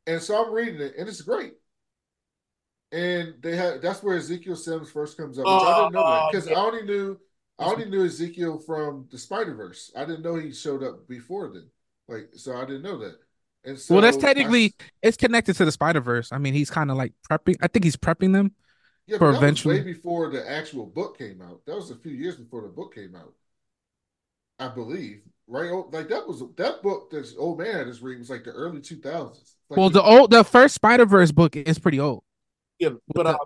[0.07, 1.55] And so I'm reading it, and it's great.
[2.93, 6.33] And they had that's where Ezekiel Sims first comes up, which I didn't know that
[6.33, 7.19] because I only knew
[7.59, 9.93] I only knew Ezekiel from the Spider Verse.
[9.97, 11.71] I didn't know he showed up before then.
[12.09, 13.19] Like so, I didn't know that.
[13.67, 16.31] And so well, that's I- technically it's connected to the Spider Verse.
[16.33, 17.57] I mean, he's kind of like prepping.
[17.61, 18.53] I think he's prepping them.
[19.07, 21.61] Yeah, for that eventually- was way before the actual book came out.
[21.67, 23.35] That was a few years before the book came out,
[24.59, 25.23] I believe.
[25.49, 25.71] Right?
[25.71, 27.11] Oh, Like that was that book.
[27.11, 29.57] This old man I just read was like the early two thousands.
[29.69, 32.25] Like well, the old the first Spider Verse book is pretty old.
[32.79, 33.37] Yeah, but the- uh,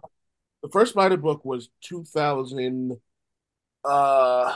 [0.63, 2.99] the first Spider book was 2000.
[3.85, 4.55] Uh,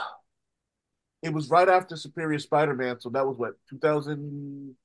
[1.23, 4.77] it was right after Superior Spider-Man, so that was what 2000.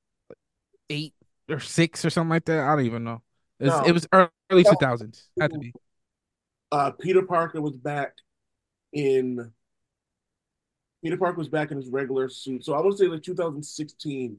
[0.90, 1.14] Eight
[1.48, 2.60] or six or something like that.
[2.60, 3.22] I don't even know.
[3.58, 3.82] It's, No.
[3.84, 5.28] It was early two thousands.
[5.40, 5.72] Had to be.
[6.72, 8.14] Uh, Peter Parker was back
[8.92, 9.50] in.
[11.02, 14.36] Peter Parker was back in his regular suit, so I would say like 2016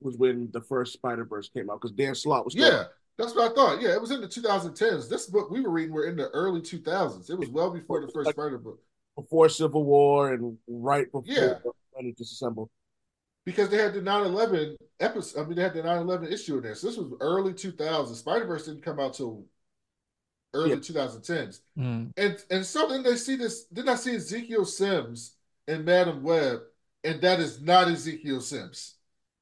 [0.00, 2.84] was when the first Spider Verse came out because Dan Slott was still- yeah,
[3.18, 3.82] that's what I thought.
[3.82, 5.08] Yeah, it was in the 2010s.
[5.08, 7.28] This book we were reading were in the early 2000s.
[7.30, 8.80] It was well before the first Spider book
[9.16, 11.54] before Civil War and right before Yeah.
[11.94, 12.68] Ready to Disassemble.
[13.46, 15.40] Because they had the 9/11 episode.
[15.40, 16.74] I mean, they had the 9/11 issue in there.
[16.74, 18.18] So this was early 2000s.
[18.18, 19.46] Spider Verse didn't come out till
[20.52, 20.76] early Yeah.
[20.76, 21.60] 2010s.
[21.78, 22.12] Mm.
[22.16, 23.64] And and so then they see this.
[23.70, 25.36] Then I see Ezekiel Sims
[25.68, 26.60] and Madame Web,
[27.04, 28.94] and that is not Ezekiel Sims.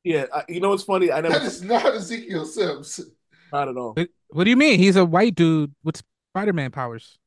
[0.05, 1.10] Yeah, I, you know what's funny?
[1.10, 3.01] I never That is not Ezekiel Sims.
[3.52, 3.93] I don't know.
[3.94, 4.78] What, what do you mean?
[4.78, 6.02] He's a white dude with
[6.32, 7.18] Spider Man powers.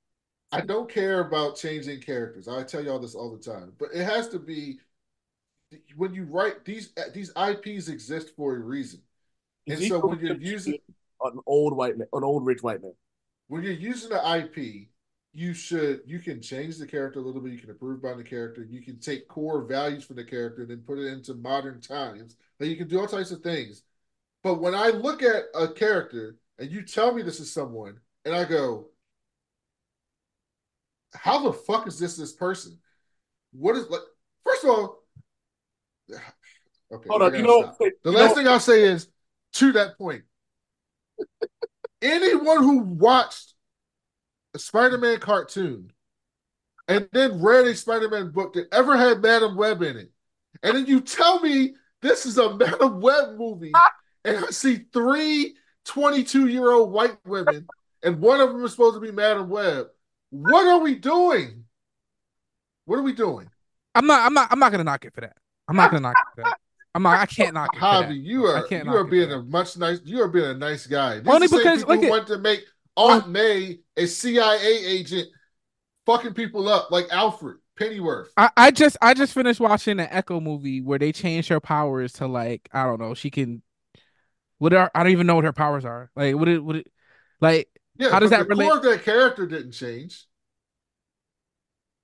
[0.51, 2.47] I don't care about changing characters.
[2.47, 4.79] I tell y'all this all the time, but it has to be
[5.95, 9.01] when you write these these IPs exist for a reason.
[9.69, 10.77] And so when you're using
[11.21, 12.93] an old white man, an old rich white man.
[13.47, 14.89] when you're using the IP,
[15.33, 17.51] you should you can change the character a little bit.
[17.53, 18.63] You can improve on the character.
[18.63, 22.35] You can take core values from the character and then put it into modern times.
[22.59, 23.83] Like you can do all types of things.
[24.43, 28.35] But when I look at a character and you tell me this is someone, and
[28.35, 28.89] I go,
[31.13, 32.79] "How the fuck is this this person?
[33.51, 34.01] What is like?"
[34.45, 35.03] First of all,
[36.91, 37.07] okay.
[37.09, 37.77] Hold on, you know, stop.
[37.81, 39.07] you The know- last thing I'll say is
[39.53, 40.23] to that point.
[42.01, 43.53] Anyone who watched
[44.53, 45.91] a Spider-Man cartoon
[46.87, 50.11] and then read a Spider-Man book that ever had Madame Web in it,
[50.63, 53.71] and then you tell me this is a Madame Web movie,
[54.25, 55.55] and I see three
[55.87, 57.67] 22-year-old white women,
[58.03, 59.87] and one of them is supposed to be Madame Web.
[60.29, 61.63] What are we doing?
[62.85, 63.49] What are we doing?
[63.95, 64.21] I'm not.
[64.25, 64.51] I'm not.
[64.51, 65.35] I'm not gonna knock it for that.
[65.67, 66.57] I'm not gonna knock it that.
[66.95, 67.19] I'm not.
[67.19, 67.79] I can't knock it.
[67.79, 68.13] Javi, that.
[68.15, 69.99] you I are can't you knock are being a much nice.
[70.03, 71.19] You are being a nice guy.
[71.19, 72.63] These Only are because- people look want to make
[72.95, 75.27] Aunt May a CIA agent,
[76.05, 78.31] fucking people up like Alfred Pennyworth.
[78.37, 82.13] I, I just I just finished watching the Echo movie where they changed her powers
[82.13, 83.61] to like I don't know she can
[84.57, 86.87] what are I don't even know what her powers are like what it what it
[87.39, 90.25] like Yeah, How does but that the relate- core of that character didn't change.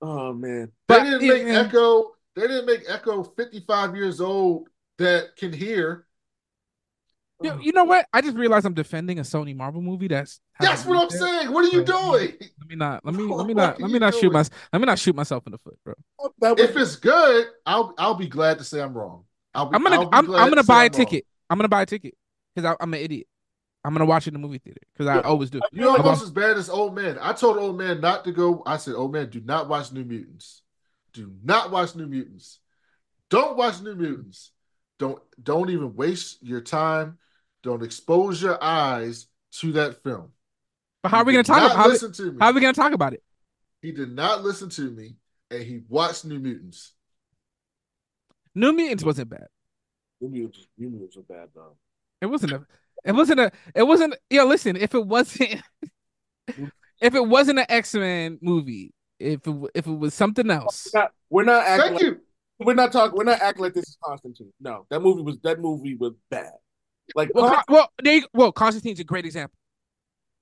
[0.00, 0.66] Oh man.
[0.66, 1.60] They But, didn't make yeah.
[1.62, 2.12] Echo.
[2.36, 6.06] They didn't make Echo fifty-five years old that can hear.
[7.42, 10.40] you, um, you know what I just realized I'm defending a Sony Marvel movie that's
[10.60, 11.18] That's what I'm there.
[11.40, 11.52] saying.
[11.52, 12.32] What are you Let me- doing?
[12.40, 14.32] Let me not let me let me not let me you not shoot doing?
[14.32, 15.94] my let me not shoot myself in the foot, bro.
[16.20, 19.24] Oh, if it's good, I'll I'll be glad to say I'm wrong.
[19.54, 21.06] I'll be, I'm gonna I'll be I'm, glad I'm gonna to buy a I'm wrong.
[21.06, 21.26] ticket.
[21.50, 22.14] I'm gonna buy a ticket
[22.54, 23.26] because I'm an idiot.
[23.84, 25.60] I'm gonna watch it in the movie theater because I always do.
[25.70, 27.18] You're I'm almost as bad as old man.
[27.20, 28.62] I told old man not to go.
[28.64, 30.62] I said, old man, do not watch New Mutants.
[31.14, 32.58] Do not watch New Mutants.
[33.30, 34.50] Don't watch New Mutants.
[34.98, 37.18] Don't don't even waste your time.
[37.62, 40.32] Don't expose your eyes to that film.
[41.02, 42.38] But how are we gonna talk not about how, listen to me?
[42.40, 43.22] how are we gonna talk about it?
[43.80, 45.16] he did not listen to me,
[45.50, 46.92] and he watched New Mutants.
[48.54, 49.46] New Mutants wasn't bad.
[50.20, 51.76] New Mutants, you knew it was bad though.
[52.20, 52.66] It wasn't a.
[53.04, 53.52] It wasn't a.
[53.74, 54.16] It wasn't.
[54.30, 54.76] Yeah, listen.
[54.76, 55.60] If it wasn't,
[56.48, 61.00] if it wasn't an X Men movie, if it, if it was something else, We're
[61.00, 61.80] not, we're not acting.
[61.80, 62.20] Thank Like, you.
[62.60, 63.16] we're not talking.
[63.16, 64.52] We're not acting like this is Constantine.
[64.60, 66.52] No, that movie was that movie was bad.
[67.14, 69.56] Like well, Con- Con- well, there you, well, Constantine's a great example.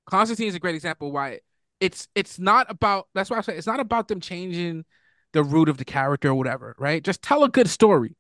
[0.06, 1.12] Constantine is a great example.
[1.12, 1.40] Why
[1.80, 3.08] it's it's not about.
[3.14, 4.84] That's why I say it's not about them changing
[5.32, 6.74] the root of the character or whatever.
[6.78, 7.02] Right?
[7.02, 8.16] Just tell a good story.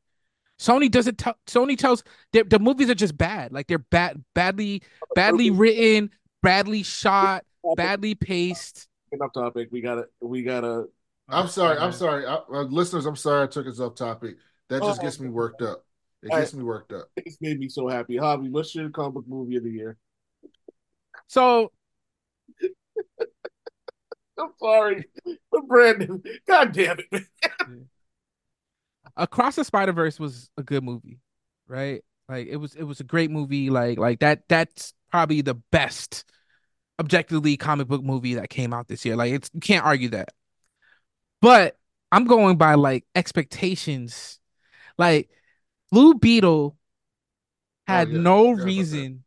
[0.58, 1.34] Sony doesn't tell.
[1.46, 3.52] Sony tells the the movies are just bad.
[3.52, 4.82] Like they're bad, badly,
[5.14, 6.10] badly written,
[6.42, 7.44] badly shot,
[7.76, 8.88] badly paced.
[9.12, 9.68] Enough topic.
[9.70, 10.86] We gotta, we gotta.
[11.28, 11.78] I'm sorry.
[11.78, 12.26] I'm sorry.
[12.26, 14.36] I, uh, listeners, I'm sorry I took us off topic.
[14.68, 15.02] That just Oh.
[15.02, 15.84] gets me worked up.
[16.22, 17.08] It All gets me worked up.
[17.16, 18.16] It's made me so happy.
[18.16, 19.98] Javi, what's your comic book movie of the year?
[21.26, 21.72] So
[24.38, 25.04] I'm sorry,
[25.50, 27.24] but Brandon, God damn it.
[29.16, 31.18] Across the Spider Verse was a good movie,
[31.66, 32.02] right?
[32.28, 33.68] Like it was it was a great movie.
[33.68, 36.24] Like like that that's probably the best
[36.98, 39.16] objectively comic book movie that came out this year.
[39.16, 40.30] Like it's you can't argue that.
[41.40, 41.78] But
[42.10, 44.38] I'm going by like expectations.
[44.98, 45.30] Like
[45.90, 46.76] Blue Beetle
[47.86, 48.18] had Oh, yeah.
[48.18, 49.06] no Forgot about that.
[49.06, 49.24] reason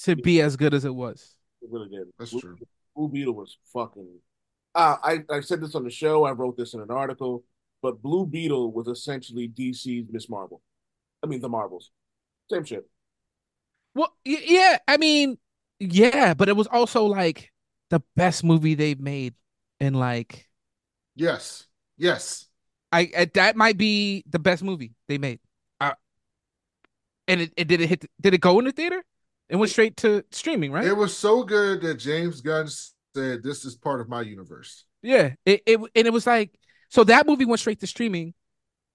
[0.00, 1.34] to be as good as it was.
[1.68, 2.08] Really did.
[2.18, 2.58] That's Blue, true.
[2.94, 4.08] Blue Beetle was fucking.
[4.74, 6.24] Uh, I I said this on the show.
[6.24, 7.44] I wrote this in an article.
[7.82, 10.62] But Blue Beetle was essentially DC's Miss Marvel.
[11.22, 11.90] I mean, the Marvels.
[12.50, 12.88] Same shit.
[13.94, 15.38] Well, yeah, I mean,
[15.78, 17.50] yeah, but it was also like
[17.90, 19.34] the best movie they've made
[19.80, 20.48] in like
[21.14, 21.66] Yes.
[21.96, 22.46] Yes.
[22.92, 25.40] I, I that might be the best movie they made.
[25.80, 25.92] Uh,
[27.28, 29.02] and it, it did it hit did it go in the theater?
[29.48, 30.84] It went straight to streaming, right?
[30.84, 32.68] It was so good that James Gunn
[33.14, 35.34] said, "This is part of my universe." yeah.
[35.44, 36.58] It, it and it was like
[36.90, 38.34] so that movie went straight to streaming.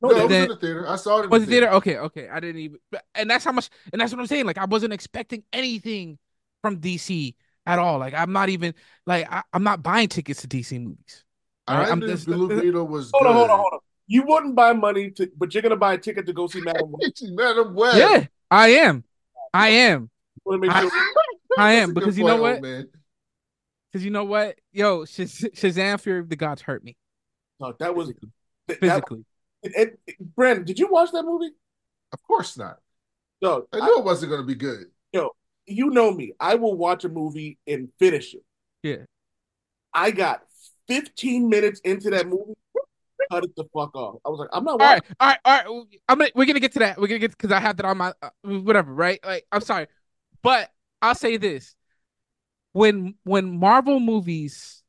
[0.01, 0.87] No, it was in the theater.
[0.87, 1.67] I saw it in Was the theater?
[1.67, 1.75] theater.
[1.77, 2.29] Okay, okay.
[2.29, 2.79] I didn't even
[3.15, 4.45] and that's how much and that's what I'm saying.
[4.45, 6.17] Like I wasn't expecting anything
[6.61, 7.35] from DC
[7.65, 7.99] at all.
[7.99, 8.73] Like I'm not even
[9.05, 11.23] like I, I'm not buying tickets to DC movies.
[11.67, 13.29] I I'm just- Blue Beetle was Hold good.
[13.29, 13.79] on, hold on, hold on.
[14.07, 16.91] You wouldn't buy money to, but you're gonna buy a ticket to go see Madame
[16.91, 17.11] Web.
[17.21, 17.95] Madame Web.
[17.95, 19.03] Yeah, I am.
[19.53, 20.09] I am.
[20.43, 20.89] Want I-
[21.57, 22.61] I am, because you know point, what?
[22.61, 22.87] Man.
[23.91, 24.57] Because you know what?
[24.71, 26.95] Yo, Shaz- Shazam Fury of the Gods hurt me
[27.59, 28.15] No, that was that,
[28.67, 29.25] that, physically.
[29.61, 31.51] it, it, Brandon, did you watch that movie?
[32.13, 32.77] Of course not.
[33.41, 34.85] No, I I- knew it wasn't going to be good.
[35.71, 36.33] You know me.
[36.39, 38.43] I will watch a movie and finish it.
[38.83, 39.05] Yeah.
[39.93, 40.43] I got
[40.87, 42.53] 15 minutes into that movie,
[43.31, 44.17] cut it the fuck off.
[44.25, 45.03] I was like, I'm not All watching.
[45.19, 45.85] right, all right, all right.
[46.09, 46.99] I'm gonna, we're gonna get to that.
[46.99, 49.19] We're gonna get because I have that on my uh, whatever, right?
[49.23, 49.87] Like, I'm sorry,
[50.41, 50.71] but
[51.01, 51.75] I'll say this:
[52.73, 54.83] when when Marvel movies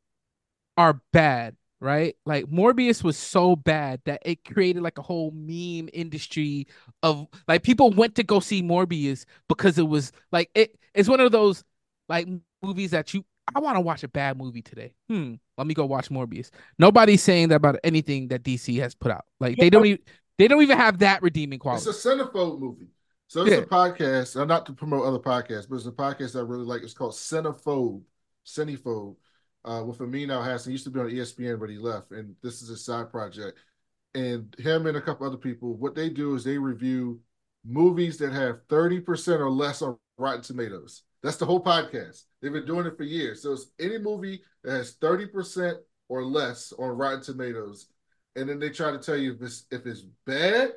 [0.77, 2.17] are bad, right?
[2.25, 6.69] Like Morbius was so bad that it created like a whole meme industry
[7.03, 10.79] of like people went to go see Morbius because it was like it.
[10.95, 11.65] It's one of those
[12.09, 12.29] like
[12.63, 13.25] movies that you.
[13.55, 14.95] I want to watch a bad movie today.
[15.09, 15.35] Hmm.
[15.59, 16.51] Let me go watch Morbius.
[16.79, 19.25] Nobody's saying that about anything that DC has put out.
[19.41, 19.99] Like they don't even
[20.39, 21.89] they don't even have that redeeming quality.
[21.89, 22.89] It's a centerfold movie.
[23.27, 23.59] So it's Yeah.
[23.59, 26.83] a podcast, uh, not to promote other podcasts, but it's a podcast I really like.
[26.83, 28.03] It's called Cinephobe,
[28.47, 29.17] Cinephobe,
[29.65, 30.73] uh, with Amin Elhassan.
[30.73, 32.13] Used to be on ESPN, but he left.
[32.13, 33.59] And this is a side project.
[34.15, 37.21] And him and a couple other people, what they do is they review
[37.65, 41.03] movies that have 30% or less on Rotten Tomatoes.
[41.23, 42.25] That's the whole podcast.
[42.41, 43.43] They've been doing it for years.
[43.43, 45.77] So it's any movie that has 30%
[46.09, 47.89] or less on Rotten Tomatoes.
[48.37, 50.73] And then they try to tell you if it's if it's bad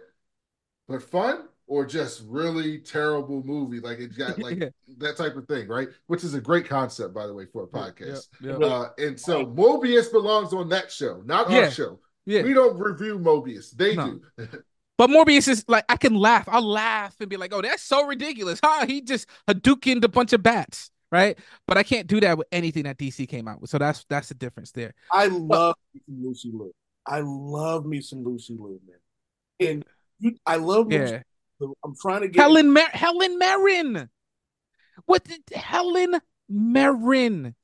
[0.88, 3.80] but fun or just really terrible movie.
[3.80, 4.70] Like it got like Yeah.
[5.00, 5.88] that type of thing, right?
[6.08, 8.28] Which is a great concept, by the way, for a podcast.
[8.42, 8.66] Yeah, yeah.
[8.66, 11.66] Uh, and so Morbius belongs on that show, not Yeah.
[11.66, 12.00] our show.
[12.26, 12.44] Yeah.
[12.44, 13.72] We don't review Morbius.
[13.72, 14.20] They No.
[14.38, 14.48] do.
[14.98, 16.48] But Morbius is like I can laugh.
[16.50, 18.86] I'll laugh and be like, "Oh, that's so ridiculous!" Huh?
[18.86, 21.38] He just Hadoukened a bunch of bats, right?
[21.68, 23.70] But I can't do that with anything that DC came out with.
[23.70, 24.94] So that's that's the difference there.
[25.12, 26.72] I love me some Lucy Liu.
[27.06, 29.70] I love me some Lucy Liu, man.
[29.70, 29.86] And
[30.20, 31.22] you, I love Yeah, Liu.
[31.62, 34.10] I'm trying to get Helen Mer- Helen Mirren.
[35.06, 36.20] What did Helen
[36.50, 37.56] Mirren?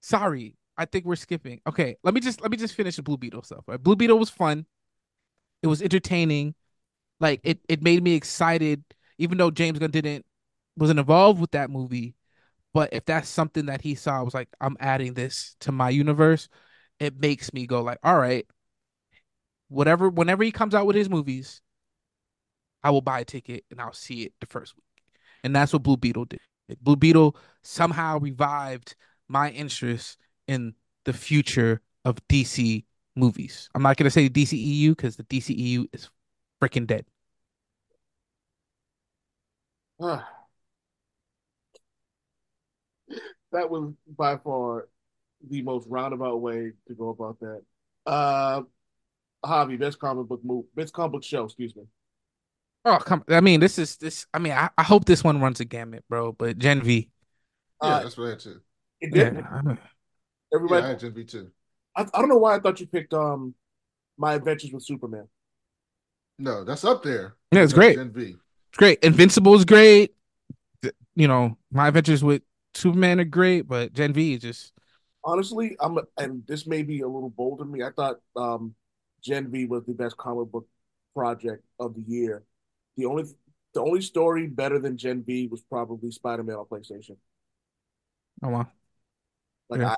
[0.00, 1.60] Sorry, I think we're skipping.
[1.66, 3.64] Okay, let me just let me just finish the Blue Beetle stuff.
[3.66, 3.82] Right?
[3.82, 4.66] Blue Beetle was fun.
[5.62, 6.54] It was entertaining.
[7.20, 8.84] Like it, it made me excited,
[9.18, 10.24] even though James Gunn didn't
[10.76, 12.14] wasn't involved with that movie.
[12.72, 15.90] But if that's something that he saw, I was like, I'm adding this to my
[15.90, 16.48] universe.
[16.98, 18.46] It makes me go like, all right,
[19.68, 20.08] whatever.
[20.08, 21.62] Whenever he comes out with his movies,
[22.84, 24.84] I will buy a ticket and I'll see it the first week.
[25.42, 26.40] And that's what Blue Beetle did.
[26.80, 28.94] Blue Beetle somehow revived
[29.28, 30.74] my interest in
[31.04, 32.84] the future of DC
[33.16, 33.68] movies.
[33.74, 36.10] I'm not gonna say DCEU because the DCEU is
[36.62, 37.06] freaking dead.
[43.52, 44.88] That was by far
[45.48, 47.62] the most roundabout way to go about that.
[48.04, 48.62] Uh,
[49.76, 51.84] best comic book move, best comic book show, excuse me.
[52.84, 53.24] Oh come!
[53.28, 54.26] I mean, this is this.
[54.34, 56.32] I mean, I, I hope this one runs a gamut, bro.
[56.32, 57.10] But Gen V,
[57.82, 58.60] Yeah, Uh, that's what I had too.
[59.00, 59.44] It yeah, did.
[59.44, 59.84] I mean, Yeah,
[60.56, 61.50] Everybody, I had Gen V too.
[61.96, 63.54] I, I don't know why I thought you picked um,
[64.18, 65.28] My Adventures with Superman.
[66.38, 67.36] No, that's up there.
[67.52, 67.96] yeah, it's That's great.
[67.96, 68.20] Gen V.
[68.70, 68.98] It's great.
[69.02, 70.14] Invincible is great.
[71.14, 72.42] You know, my adventures with
[72.74, 74.72] Superman are great, but Gen V is just
[75.24, 77.82] honestly, I'm and this may be a little bold of me.
[77.82, 78.74] I thought um,
[79.22, 80.66] Gen V was the best comic book
[81.14, 82.42] project of the year.
[82.96, 83.24] The only
[83.74, 87.16] the only story better than Gen V was probably Spider Man on PlayStation.
[88.42, 88.68] Oh wow.
[89.68, 89.90] Like Yeah.
[89.90, 89.96] I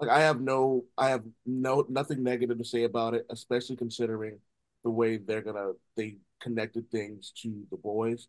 [0.00, 4.38] like I have no I have no nothing negative to say about it, especially considering
[4.84, 8.28] the way they're gonna they connected things to the boys.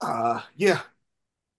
[0.00, 0.82] Uh yeah,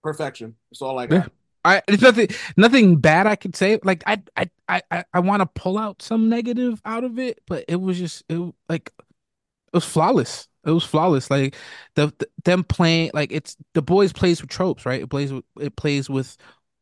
[0.02, 0.56] perfection.
[0.70, 1.32] That's all I got.
[1.64, 3.78] I it's nothing nothing bad I could say.
[3.82, 7.40] Like I I I I, I want to pull out some negative out of it,
[7.46, 8.38] but it was just it
[8.68, 9.04] like it
[9.74, 10.48] was flawless.
[10.66, 11.30] It was flawless.
[11.30, 11.56] Like
[11.94, 15.00] the, the them playing like it's the boys plays with tropes, right?
[15.02, 16.36] It plays with it plays with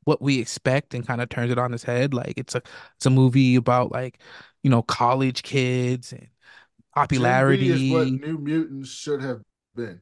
[0.04, 2.14] what we expect and kind of turns it on its head.
[2.14, 2.62] Like it's a
[2.96, 4.18] it's a movie about like
[4.62, 7.90] you know college kids and Gen V is popularity.
[7.92, 9.42] what New Mutants should have
[9.74, 10.00] been.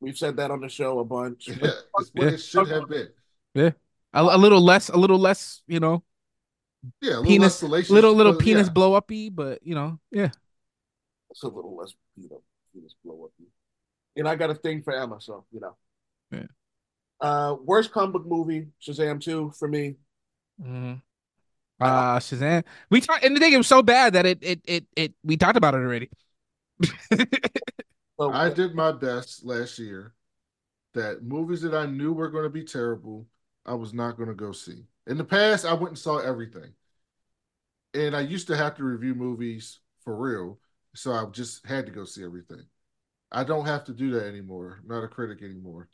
[0.00, 1.48] We've said that on the show a bunch.
[1.48, 3.08] Yeah, it's what it should have been.
[3.56, 3.74] a,
[4.12, 6.04] a little less, a little less, you know,
[7.00, 7.90] Yeah, a little Penis- less salacious.
[7.90, 8.72] little little but uh, penis yeah.
[8.72, 10.30] blow uppy, but you know, yeah.
[11.30, 12.42] It's a little less, you know,
[12.78, 13.30] penis blow up.
[14.16, 15.76] And I got a thing for Emma, so you know.
[16.30, 16.46] Yeah.
[17.20, 19.96] Uh, worst comic book movie, Shazam 2 for me.
[20.60, 21.02] Mhm.
[21.80, 22.64] Uh Shazam.
[22.90, 25.36] We talked and the thing it was so bad that it it it it we
[25.36, 26.10] talked about it already.
[28.20, 30.14] So, I did my best last year
[30.94, 33.26] that movies that I knew were going to be terrible,
[33.66, 34.84] I was not going to go see.
[35.06, 36.72] In the past, I went and saw everything.
[37.94, 40.58] And I used to have to review movies for real.
[40.98, 42.62] So I just had to go see everything.
[43.30, 44.80] I don't have to do that anymore.
[44.82, 45.88] I'm not a critic anymore.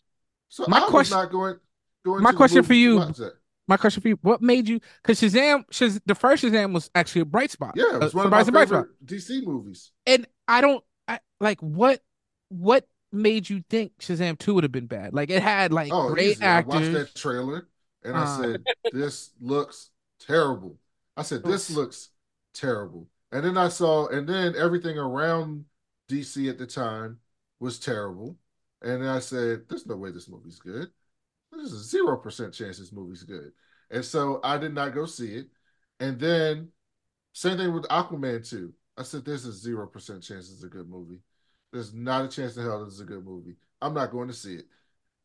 [0.48, 1.56] So My I question- not going,
[2.04, 3.34] going my question for you- that.
[3.66, 4.78] My question for you: What made you?
[5.02, 7.74] Because Shazam, Shaz, the first Shazam was actually a bright spot.
[7.76, 9.90] Yeah, it was Uh, one of my favorite DC movies.
[10.06, 12.02] And I don't I, like what
[12.48, 15.12] what made you think Shazam two would have been bad?
[15.14, 16.44] Like it had like Oh, great easy.
[16.44, 17.66] I watched that trailer
[18.02, 18.42] and I Uh.
[18.42, 20.78] said, "This looks terrible."
[21.16, 22.10] I said, "This looks
[22.52, 25.66] terrible." And then I saw, and then everything around
[26.08, 27.20] DC at the time
[27.60, 28.38] was terrible.
[28.82, 30.92] And I said, "There's no way this movie's good.
[31.52, 33.52] There's a zero percent chance this movie's good."
[33.90, 35.48] And so I did not go see it.
[36.00, 36.72] And then
[37.32, 38.74] same thing with Aquaman two.
[38.96, 41.20] I said, "There's a zero percent chance it's a good movie.
[41.72, 43.56] There's not a chance in hell this is a good movie.
[43.82, 44.68] I'm not going to see it."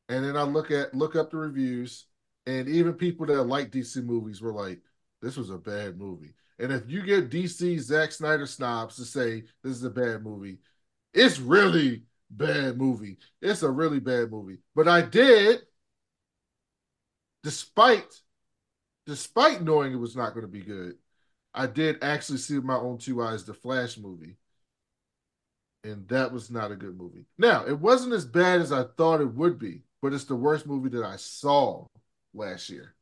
[0.10, 2.08] And then I look at look up the reviews,
[2.48, 4.82] and even people that like DC movies were like,
[5.22, 9.44] "This was a bad movie." And if you get DC Zack Snyder snobs to say
[9.64, 10.58] this is a bad movie,
[11.14, 13.18] it's really bad movie.
[13.42, 14.58] It's a really bad movie.
[14.76, 15.62] But I did,
[17.44, 18.06] despite
[19.06, 20.96] despite knowing it was not going to be good,
[21.54, 24.36] I did actually see with my own two eyes the Flash movie.
[25.84, 27.26] And that was not a good movie.
[27.38, 30.68] Now, it wasn't as bad as I thought it would be, but it's the worst
[30.68, 31.86] movie that I saw
[32.34, 32.94] last year.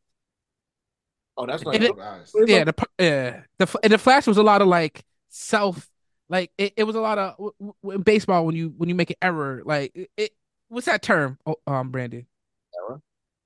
[1.36, 2.04] oh, that's not And it- good.
[2.04, 2.32] Eyes.
[2.46, 5.90] yeah, the p- yeah, the and the Flash was a lot of like self,
[6.30, 7.54] like it, it was a lot of w-
[7.84, 10.32] w- in baseball when you when you make an error, like it, it
[10.70, 11.38] what's that term?
[11.46, 12.26] Oh, um, Brandon.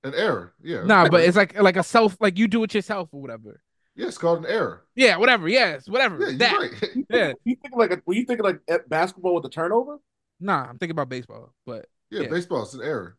[0.03, 0.53] An error.
[0.63, 0.83] Yeah.
[0.83, 3.61] Nah, but it's like like a self, like you do it yourself or whatever.
[3.95, 4.83] yeah, it's called an error.
[4.95, 5.47] Yeah, whatever.
[5.47, 6.17] Yes, whatever.
[6.19, 6.57] Yeah, you're that.
[6.81, 7.05] right.
[7.09, 7.33] Yeah.
[7.45, 9.99] You think like a, were you thinking like at basketball with the turnover?
[10.39, 12.29] Nah, I'm thinking about baseball, but yeah, Yeah.
[12.29, 13.15] baseball is an error.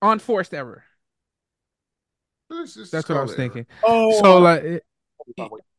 [0.00, 0.84] unforced error.
[2.48, 3.48] But it's That's what I was an error.
[3.48, 3.66] thinking.
[3.82, 4.84] Oh, So like, it,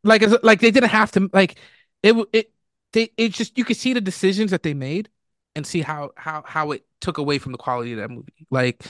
[0.03, 1.55] like it's like they didn't have to like
[2.01, 2.15] it.
[2.33, 2.51] It
[2.93, 5.09] they it just you could see the decisions that they made
[5.55, 8.47] and see how how how it took away from the quality of that movie.
[8.49, 8.83] Like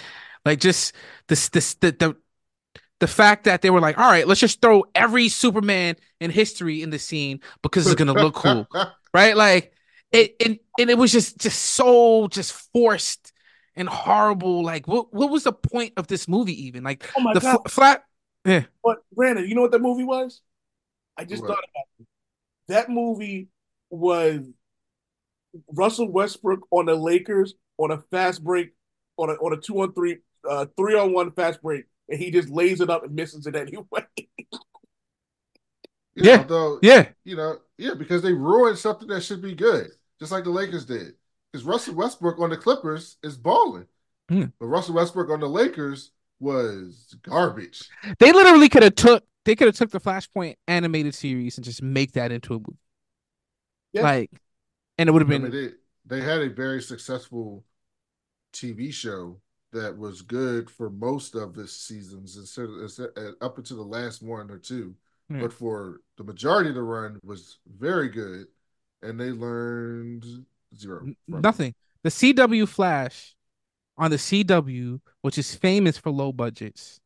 [0.45, 0.93] like just
[1.27, 2.15] this this the the
[2.99, 6.81] the fact that they were like, all right, let's just throw every Superman in history
[6.81, 8.67] in the scene because it's gonna look cool,
[9.13, 9.35] right?
[9.35, 9.73] Like
[10.11, 13.33] it and and it was just just so just forced
[13.75, 14.63] and horrible.
[14.63, 16.83] Like what what was the point of this movie even?
[16.83, 17.61] Like oh my the god!
[17.63, 18.05] fl- flat.
[18.45, 18.65] Yeah.
[18.83, 20.41] But Brandon, you know what that movie was?
[21.17, 21.47] I just What?
[21.47, 22.07] thought about it.
[22.69, 23.49] That movie
[23.89, 24.41] was
[25.71, 28.71] Russell Westbrook on the Lakers on a fast break,
[29.17, 30.17] on a on a two on three,
[30.49, 33.55] uh, three on one fast break, and he just lays it up and misses it
[33.55, 33.85] anyway.
[36.15, 36.37] Yeah, Yeah.
[36.37, 37.09] Although, Yeah.
[37.23, 40.85] you know, yeah, because they ruined something that should be good, just like the Lakers
[40.85, 41.15] did.
[41.51, 43.87] Because Russell Westbrook on the Clippers is balling,
[44.29, 44.45] Hmm.
[44.59, 47.89] but Russell Westbrook on the Lakers was garbage.
[48.19, 51.81] They literally could have took they could have took the Flashpoint animated series and just
[51.81, 52.77] make that into a movie.
[53.91, 54.03] Yeah.
[54.03, 54.31] Like
[54.97, 55.51] and it would have I been mean,
[56.05, 57.63] they they had a very successful
[58.53, 59.39] TV show
[59.71, 63.83] that was good for most of the seasons, instead of, instead- uh, up until the
[63.83, 64.95] last one or two.
[65.29, 68.45] But for the majority of the run was very good,
[69.01, 70.23] and they learned
[70.77, 70.99] zero.
[71.07, 71.41] n- from it.
[71.41, 71.73] nothing.
[72.03, 73.35] The CW Flash
[73.97, 76.99] on the CW, which is famous for low budgets,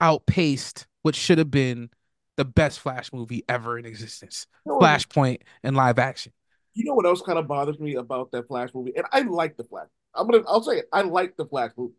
[0.00, 1.90] outpaced what should have been
[2.36, 4.46] the best Flash movie ever in existence.
[4.64, 6.32] You know Flashpoint in live action.
[6.74, 8.92] You know what else kind of bothers me about that Flash movie?
[8.96, 9.88] And I like the Flash.
[10.14, 10.44] I'm gonna.
[10.46, 10.88] I'll say it.
[10.92, 11.94] I like the Flash movie.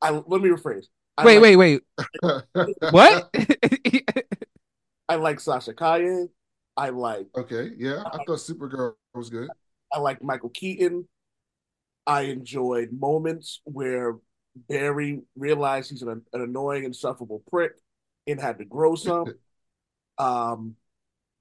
[0.00, 0.86] I let me rephrase.
[1.16, 1.82] I Wait, like, wait, wait.
[2.90, 3.34] What?
[5.08, 6.28] I like Sasha Calle.
[6.76, 7.28] I like.
[7.36, 9.48] okay, yeah, I thought Supergirl was good.
[9.92, 11.08] I like Michael Keaton.
[12.06, 14.16] I enjoyed moments where
[14.68, 17.72] Barry realized he's an, an annoying, insufferable prick
[18.26, 19.26] and had to grow some.
[20.18, 20.76] Um,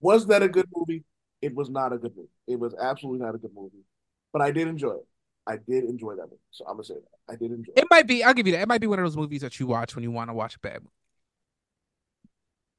[0.01, 1.05] was that a good movie?
[1.41, 2.27] It was not a good movie.
[2.47, 3.85] It was absolutely not a good movie,
[4.33, 5.07] but I did enjoy it.
[5.47, 7.79] I did enjoy that movie, so I'm gonna say that I did enjoy it.
[7.79, 8.23] it might be.
[8.23, 8.63] I'll give you that.
[8.63, 10.55] It might be one of those movies that you watch when you want to watch
[10.55, 10.89] a bad movie.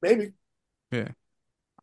[0.01, 0.33] Maybe.
[0.91, 1.09] Yeah,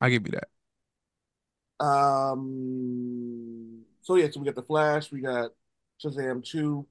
[0.01, 1.85] I'll give you that.
[1.85, 3.83] Um.
[4.03, 5.51] So yeah, so we got the Flash, we got
[6.05, 6.87] Shazam two.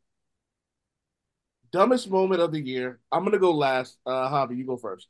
[1.72, 3.00] Dumbest moment of the year.
[3.12, 3.98] I'm gonna go last.
[4.06, 5.08] Uh, Javi, you go first.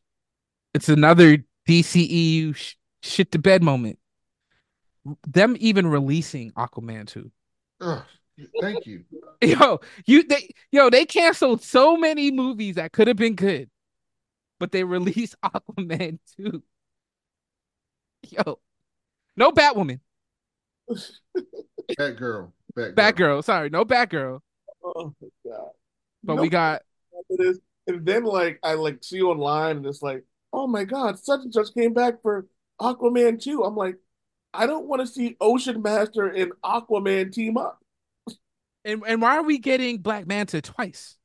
[0.73, 3.99] It's another DCEU sh- shit to bed moment.
[5.27, 7.29] Them even releasing Aquaman 2.
[7.81, 8.03] Ugh,
[8.61, 9.03] thank you.
[9.41, 13.69] Yo, you they yo, they canceled so many movies that could have been good,
[14.59, 16.63] but they released Aquaman 2.
[18.29, 18.59] Yo,
[19.35, 19.99] no Batwoman,
[21.99, 22.95] Batgirl, Batgirl.
[22.95, 23.43] Batgirl.
[23.43, 24.39] Sorry, no Batgirl,
[24.83, 25.69] Oh my god.
[26.23, 26.81] but No we got
[27.29, 27.59] it is.
[27.87, 30.23] And then like I like see online and it's like,
[30.53, 32.47] oh my god, such and such came back for
[32.81, 33.63] Aquaman 2.
[33.63, 33.97] I'm like,
[34.53, 37.79] I don't want to see Ocean Master and Aquaman team up.
[38.85, 41.17] and and why are we getting Black Manta twice?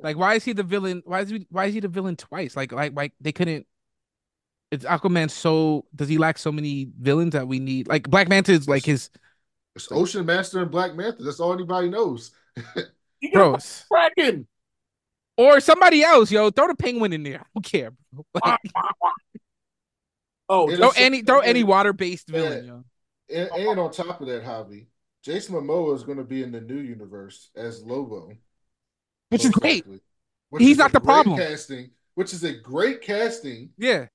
[0.00, 1.02] Like, why is he the villain?
[1.04, 2.56] Why is he why is he the villain twice?
[2.56, 3.66] Like, like, like they couldn't.
[4.70, 5.30] It's Aquaman.
[5.30, 7.88] So does he lack so many villains that we need?
[7.88, 9.10] Like Black Manta is like his
[9.74, 11.22] It's Ocean Master and Black Manta.
[11.22, 12.32] That's all anybody knows.
[13.20, 13.84] You got bros.
[13.90, 14.46] Kraken.
[15.36, 16.50] Or somebody else, yo.
[16.50, 17.40] Throw the penguin in there.
[17.40, 18.24] I don't care, bro.
[18.44, 18.60] Like,
[20.48, 22.84] Oh, throw any throw any water based villain, yo.
[23.34, 24.86] And, and on top of that, Javi,
[25.22, 28.32] Jason Momoa is going to be in the new universe as Lobo,
[29.30, 29.84] Which is great.
[29.86, 30.00] likely.
[30.50, 31.36] Which He's is not the great problem.
[31.36, 33.70] Casting, which is a great casting.
[33.76, 34.06] Yeah.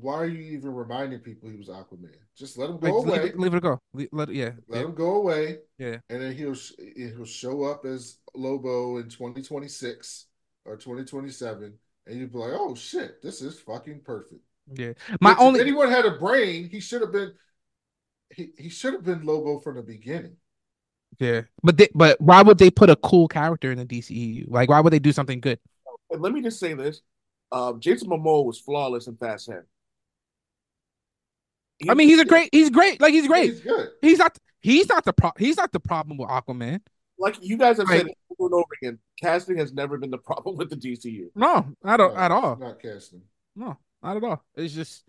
[0.00, 2.16] Why are you even reminding people he was Aquaman?
[2.36, 3.28] Just let him go leave, away.
[3.28, 3.80] it, leave it go.
[3.92, 4.50] Le- let yeah.
[4.66, 4.84] Let yeah.
[4.86, 5.58] him go away.
[5.78, 5.98] Yeah.
[6.10, 10.26] And then he'll sh- he'll show up as Lobo in 2026
[10.64, 11.74] or 2027,
[12.06, 14.40] and you'd be like, "Oh shit, this is fucking perfect."
[14.72, 14.94] Yeah.
[15.20, 17.32] My Which, only if anyone had a brain, he should have been
[18.30, 20.36] he, he should have been Lobo from the beginning.
[21.20, 24.46] Yeah, but they, but why would they put a cool character in the DCEU?
[24.48, 25.60] Like, why would they do something good?
[26.10, 27.02] and let me just say this.
[27.52, 29.62] Um, Jason Momoa was flawless in Fast 10.
[31.78, 33.50] He- I mean, he's a great, he's great, like he's great.
[33.50, 33.88] He's good.
[34.00, 36.80] He's not, he's not the pro, he's not the problem with Aquaman.
[37.18, 38.06] like you guys have said
[38.38, 41.26] over and over again, casting has never been the problem with the DCU.
[41.34, 42.56] No, not No, at all.
[42.56, 43.22] Not casting.
[43.56, 44.42] No, not at all.
[44.56, 45.04] It's just,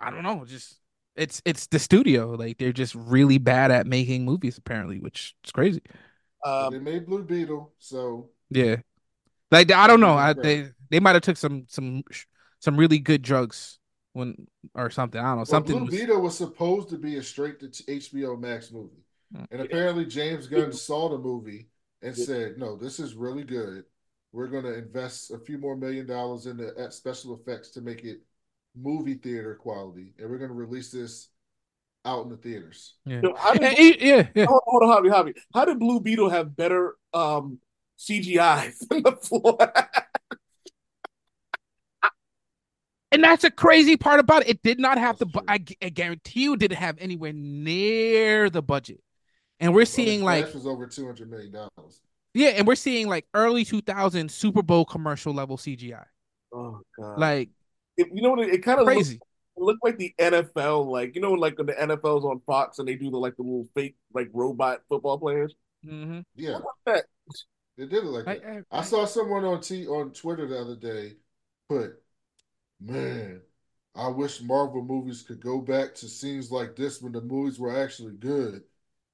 [0.00, 0.78] I don't know, just
[1.16, 2.32] it's it's the studio.
[2.32, 5.80] Like they're just really bad at making movies, apparently, which is crazy.
[6.44, 8.76] Um, they made Blue Beetle, so Yeah,
[9.50, 10.14] like I don't know.
[10.14, 12.02] I, they they might have took some some
[12.60, 13.78] some really good drugs
[14.16, 15.20] when or something.
[15.20, 15.36] I don't know.
[15.38, 19.02] well, Something Blue was, Beetle was supposed to be a straight to HBO Max movie,
[19.34, 19.46] Mm.
[19.50, 21.68] and apparently James Gunn saw the movie
[22.02, 22.24] and Yeah.
[22.24, 23.84] said, "No, this is really good.
[24.32, 28.04] We're going to invest a few more million dollars in the special effects to make
[28.04, 28.20] it
[28.74, 31.28] movie theater quality, and we're going to release this
[32.04, 33.20] out in the theaters." yeah.
[33.20, 34.46] so how did, And he- yeah, yeah.
[34.46, 35.34] hold, hold on, Javi, Javi.
[35.52, 37.58] How did Blue Beetle have better um,
[37.98, 39.95] CGI than the Flash?
[43.16, 44.48] And that's a crazy part about it.
[44.50, 45.26] It did not have the.
[45.26, 49.00] Bu- I, I guarantee you, didn't have anywhere near the budget.
[49.58, 52.02] And we're seeing Well, the like, was over two hundred million dollars.
[52.34, 56.04] yeah, and we're seeing like early 2000 Super Bowl commercial level CGI.
[56.52, 57.18] Oh god!
[57.18, 57.48] Like
[57.96, 58.40] It- you know what?
[58.46, 59.16] It, it kind of crazy.
[59.16, 62.86] it looked like the NFL, like you know, like when the NFL's on Fox and
[62.86, 65.54] they do the like the little fake like robot football players.
[65.82, 67.04] hmm Yeah, That
[67.78, 68.64] they did it like I, that.
[68.70, 71.14] I- I saw someone on T on Twitter the other day
[71.70, 71.94] put,
[72.80, 73.42] "Man,
[73.94, 77.76] I wish Marvel movies could go back to scenes like this when the movies were
[77.76, 78.62] actually good."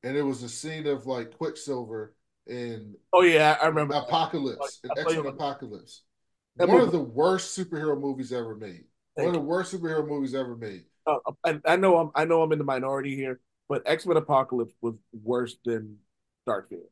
[0.03, 2.15] And it was a scene of like Quicksilver
[2.47, 3.95] and oh yeah, I remember.
[3.95, 6.03] Apocalypse, in I thought you X-Men Apocalypse.
[6.57, 8.85] That One movie- of the worst superhero movies ever made.
[9.15, 10.85] One of the worst superhero movies ever made.
[11.07, 14.17] Uh, I, I know I'm I know I'm in the minority here, but X Men
[14.17, 15.99] Apocalypse was worse than
[16.47, 16.89] Dark Phoenix.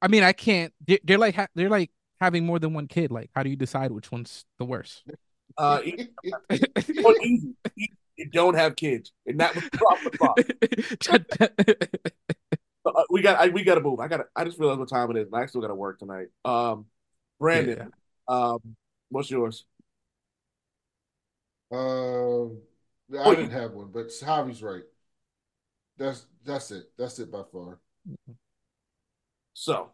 [0.00, 0.72] I mean, I can't.
[0.86, 1.90] They're, they're like they're like
[2.20, 3.10] having more than one kid.
[3.10, 5.02] Like, how do you decide which one's the worst?
[5.58, 5.80] Uh,
[7.02, 7.54] well, easy.
[7.76, 9.70] You- You don't have kids, and that was the
[10.16, 11.86] problem.
[12.86, 13.98] Uh, we got I, we got to move.
[13.98, 15.98] I got I just realized what time it is, and I still got to work
[15.98, 16.28] tonight.
[16.44, 16.86] Um,
[17.40, 17.90] Brandon,
[18.28, 18.60] um,
[19.10, 19.64] what's yours?
[21.72, 22.58] Um,
[23.12, 24.84] I Oh, you- didn't have one, but Javi's right.
[25.98, 26.84] That's that's it.
[26.96, 27.80] That's it by far.
[29.54, 29.90] So,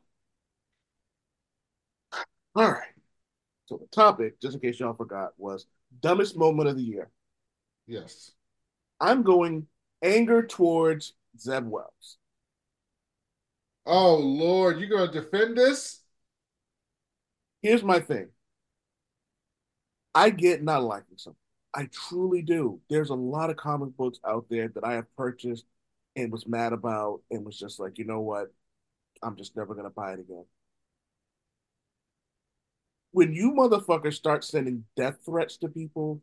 [2.54, 2.91] all right.
[3.66, 5.66] So the topic, just in case y'all forgot, was
[6.00, 7.10] dumbest moment of the year.
[7.86, 8.32] Yes.
[9.00, 9.66] I'm going
[10.02, 12.18] anger towards Zeb Wells.
[13.86, 16.00] Oh Lord, you gonna defend this?
[17.62, 18.28] Here's my thing.
[20.14, 21.38] I get not liking something.
[21.74, 22.80] I truly do.
[22.90, 25.64] There's a lot of comic books out there that I have purchased
[26.16, 28.52] and was mad about and was just like, you know what?
[29.22, 30.44] I'm just never gonna buy it again.
[33.12, 36.22] When you motherfuckers start sending death threats to people,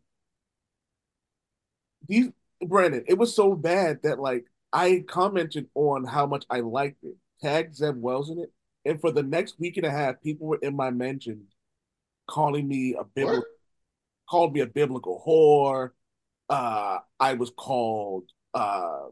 [2.07, 2.29] these
[2.61, 7.15] Brandon, it was so bad that like I commented on how much I liked it,
[7.41, 8.51] tagged Zeb Wells in it,
[8.85, 11.53] and for the next week and a half, people were in my mentions
[12.27, 13.43] calling me a biblical,
[14.29, 15.91] called me a biblical whore.
[16.49, 19.07] Uh, I was called uh,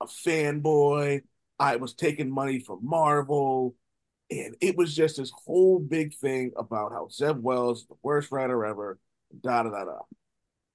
[0.00, 1.22] a fanboy.
[1.58, 3.74] I was taking money from Marvel,
[4.30, 8.64] and it was just this whole big thing about how Zeb Wells the worst writer
[8.64, 8.98] ever.
[9.42, 9.98] Da da da da.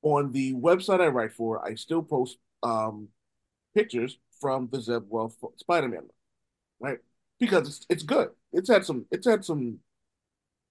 [0.02, 3.10] On the website I write for, I still post um,
[3.74, 6.08] pictures from the Zeb Wells Spider-Man,
[6.80, 7.00] right?
[7.40, 8.30] Because it's it's good.
[8.54, 9.80] It's had some it's had some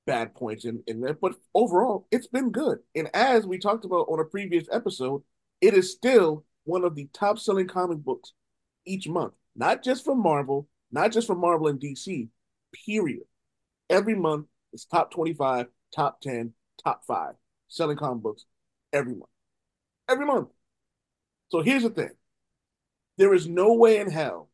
[0.06, 2.78] bad points in, in there, but overall, it's been good.
[2.94, 5.22] And as we talked about on a previous episode,
[5.60, 8.32] it is still one of the top selling comic books
[8.84, 12.28] each month, not just from Marvel, not just from Marvel and DC,
[12.86, 13.24] period.
[13.90, 16.52] Every month, it's top 25, top 10,
[16.82, 17.34] top five
[17.68, 18.44] selling comic books
[18.92, 19.30] every month.
[20.08, 20.48] Every month.
[21.50, 22.10] So here's the thing
[23.18, 24.50] there is no way in hell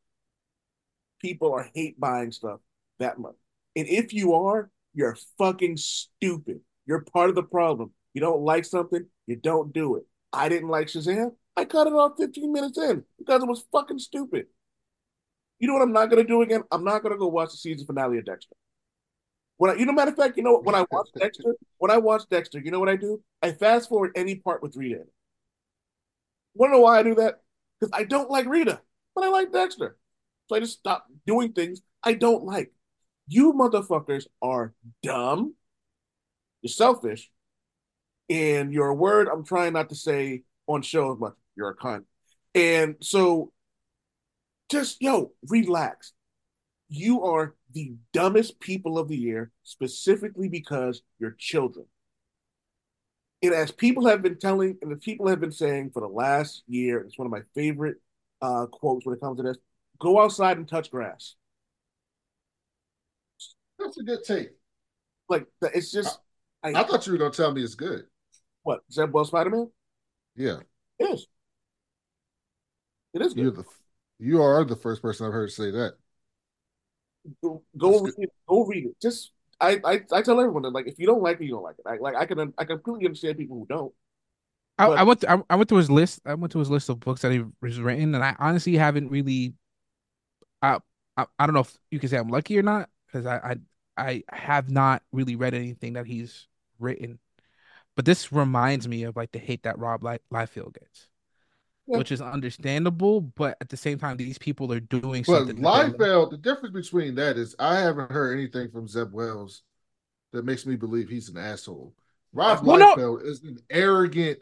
[1.21, 2.61] people are hate buying stuff
[2.99, 3.35] that much.
[3.77, 6.61] And if you are, you're fucking stupid.
[6.87, 7.93] You're part of the problem.
[8.15, 10.05] You don't like something, you don't do it.
[10.33, 11.33] I didn't like Shazam.
[11.57, 14.47] I cut it off 15 minutes in because it was fucking stupid.
[15.61, 16.62] You know what I'm not gonna do again?
[16.73, 18.57] I'm not gonna go watch the season finale of Dexter.
[19.59, 21.99] When I, you know, matter of fact, you know, when I watch Dexter, when I
[21.99, 23.23] watch Dexter, you know what I do?
[23.43, 24.97] I fast forward any part with Rita.
[24.97, 25.12] in it.
[26.55, 27.43] Want to know why I do that?
[27.78, 28.81] Because I don't like Rita,
[29.15, 29.97] but I like Dexter.
[30.49, 32.73] So I just stop doing things I don't like.
[33.28, 35.55] You motherfuckers are dumb.
[36.62, 37.31] You're selfish.
[38.28, 41.35] And your word I'm trying not to say on show as much.
[41.57, 42.05] You're a cunt.
[42.55, 43.53] And so
[44.71, 46.13] just yo, relax.
[46.89, 51.87] You are the dumbest people of the year, specifically because you're children.
[53.43, 56.63] And as people have been telling, and the people have been saying for the last
[56.67, 57.97] year, it's one of my favorite
[58.43, 59.57] uh, quotes when it comes to this
[59.99, 61.37] go outside and touch grass.
[63.79, 64.51] That's a good take.
[65.29, 66.19] Like, it's just,
[66.63, 68.05] I, I thought you were gonna tell me it's good.
[68.63, 68.81] What?
[68.89, 69.71] Is that Wells Spider Man?
[70.37, 70.59] Yeah.
[70.99, 71.27] It is.
[73.15, 73.65] It is You're good.
[73.65, 73.80] the
[74.21, 75.95] you are the first person I've heard say that.
[77.43, 78.33] Go, go That's read it.
[78.49, 79.01] Go read it.
[79.01, 81.63] Just, I, I, I tell everyone that, like, if you don't like it, you don't
[81.63, 81.87] like it.
[81.87, 83.93] I, like, I can, I completely understand people who don't.
[84.79, 85.25] I, But- I went.
[85.29, 86.21] I, I went through his list.
[86.25, 89.11] I went to his list of books that he was written, and I honestly haven't
[89.11, 89.53] really.
[90.63, 90.79] I
[91.19, 93.57] I, I don't know if you can say I'm lucky or not because I,
[93.99, 96.47] I I have not really read anything that he's
[96.79, 97.19] written,
[97.97, 101.09] but this reminds me of like the hate that Rob Li- Liefeld gets,
[101.86, 101.98] Yeah.
[101.98, 105.57] which is understandable, but at the same time, these people are doing something.
[105.57, 109.62] Liefeld, the difference between that is I haven't heard anything from Zeb Wells
[110.32, 111.93] that makes me believe he's an asshole.
[112.32, 114.39] Rob Well, no- is an arrogant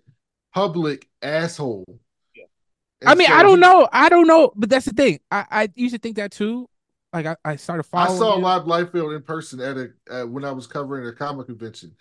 [0.53, 1.87] public asshole.
[2.35, 2.45] Yeah.
[3.07, 3.89] I mean, so I don't he- know.
[3.93, 5.21] I don't know, but that's the thing.
[5.31, 6.69] I, I used to think that too.
[7.15, 8.13] Like I, I started following.
[8.13, 8.43] I saw him.
[8.45, 11.95] Rob Liefeld in person at a uh, when I was covering a comic convention.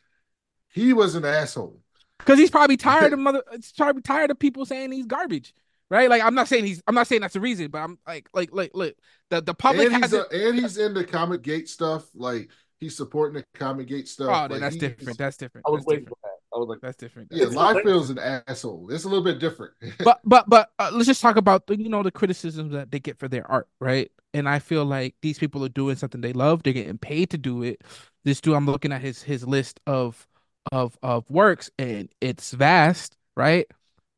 [0.73, 1.79] He was an asshole.
[2.19, 3.43] Because he's probably tired of mother.
[3.51, 5.53] He's probably tired of people saying he's garbage,
[5.89, 6.09] right?
[6.09, 6.81] Like I'm not saying he's.
[6.87, 8.95] I'm not saying that's the reason, but I'm like, like, like, look,
[9.29, 12.05] the the public and he's has a, and he's into Comic Gate stuff.
[12.15, 12.49] Like
[12.79, 14.29] he's supporting the Comic Gate stuff.
[14.29, 15.17] Oh, like, that's different.
[15.17, 15.65] That's different.
[15.67, 16.19] I was That's waiting different.
[16.21, 16.37] for that.
[16.55, 17.27] I was like, That's different.
[17.31, 18.89] Yeah, It's not- Liefeld's an asshole.
[18.89, 19.73] It's a little bit different.
[20.03, 22.99] but but but uh, let's just talk about the you know the criticisms that they
[22.99, 24.11] get for their art, right?
[24.33, 26.63] And I feel like these people are doing something they love.
[26.63, 27.81] They're getting paid to do it.
[28.23, 30.27] This dude, I'm looking at his his list of
[30.71, 33.67] of of works, and it's vast, right?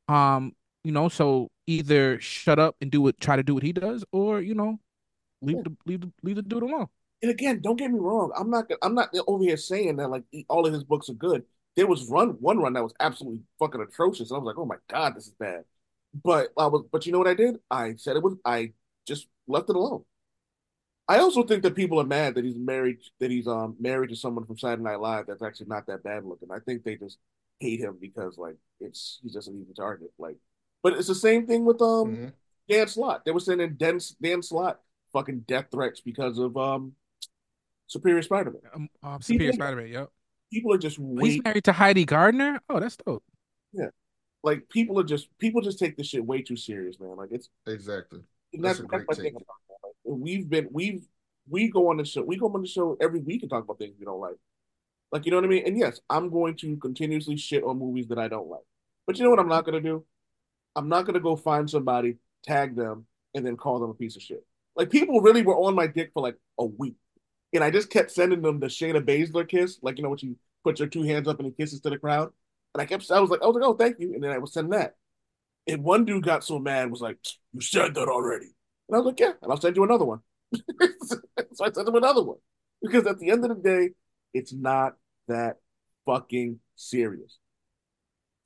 [0.07, 0.53] Um,
[0.84, 4.05] you know, so either shut up and do what, try to do what he does,
[4.11, 4.80] or you know,
[5.41, 6.88] leave the leave the leave the dude alone.
[7.21, 8.31] and again, don't get me wrong.
[8.38, 8.65] I'm not.
[8.81, 11.43] I'm not over here saying that like all of his books are good.
[11.76, 14.30] There was run one run that was absolutely fucking atrocious.
[14.31, 15.63] And I was like, oh my god, this is bad.
[16.23, 16.85] But I was.
[16.91, 17.57] But you know what I did?
[17.69, 18.35] I said it was.
[18.45, 18.73] I
[19.05, 20.05] just left it alone.
[21.10, 24.15] I also think that people are mad that he's married that he's um married to
[24.15, 26.49] someone from Saturday Night Live that's actually not that bad looking.
[26.52, 27.18] I think they just
[27.60, 30.11] hate him because like it's he's just an easy target.
[30.18, 30.38] Like,
[30.84, 32.34] but it's the same thing with um Mhm.
[32.69, 33.26] Dan Slott.
[33.26, 34.80] They were sending Dan, Dan Slott
[35.11, 36.94] fucking death threats because of um
[37.88, 38.61] Superior Spider-Man.
[38.76, 39.88] Um, um, Superior People- Spider-Man.
[39.91, 40.10] Yep.
[40.53, 42.60] People are just He's married to Heidi Gardner.
[42.69, 43.23] Oh, that's dope.
[43.73, 43.90] Yeah,
[44.44, 47.15] like people are just people just take this shit way too serious, man.
[47.15, 48.22] Like it's Exactly.
[48.53, 49.48] and That's that's, a that's great my take.
[50.03, 51.05] We've been we've
[51.49, 53.77] we go on the show we go on the show every week and talk about
[53.77, 54.35] things we don't like.
[55.11, 55.63] Like you know what I mean?
[55.65, 58.63] And yes, I'm going to continuously shit on movies that I don't like.
[59.07, 60.05] But you know what I'm not gonna do?
[60.76, 64.21] I'm not gonna go find somebody, tag them, and then call them a piece of
[64.21, 64.45] shit.
[64.76, 66.95] Like people really were on my dick for like a week.
[67.53, 70.38] And I just kept sending them the Shayna Baszler kiss, like you know, what you
[70.63, 72.31] put your two hands up and he kisses to the crowd.
[72.73, 74.13] And I kept I was like, I was like, oh thank you.
[74.13, 74.95] And then I was sending that.
[75.67, 77.17] And one dude got so mad, was like,
[77.53, 78.51] You said that already.
[78.90, 80.20] And I was like, Yeah, and I'll send you another one.
[81.03, 81.18] so
[81.64, 82.38] I sent him another one.
[82.82, 83.90] Because at the end of the day,
[84.34, 84.95] it's not
[85.28, 85.57] that
[86.06, 87.38] fucking serious.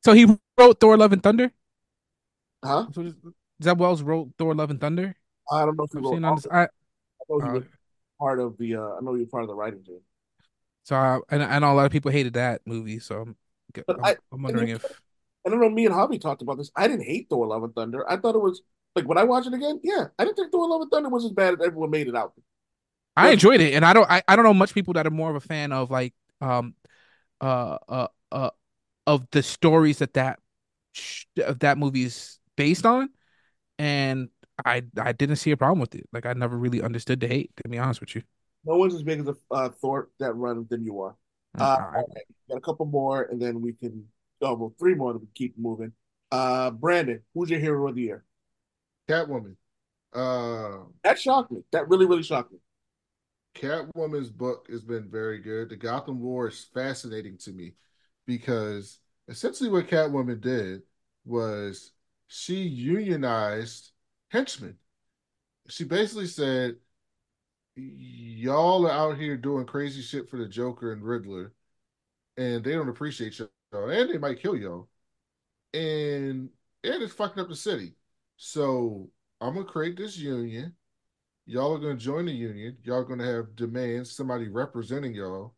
[0.04, 1.52] So he wrote Thor: Love and Thunder.
[2.64, 2.88] Huh?
[2.94, 3.14] So is-
[3.64, 5.16] Zeb Wells wrote Thor: Love and Thunder.
[5.52, 6.48] I don't know if he wrote on this.
[6.52, 6.68] I, I
[7.30, 7.64] know he uh, was
[8.20, 10.00] part of the uh, I know he was part of the writing team.
[10.84, 13.00] so I, and I know a lot of people hated that movie.
[13.00, 13.36] So I'm,
[13.88, 14.86] I'm, I- I'm wondering you- if
[15.46, 16.72] I don't know, me and Javi talked about this.
[16.76, 18.10] I didn't hate Thor Love and Thunder.
[18.10, 18.62] I thought it was
[18.96, 21.26] like when I watch it again, yeah, I didn't think Thor Love and Thunder was
[21.26, 22.34] as bad as everyone made it out.
[23.16, 25.30] I enjoyed it, and I don't I, I don't know much people that are more
[25.30, 26.74] of a fan of like um
[27.42, 28.50] uh uh uh
[29.08, 30.40] of the stories that that
[31.44, 33.10] of that movie is based on,
[33.80, 34.30] and
[34.66, 36.08] I I didn't see a problem with it.
[36.14, 37.52] Like I never really understood the hate.
[37.64, 38.24] To be honest with you,
[38.66, 41.16] No one's as big as a uh, Thor that run than you are.
[41.60, 44.08] Uh, all right, got a couple more, and then we can
[44.42, 45.14] oh well, three more.
[45.18, 45.94] We keep moving.
[46.32, 48.26] Uh, Brandon, who's your hero of the year?
[49.08, 49.56] Catwoman.
[50.14, 51.64] Uh, That shocked me.
[51.72, 52.60] That really, really shocked me.
[53.56, 55.70] Catwoman's book has been very good.
[55.70, 57.74] The Gotham War is fascinating to me
[58.26, 60.82] because essentially what Catwoman did
[61.26, 61.92] was
[62.28, 63.92] she unionized
[64.30, 64.78] henchmen.
[65.70, 66.78] She basically said,
[67.76, 71.54] Y'all are out here doing crazy shit for the Joker and Riddler,
[72.38, 73.50] and they don't appreciate y'all,
[73.90, 74.90] and they might kill y'all.
[75.74, 76.50] And
[76.84, 77.94] and it's fucking up the city.
[78.46, 79.10] So
[79.40, 80.76] I'm gonna create this union.
[81.46, 82.78] Y'all are gonna join the union.
[82.84, 85.56] Y'all gonna have demands, somebody representing y'all.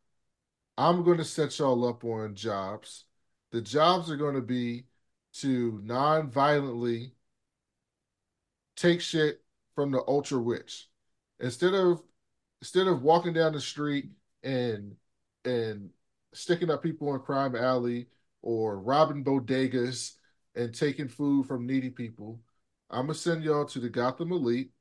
[0.78, 3.06] I'm gonna set y'all up on jobs.
[3.52, 4.86] The jobs are gonna be
[5.38, 7.16] to non-violently
[8.76, 9.42] take shit
[9.74, 10.88] from the ultra rich.
[11.40, 12.04] Instead of
[12.62, 14.12] instead of walking down the street
[14.44, 14.96] and
[15.44, 15.90] and
[16.36, 18.10] sticking up people in crime alley
[18.44, 20.14] or robbing bodegas
[20.54, 22.40] and taking food from needy people,
[22.90, 24.72] I'm gonna send y'all to the Gotham Elite,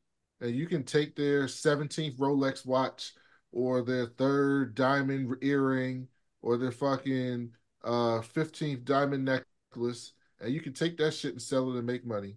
[0.40, 3.12] and you can take their 17th Rolex watch
[3.52, 6.08] or their third diamond earring
[6.42, 7.50] or their fucking
[7.84, 12.04] uh 15th diamond necklace, and you can take that shit and sell it and make
[12.06, 12.36] money,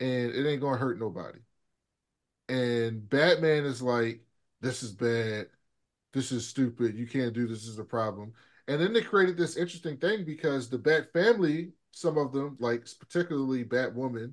[0.00, 1.38] and it ain't gonna hurt nobody.
[2.48, 4.20] And Batman is like,
[4.60, 5.48] this is bad.
[6.12, 6.96] This is stupid.
[6.96, 7.60] You can't do this.
[7.62, 8.32] this is a problem.
[8.68, 12.86] And then they created this interesting thing because the Bat family, some of them, like
[12.98, 14.32] particularly Batwoman,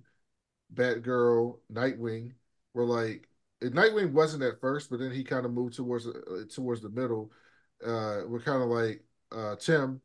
[0.74, 2.34] Batgirl, Nightwing,
[2.74, 3.28] were like
[3.62, 7.32] Nightwing wasn't at first, but then he kind of moved towards uh, towards the middle.
[7.86, 10.02] Uh, we're kind of like uh, Tim.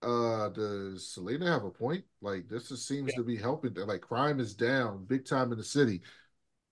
[0.00, 2.04] Uh, does Selina have a point?
[2.20, 3.74] Like this just seems to be helping.
[3.74, 6.02] Like crime is down big time in the city.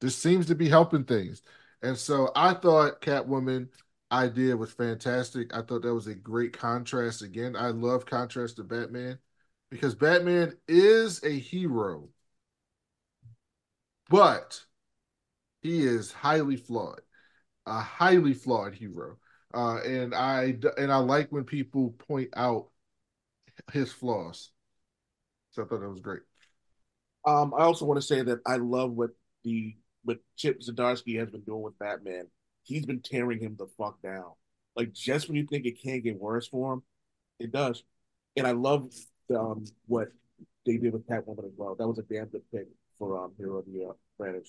[0.01, 1.43] This seems to be helping things.
[1.83, 3.69] And so I thought Catwoman
[4.13, 5.55] idea was fantastic.
[5.55, 7.23] I thought that was a great contrast.
[7.23, 9.19] Again, I love contrast to Batman
[9.71, 12.09] because Batman is a hero,
[14.09, 14.61] but
[15.63, 17.01] he is highly flawed,
[17.67, 19.19] a highly flawed hero.
[19.55, 22.69] Uh, and I and I like when people point out
[23.73, 24.51] his flaws.
[25.51, 26.23] So I thought that was great.
[27.27, 29.11] Um, I also want to say that I love what
[29.45, 29.75] the
[30.05, 32.29] what Chip Zdarsky has been doing with Batman.
[32.63, 34.33] He's been tearing him the fuck down.
[34.77, 36.83] Like just when you think it can't get worse for him,
[37.41, 37.83] it does.
[38.37, 38.93] And I love
[39.35, 40.09] um what
[40.67, 41.75] they did with Catwoman as well.
[41.75, 42.67] That was a damn good pick
[42.99, 44.43] for um Hero of the Year, Brandon.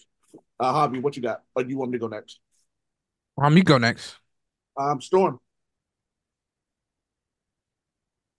[0.59, 1.43] Uh, Javi, what you got?
[1.55, 2.39] Or do you want me to go next?
[3.37, 4.17] um you go next.
[4.75, 5.39] Um, Storm.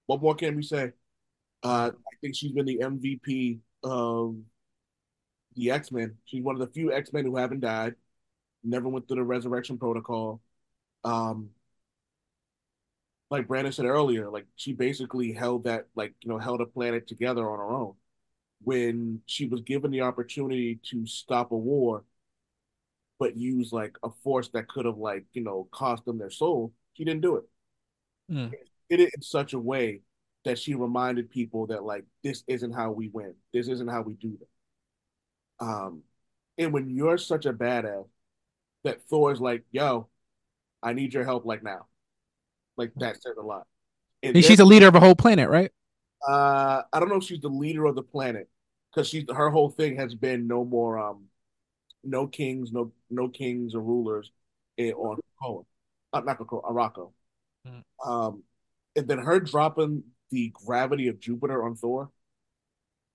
[0.06, 0.92] What more can we say?
[1.62, 4.36] Uh, I think she's been the MVP of
[5.55, 6.16] the X Men.
[6.24, 7.94] She's one of the few X Men who haven't died.
[8.64, 10.40] Never went through the Resurrection Protocol.
[11.05, 11.50] Um,
[13.30, 17.06] like Brandon said earlier, like she basically held that, like you know, held a planet
[17.06, 17.94] together on her own.
[18.62, 22.05] When she was given the opportunity to stop a war,
[23.18, 26.72] but use like a force that could have like you know cost them their soul.
[26.94, 27.44] She didn't do it.
[28.30, 28.52] Mm.
[28.90, 30.00] Did it in such a way
[30.44, 33.34] that she reminded people that like this isn't how we win.
[33.52, 35.66] This isn't how we do that.
[35.66, 36.02] Um,
[36.56, 38.06] and when you're such a badass,
[38.84, 40.09] that Thor's like, "Yo,
[40.82, 41.86] I need your help like now."
[42.78, 43.66] Like that says a lot.
[44.22, 45.70] And And she's then- a leader of a whole planet, right?
[46.26, 48.48] uh, I don't know if she's the leader of the planet
[48.90, 51.26] because she's her whole thing has been no more um,
[52.02, 54.30] no kings, no no kings or rulers
[54.78, 55.64] in, on Krakoa,
[56.12, 57.12] uh, not Krakoa, Arakko.
[57.66, 57.82] Mm.
[58.05, 58.42] Um,
[58.96, 62.10] and then her dropping the gravity of Jupiter on Thor.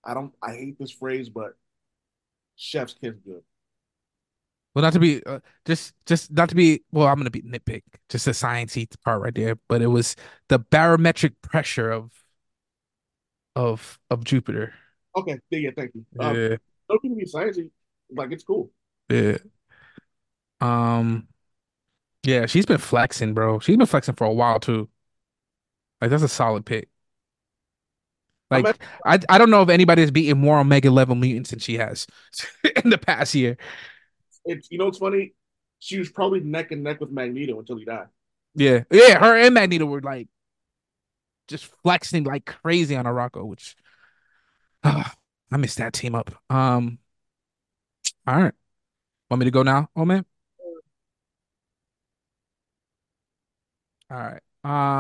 [0.06, 0.34] I don't.
[0.42, 1.54] I hate this phrase, but
[2.56, 3.42] chef's kiss good.
[4.74, 7.84] Well, not to be uh, just just not to be well, I'm gonna be nitpick,
[8.10, 10.16] just the sciencey part right there, but it was
[10.50, 12.12] the barometric pressure of
[13.56, 14.74] of of Jupiter.
[15.16, 16.06] Okay, yeah, thank you.
[16.20, 16.58] Um, Yeah,
[16.90, 17.60] don't give me science.
[18.16, 18.72] Like it's cool.
[19.10, 19.38] yeah.
[20.62, 21.28] Um,
[22.24, 23.60] yeah, she's been flexing, bro.
[23.60, 24.90] She's been flexing for a while too.
[26.02, 26.90] Like that's a solid pick.
[28.50, 31.76] Like I I don't know if anybody has beaten more Omega level mutants than she
[31.78, 32.06] has
[32.84, 33.58] in the past year.
[34.46, 35.34] It's you know what's funny.
[35.80, 38.08] She was probably neck and neck with Magneto until he died.
[38.56, 39.20] Yeah, yeah.
[39.20, 40.28] Her and Magneto were like
[41.48, 43.76] just flexing like crazy on Arakko, which
[44.84, 45.14] ah,
[45.52, 46.32] I missed that team up.
[46.50, 47.00] Um,
[48.28, 48.54] all right,
[49.30, 49.90] want me to go now?
[49.96, 50.26] Oh man.
[54.10, 54.42] All right.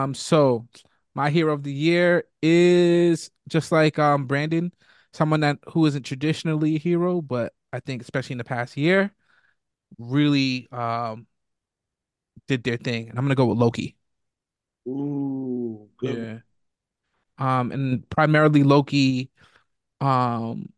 [0.04, 0.68] Um, so
[1.16, 4.74] my hero of the year is just like um Brandon,
[5.14, 9.14] someone that who isn't traditionally a hero, but I think especially in the past year,
[9.98, 11.28] really um
[12.48, 13.96] did their thing, and I'm gonna go with Loki.
[14.88, 16.30] Ooh, good.
[17.38, 17.58] Yeah.
[17.60, 19.32] Um, and primarily Loki,
[20.02, 20.74] um,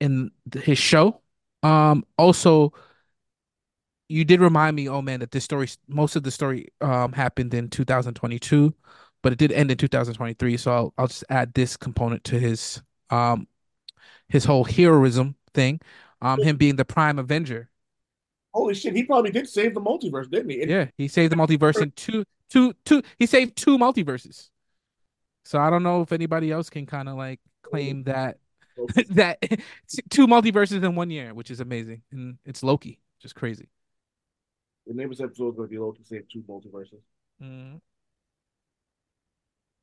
[0.00, 1.20] in his show.
[1.62, 2.72] Um, also,
[4.08, 7.54] you did remind me, oh man, that this story, most of the story, um, happened
[7.54, 8.74] in 2022,
[9.22, 10.56] but it did end in 2023.
[10.56, 13.46] So I'll, I'll just add this component to his, um,
[14.28, 15.80] his whole heroism thing,
[16.22, 17.69] um, him being the prime Avenger.
[18.52, 20.62] Holy shit, he probably did save the multiverse, didn't he?
[20.62, 23.02] And Yeah, he saved the multiverse in two, two, two.
[23.18, 24.50] He saved two multiverses.
[25.44, 28.38] So I don't know if anybody else can kind of like claim that
[29.10, 29.40] that
[30.10, 33.68] two multiverses in one year, which is amazing, and it's Loki, just crazy.
[34.86, 37.00] The name of this episode is going to be Loki save two multiverses.
[37.42, 37.80] Mm.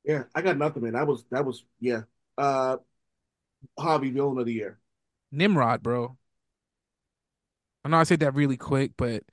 [0.04, 0.94] Yeah, I got nothing, man.
[0.94, 2.02] That was that was yeah.
[2.38, 2.78] Uh,
[3.80, 4.80] Javi villain of the year.
[5.32, 6.18] Nimrod, bro.
[7.88, 9.24] I know I said that really quick, but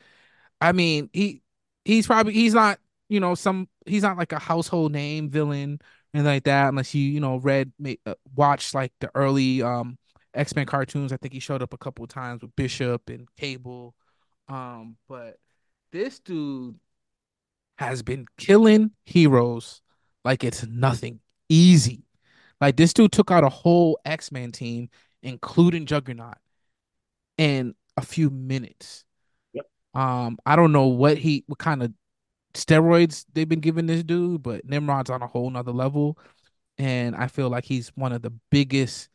[0.60, 1.42] I mean he
[1.84, 2.78] he's probably he's not
[3.08, 5.80] you know some he's not like a household name villain
[6.14, 7.72] and like that unless you you know read
[8.06, 9.98] uh, watched like the early um
[10.34, 11.12] X-Men cartoons.
[11.12, 13.94] I think he showed up a couple times with Bishop and Cable.
[14.48, 15.38] Um, but
[15.90, 16.78] this dude
[17.78, 19.82] has been killing heroes
[20.24, 22.04] like it's nothing easy.
[22.60, 24.90] Like this dude took out a whole X-Men team,
[25.24, 26.38] including Juggernaut,
[27.36, 29.04] in a few minutes.
[29.52, 29.66] Yep.
[29.94, 31.92] Um, I don't know what he what kind of
[32.54, 36.18] steroids they've been giving this dude, but Nimrod's on a whole nother level.
[36.78, 39.08] And I feel like he's one of the biggest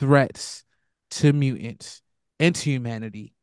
[0.00, 0.64] threats
[1.12, 2.02] to mutants
[2.40, 3.34] and to humanity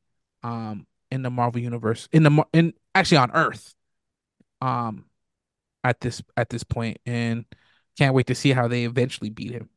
[0.44, 3.76] um in the Marvel universe in the in actually on Earth
[4.62, 5.06] um
[5.84, 7.46] at this at this point and
[7.98, 9.70] can't wait to see how they eventually beat him.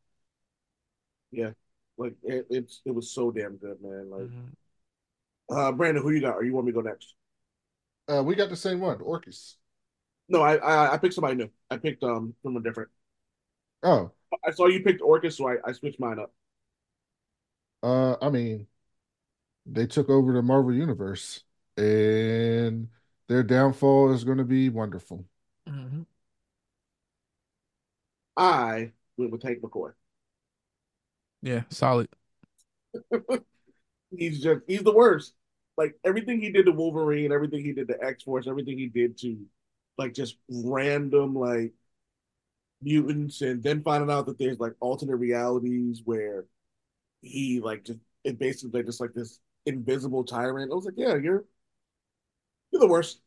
[1.30, 1.50] Yeah.
[1.96, 4.10] Like it, it's it was so damn good, man.
[4.10, 4.52] Like, Mhm.
[5.50, 6.34] Uh, Brandon, who you got?
[6.36, 7.14] Or you want me to go next?
[8.08, 9.56] Uh, we got the same one, Orchis.
[10.28, 11.50] No, I I, I picked somebody new.
[11.70, 12.90] I picked um from a different.
[13.82, 14.12] Oh,
[14.44, 16.32] I saw you picked Orchis, so I, I switched mine up.
[17.82, 18.66] uh, I mean,
[19.66, 21.44] they took over the Marvel universe,
[21.76, 22.88] and
[23.28, 25.26] their downfall is going to be wonderful.
[25.66, 26.04] Mhm.
[28.36, 29.94] I went with Hank McCoy.
[31.42, 32.08] Yeah, solid.
[34.18, 35.34] He's just he's the worst.
[35.76, 39.18] Like everything he did to Wolverine, everything he did to X Force, everything he did
[39.18, 39.38] to
[39.98, 41.72] like just random like
[42.82, 46.44] mutants, and then finding out that there's like alternate realities where
[47.22, 50.72] he like just it basically just like this invisible tyrant.
[50.72, 51.44] I was like, yeah, you're
[52.70, 53.20] you're the worst.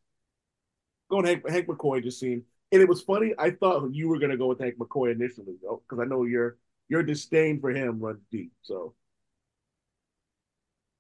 [1.10, 3.34] Going Hank Hank McCoy just seemed, and it was funny.
[3.38, 6.58] I thought you were gonna go with Hank McCoy initially, though, because I know your
[6.90, 8.52] your disdain for him runs deep.
[8.62, 8.94] So.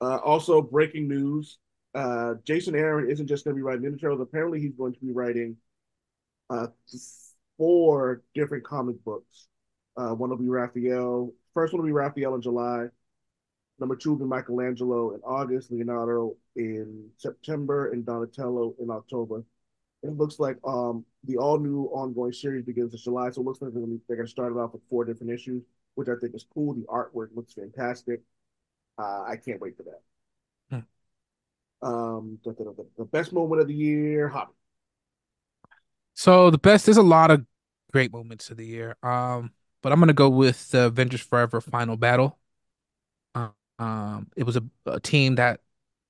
[0.01, 1.57] Uh, also, breaking news:
[1.95, 4.19] uh, Jason Aaron isn't just going to be writing Ninja.
[4.21, 5.57] Apparently, he's going to be writing
[6.49, 6.67] uh,
[7.57, 9.47] four different comic books.
[9.95, 11.33] Uh, one will be Raphael.
[11.53, 12.87] First one will be Raphael in July.
[13.79, 19.43] Number two will be Michelangelo in August, Leonardo in September, and Donatello in October.
[20.03, 23.61] It looks like um the all new ongoing series begins in July, so it looks
[23.61, 25.63] like they're they're gonna start it off with four different issues,
[25.95, 26.73] which I think is cool.
[26.73, 28.21] The artwork looks fantastic.
[28.97, 30.01] Uh, I can't wait for that.
[31.81, 34.47] Um, the, the, the, the best moment of the year, Javi.
[36.15, 37.45] So the best, there's a lot of
[37.91, 38.95] great moments of the year.
[39.03, 39.51] Um,
[39.81, 42.39] but I'm gonna go with the Avengers Forever final battle.
[43.35, 43.49] Uh,
[43.79, 45.61] Um, it was a, a team that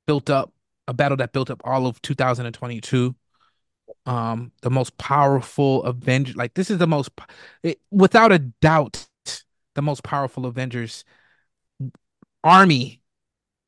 [0.08, 0.54] built up
[0.88, 3.16] a battle that built up all of 2022.
[4.08, 7.12] Um, the most powerful Avenger, like this is the most,
[7.64, 9.08] it, without a doubt,
[9.76, 11.06] the most powerful Avengers
[12.44, 13.02] army.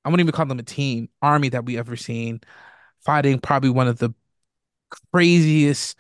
[0.04, 2.42] I wouldn't even call them a team, army that we ever seen,
[3.02, 4.14] fighting probably one of the
[5.12, 5.98] craziest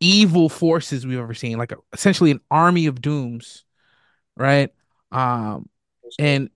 [0.00, 3.64] evil forces we've ever seen, like a, essentially an army of dooms,
[4.36, 4.72] right?
[5.12, 5.68] Um,
[6.18, 6.50] and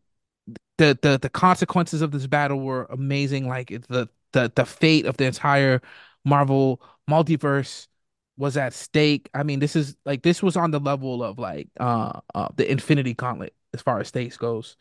[0.79, 3.49] the the the consequences of this battle were amazing.
[3.49, 5.83] Like the the the fate of the entire
[6.25, 6.81] Marvel
[7.11, 7.89] multiverse
[8.37, 9.29] was at stake.
[9.35, 12.71] I mean, this is like this was on the level of like uh, uh the
[12.71, 14.77] Infinity Gauntlet as far as stakes goes,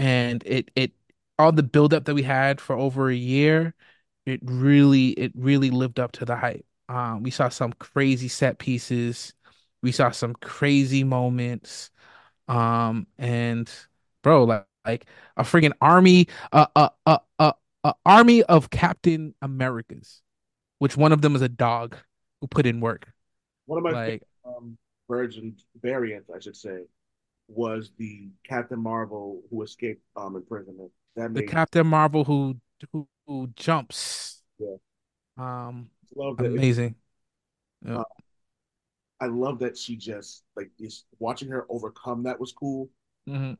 [0.00, 0.92] and it it
[1.38, 3.74] all the buildup that we had for over a year,
[4.26, 6.66] it really it really lived up to the hype.
[6.90, 9.34] Um, we saw some crazy set pieces,
[9.82, 11.90] we saw some crazy moments,
[12.48, 13.70] um, and
[14.22, 15.06] bro, like like
[15.36, 17.52] a freaking army, a uh, uh, uh,
[17.84, 20.22] uh, army of Captain Americas,
[20.78, 21.96] which one of them is a dog
[22.40, 23.12] who put in work.
[23.66, 24.76] One of my Like, favorite um,
[25.08, 26.84] version variants, I should say,
[27.50, 30.90] was the Captain Marvel who escaped um imprisonment.
[31.16, 32.56] That the Captain Marvel who
[32.92, 34.42] who, who jumps.
[34.58, 34.76] Yeah.
[35.36, 36.46] Um, love that.
[36.46, 36.94] amazing.
[39.20, 42.88] I love that she just like is watching her overcome that was cool.
[43.28, 43.58] Mhm.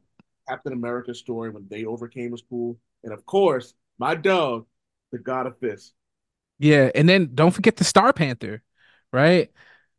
[0.48, 4.66] Captain America's story when they overcame was cool, and of course, my dog,
[5.12, 5.92] the God of Fist.
[6.58, 8.62] Yeah, and then don't forget the Star Panther,
[9.12, 9.50] right?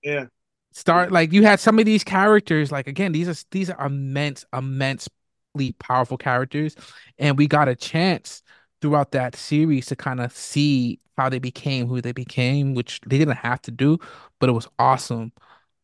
[0.03, 0.25] Yeah,
[0.73, 4.45] Start like you had some of these characters, like again, these are these are immense,
[4.53, 6.75] immensely powerful characters,
[7.17, 8.41] and we got a chance
[8.81, 13.17] throughout that series to kind of see how they became who they became, which they
[13.17, 13.97] didn't have to do,
[14.39, 15.33] but it was awesome.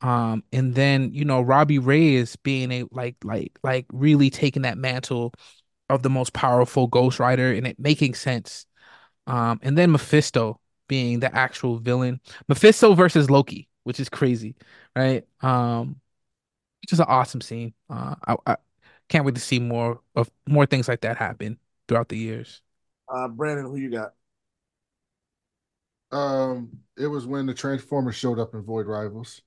[0.01, 4.77] Um, and then you know Robbie Reyes being a like like like really taking that
[4.77, 5.33] mantle
[5.89, 8.65] of the most powerful Ghost Rider and it making sense.
[9.27, 12.19] Um, and then Mephisto being the actual villain.
[12.47, 14.55] Mephisto versus Loki, which is crazy,
[14.95, 15.27] right?
[15.41, 16.01] Um,
[16.87, 17.73] just an awesome scene.
[17.89, 18.57] Uh, I, I
[19.09, 22.61] can't wait to see more of more things like that happen throughout the years.
[23.09, 24.13] uh, Brandon, who you got?
[26.11, 29.41] Um, it was when the Transformers showed up in Void Rivals.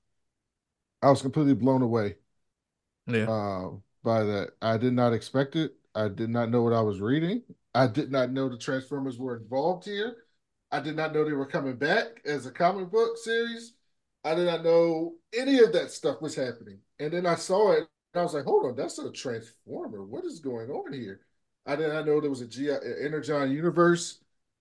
[1.03, 2.15] I was completely blown away
[3.07, 3.27] Yeah.
[3.27, 3.69] uh,
[4.03, 4.51] by that.
[4.61, 5.75] I did not expect it.
[5.95, 7.43] I did not know what I was reading.
[7.75, 10.15] I did not know the Transformers were involved here.
[10.71, 13.73] I did not know they were coming back as a comic book series.
[14.23, 16.79] I did not know any of that stuff was happening.
[16.99, 20.03] And then I saw it I was like, hold on, that's a Transformer.
[20.03, 21.21] What is going on here?
[21.65, 24.19] I did not know there was a G Energon universe,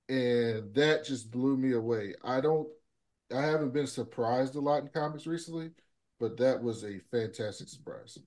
[0.08, 2.14] and that just blew me away.
[2.22, 2.68] I don't
[3.34, 5.70] I haven't been surprised a lot in comics recently,
[6.20, 8.18] but that was a fantastic surprise.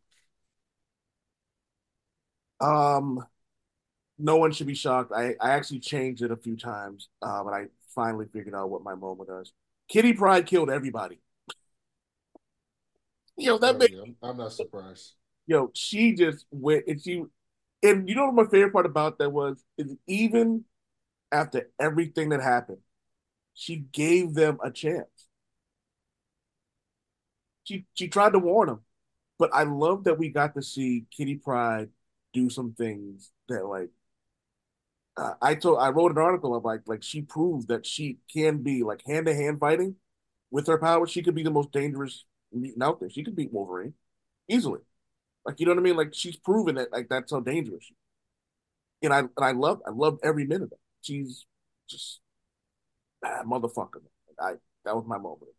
[2.62, 3.24] Um,
[4.20, 5.12] no one should be shocked.
[5.16, 8.84] I, I actually changed it a few times, uh, but I finally figured out what
[8.84, 9.54] my moment was.
[9.88, 11.20] Kitty Pryde killed everybody.
[13.38, 15.14] Yo, that Oh, made yeah, I'm, I'm not surprised.
[15.48, 17.24] yo, she just went and she
[17.82, 20.66] and you know what my favorite part about that was is even
[21.32, 22.80] after everything that happened,
[23.54, 25.28] she gave them a chance.
[27.64, 28.82] She she tried to warn them,
[29.40, 31.90] but I love that we got to see Kitty Pryde
[32.34, 33.90] do some things that like
[35.16, 38.64] uh, I told I wrote an article of like like she proved that she can
[38.64, 39.96] be like hand to hand fighting
[40.52, 41.06] with her power.
[41.06, 43.10] She could be the most dangerous mutant out there.
[43.10, 43.94] She could beat Wolverine
[44.48, 44.80] easily.
[45.46, 45.98] Like you know what I mean?
[45.98, 47.84] Like she's proven that like that's how dangerous.
[47.84, 47.98] She is.
[49.04, 50.80] And I and I love I love every minute of it.
[51.02, 51.46] She's
[51.88, 52.20] just
[53.24, 54.02] ah, motherfucker.
[54.40, 54.54] I
[54.86, 55.52] that was my moment.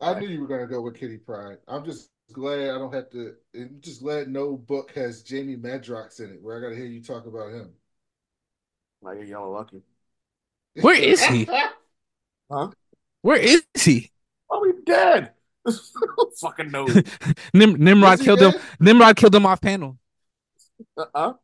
[0.00, 1.58] I knew you were to go with Kitty Pryde.
[1.68, 3.34] I'm just glad I don't have to.
[3.80, 7.02] Just glad no book has Jamie Madrox in it, where I got to hear you
[7.02, 7.74] talk about him.
[9.02, 9.82] Like y'all are yellow lucky.
[10.80, 11.48] Where is he?
[12.52, 12.68] Huh?
[13.22, 14.10] Where is he?
[14.50, 15.30] Oh, he's dead.
[16.40, 16.92] Fucking knows.
[17.54, 18.54] Nim- Nimrod Is he killed him.
[18.80, 19.96] Nimrod killed him off panel.
[20.96, 21.34] Uh-uh.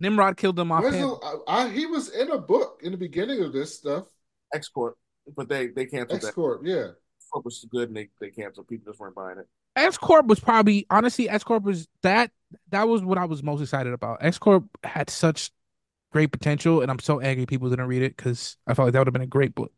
[0.00, 1.20] Nimrod killed him off Where's panel.
[1.20, 4.04] the- I, I- he was in a book in the beginning of this stuff.
[4.54, 4.96] X Corp.
[5.36, 6.34] But they they canceled X that.
[6.34, 6.88] Corp, yeah.
[7.30, 8.66] Corp was good and they, they canceled.
[8.68, 9.46] People just weren't buying it.
[9.76, 12.30] X Corp was probably honestly X Corp was that
[12.70, 14.18] that was what I was most excited about.
[14.22, 15.50] X Corp had such
[16.14, 19.00] great potential, and I'm so angry people didn't read it because I felt like that
[19.00, 19.72] would have been a great book.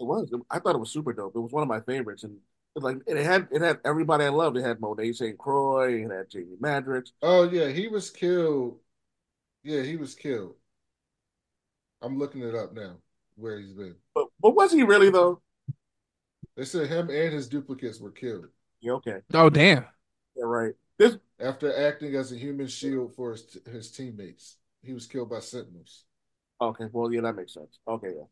[0.00, 0.32] It was.
[0.50, 1.36] I thought it was super dope.
[1.36, 2.38] It was one of my favorites, and
[2.74, 4.56] it, like it had it had everybody I loved.
[4.56, 5.38] It had Monet St.
[5.38, 6.04] Croix.
[6.04, 7.12] It had Jamie Madrox.
[7.22, 8.80] Oh yeah, he was killed.
[9.62, 10.56] Yeah, he was killed.
[12.02, 12.96] I'm looking it up now
[13.36, 13.94] where he's been.
[14.14, 15.40] But but was he really though?
[16.56, 18.48] They said him and his duplicates were killed
[18.80, 19.20] Yeah, okay.
[19.34, 19.84] Oh damn!
[20.36, 20.74] Yeah, right.
[20.98, 24.56] This after acting as a human shield for his, his teammates.
[24.82, 26.04] He was killed by Sentinels.
[26.60, 26.86] okay.
[26.92, 27.78] Well, yeah, that makes sense.
[27.86, 28.24] Okay, yeah.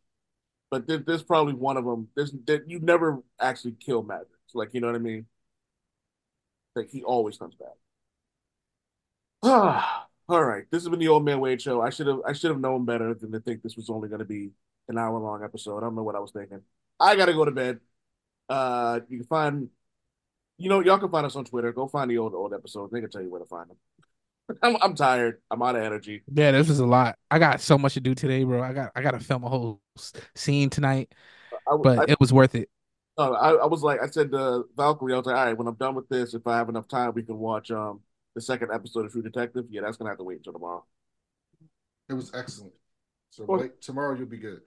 [0.70, 2.09] But this, this probably one of them.
[2.16, 4.27] This that you never actually kill Madrox.
[4.55, 5.27] Like you know what I mean?
[6.75, 7.77] Like he always comes back.
[10.29, 10.65] All right.
[10.70, 11.81] This has been the Old Man Wade show.
[11.81, 14.19] I should have I should have known better than to think this was only going
[14.20, 14.51] to be
[14.89, 15.79] an hour long episode.
[15.79, 16.61] I don't know what I was thinking.
[17.01, 17.81] I got to go to bed.
[18.49, 19.70] Uh, you can find,
[20.59, 21.73] you know, y'all can find us on Twitter.
[21.73, 22.93] Go find the old old episodes.
[22.93, 23.77] They can tell you where to find them.
[24.62, 25.41] I'm I'm tired.
[25.51, 26.23] I'm out of energy.
[26.33, 27.19] Yeah, this was a lot.
[27.31, 28.62] I got so much to do today, bro.
[28.62, 29.81] I got I got to film a whole
[30.35, 31.12] scene tonight,
[31.53, 32.70] I, but I, it was worth it.
[33.19, 35.66] no, I, I was like, I said to Valkyrie, I was like, all right, when
[35.66, 38.01] I'm done with this, if I have enough time, we can watch um
[38.35, 39.66] the second episode of True Detective.
[39.70, 40.85] Yeah, that's gonna have to wait until tomorrow.
[42.09, 42.73] It was excellent.
[43.31, 44.62] So Well- wait, tomorrow you'll be good.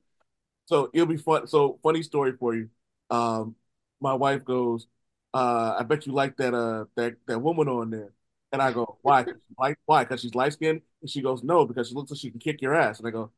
[0.65, 1.47] So it'll be fun.
[1.47, 2.69] So funny story for you.
[3.09, 3.55] Um,
[3.99, 4.87] my wife goes,
[5.33, 8.13] uh, I bet you like that uh that that woman on there.
[8.51, 9.25] And I go, why?
[9.57, 10.03] light, why?
[10.03, 10.81] Because she's light skinned?
[11.01, 12.99] And she goes, no, because she looks like she can kick your ass.
[12.99, 13.31] And I go,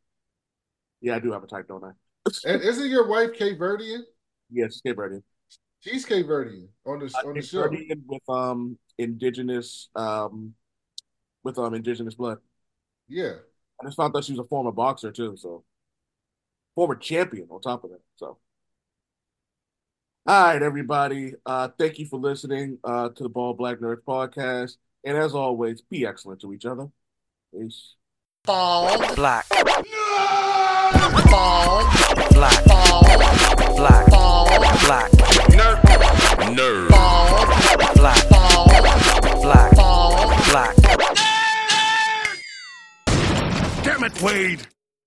[1.02, 1.92] yeah, I do have a type, don't I?
[2.46, 4.02] And isn't your wife Cape Verdean?
[4.52, 5.22] Yeah, she's Cape Verdean.
[5.82, 7.68] She's Cape Verdean on the on the Cape show.
[7.68, 10.54] Verdean with um indigenous um
[11.44, 12.38] with um indigenous blood.
[13.10, 13.34] Yeah.
[13.82, 15.66] I just found out she was a former boxer too, so
[16.74, 18.02] former champion on top of that.
[18.16, 18.38] So
[20.26, 21.34] all right, everybody.
[21.46, 24.78] Uh thank you for listening uh to the Bald Black Nerds podcast.
[25.04, 26.88] And as always, be excellent to each other.
[27.54, 27.96] Peace.
[28.46, 29.86] Bald Black, bald
[32.32, 33.06] black, bald
[33.78, 34.50] black, bald
[34.82, 35.12] black,
[35.52, 35.82] Nerd.
[36.54, 36.90] Nerd.
[36.90, 40.76] bald black, bald black, bald black.
[43.84, 44.68] Damn it, Wade.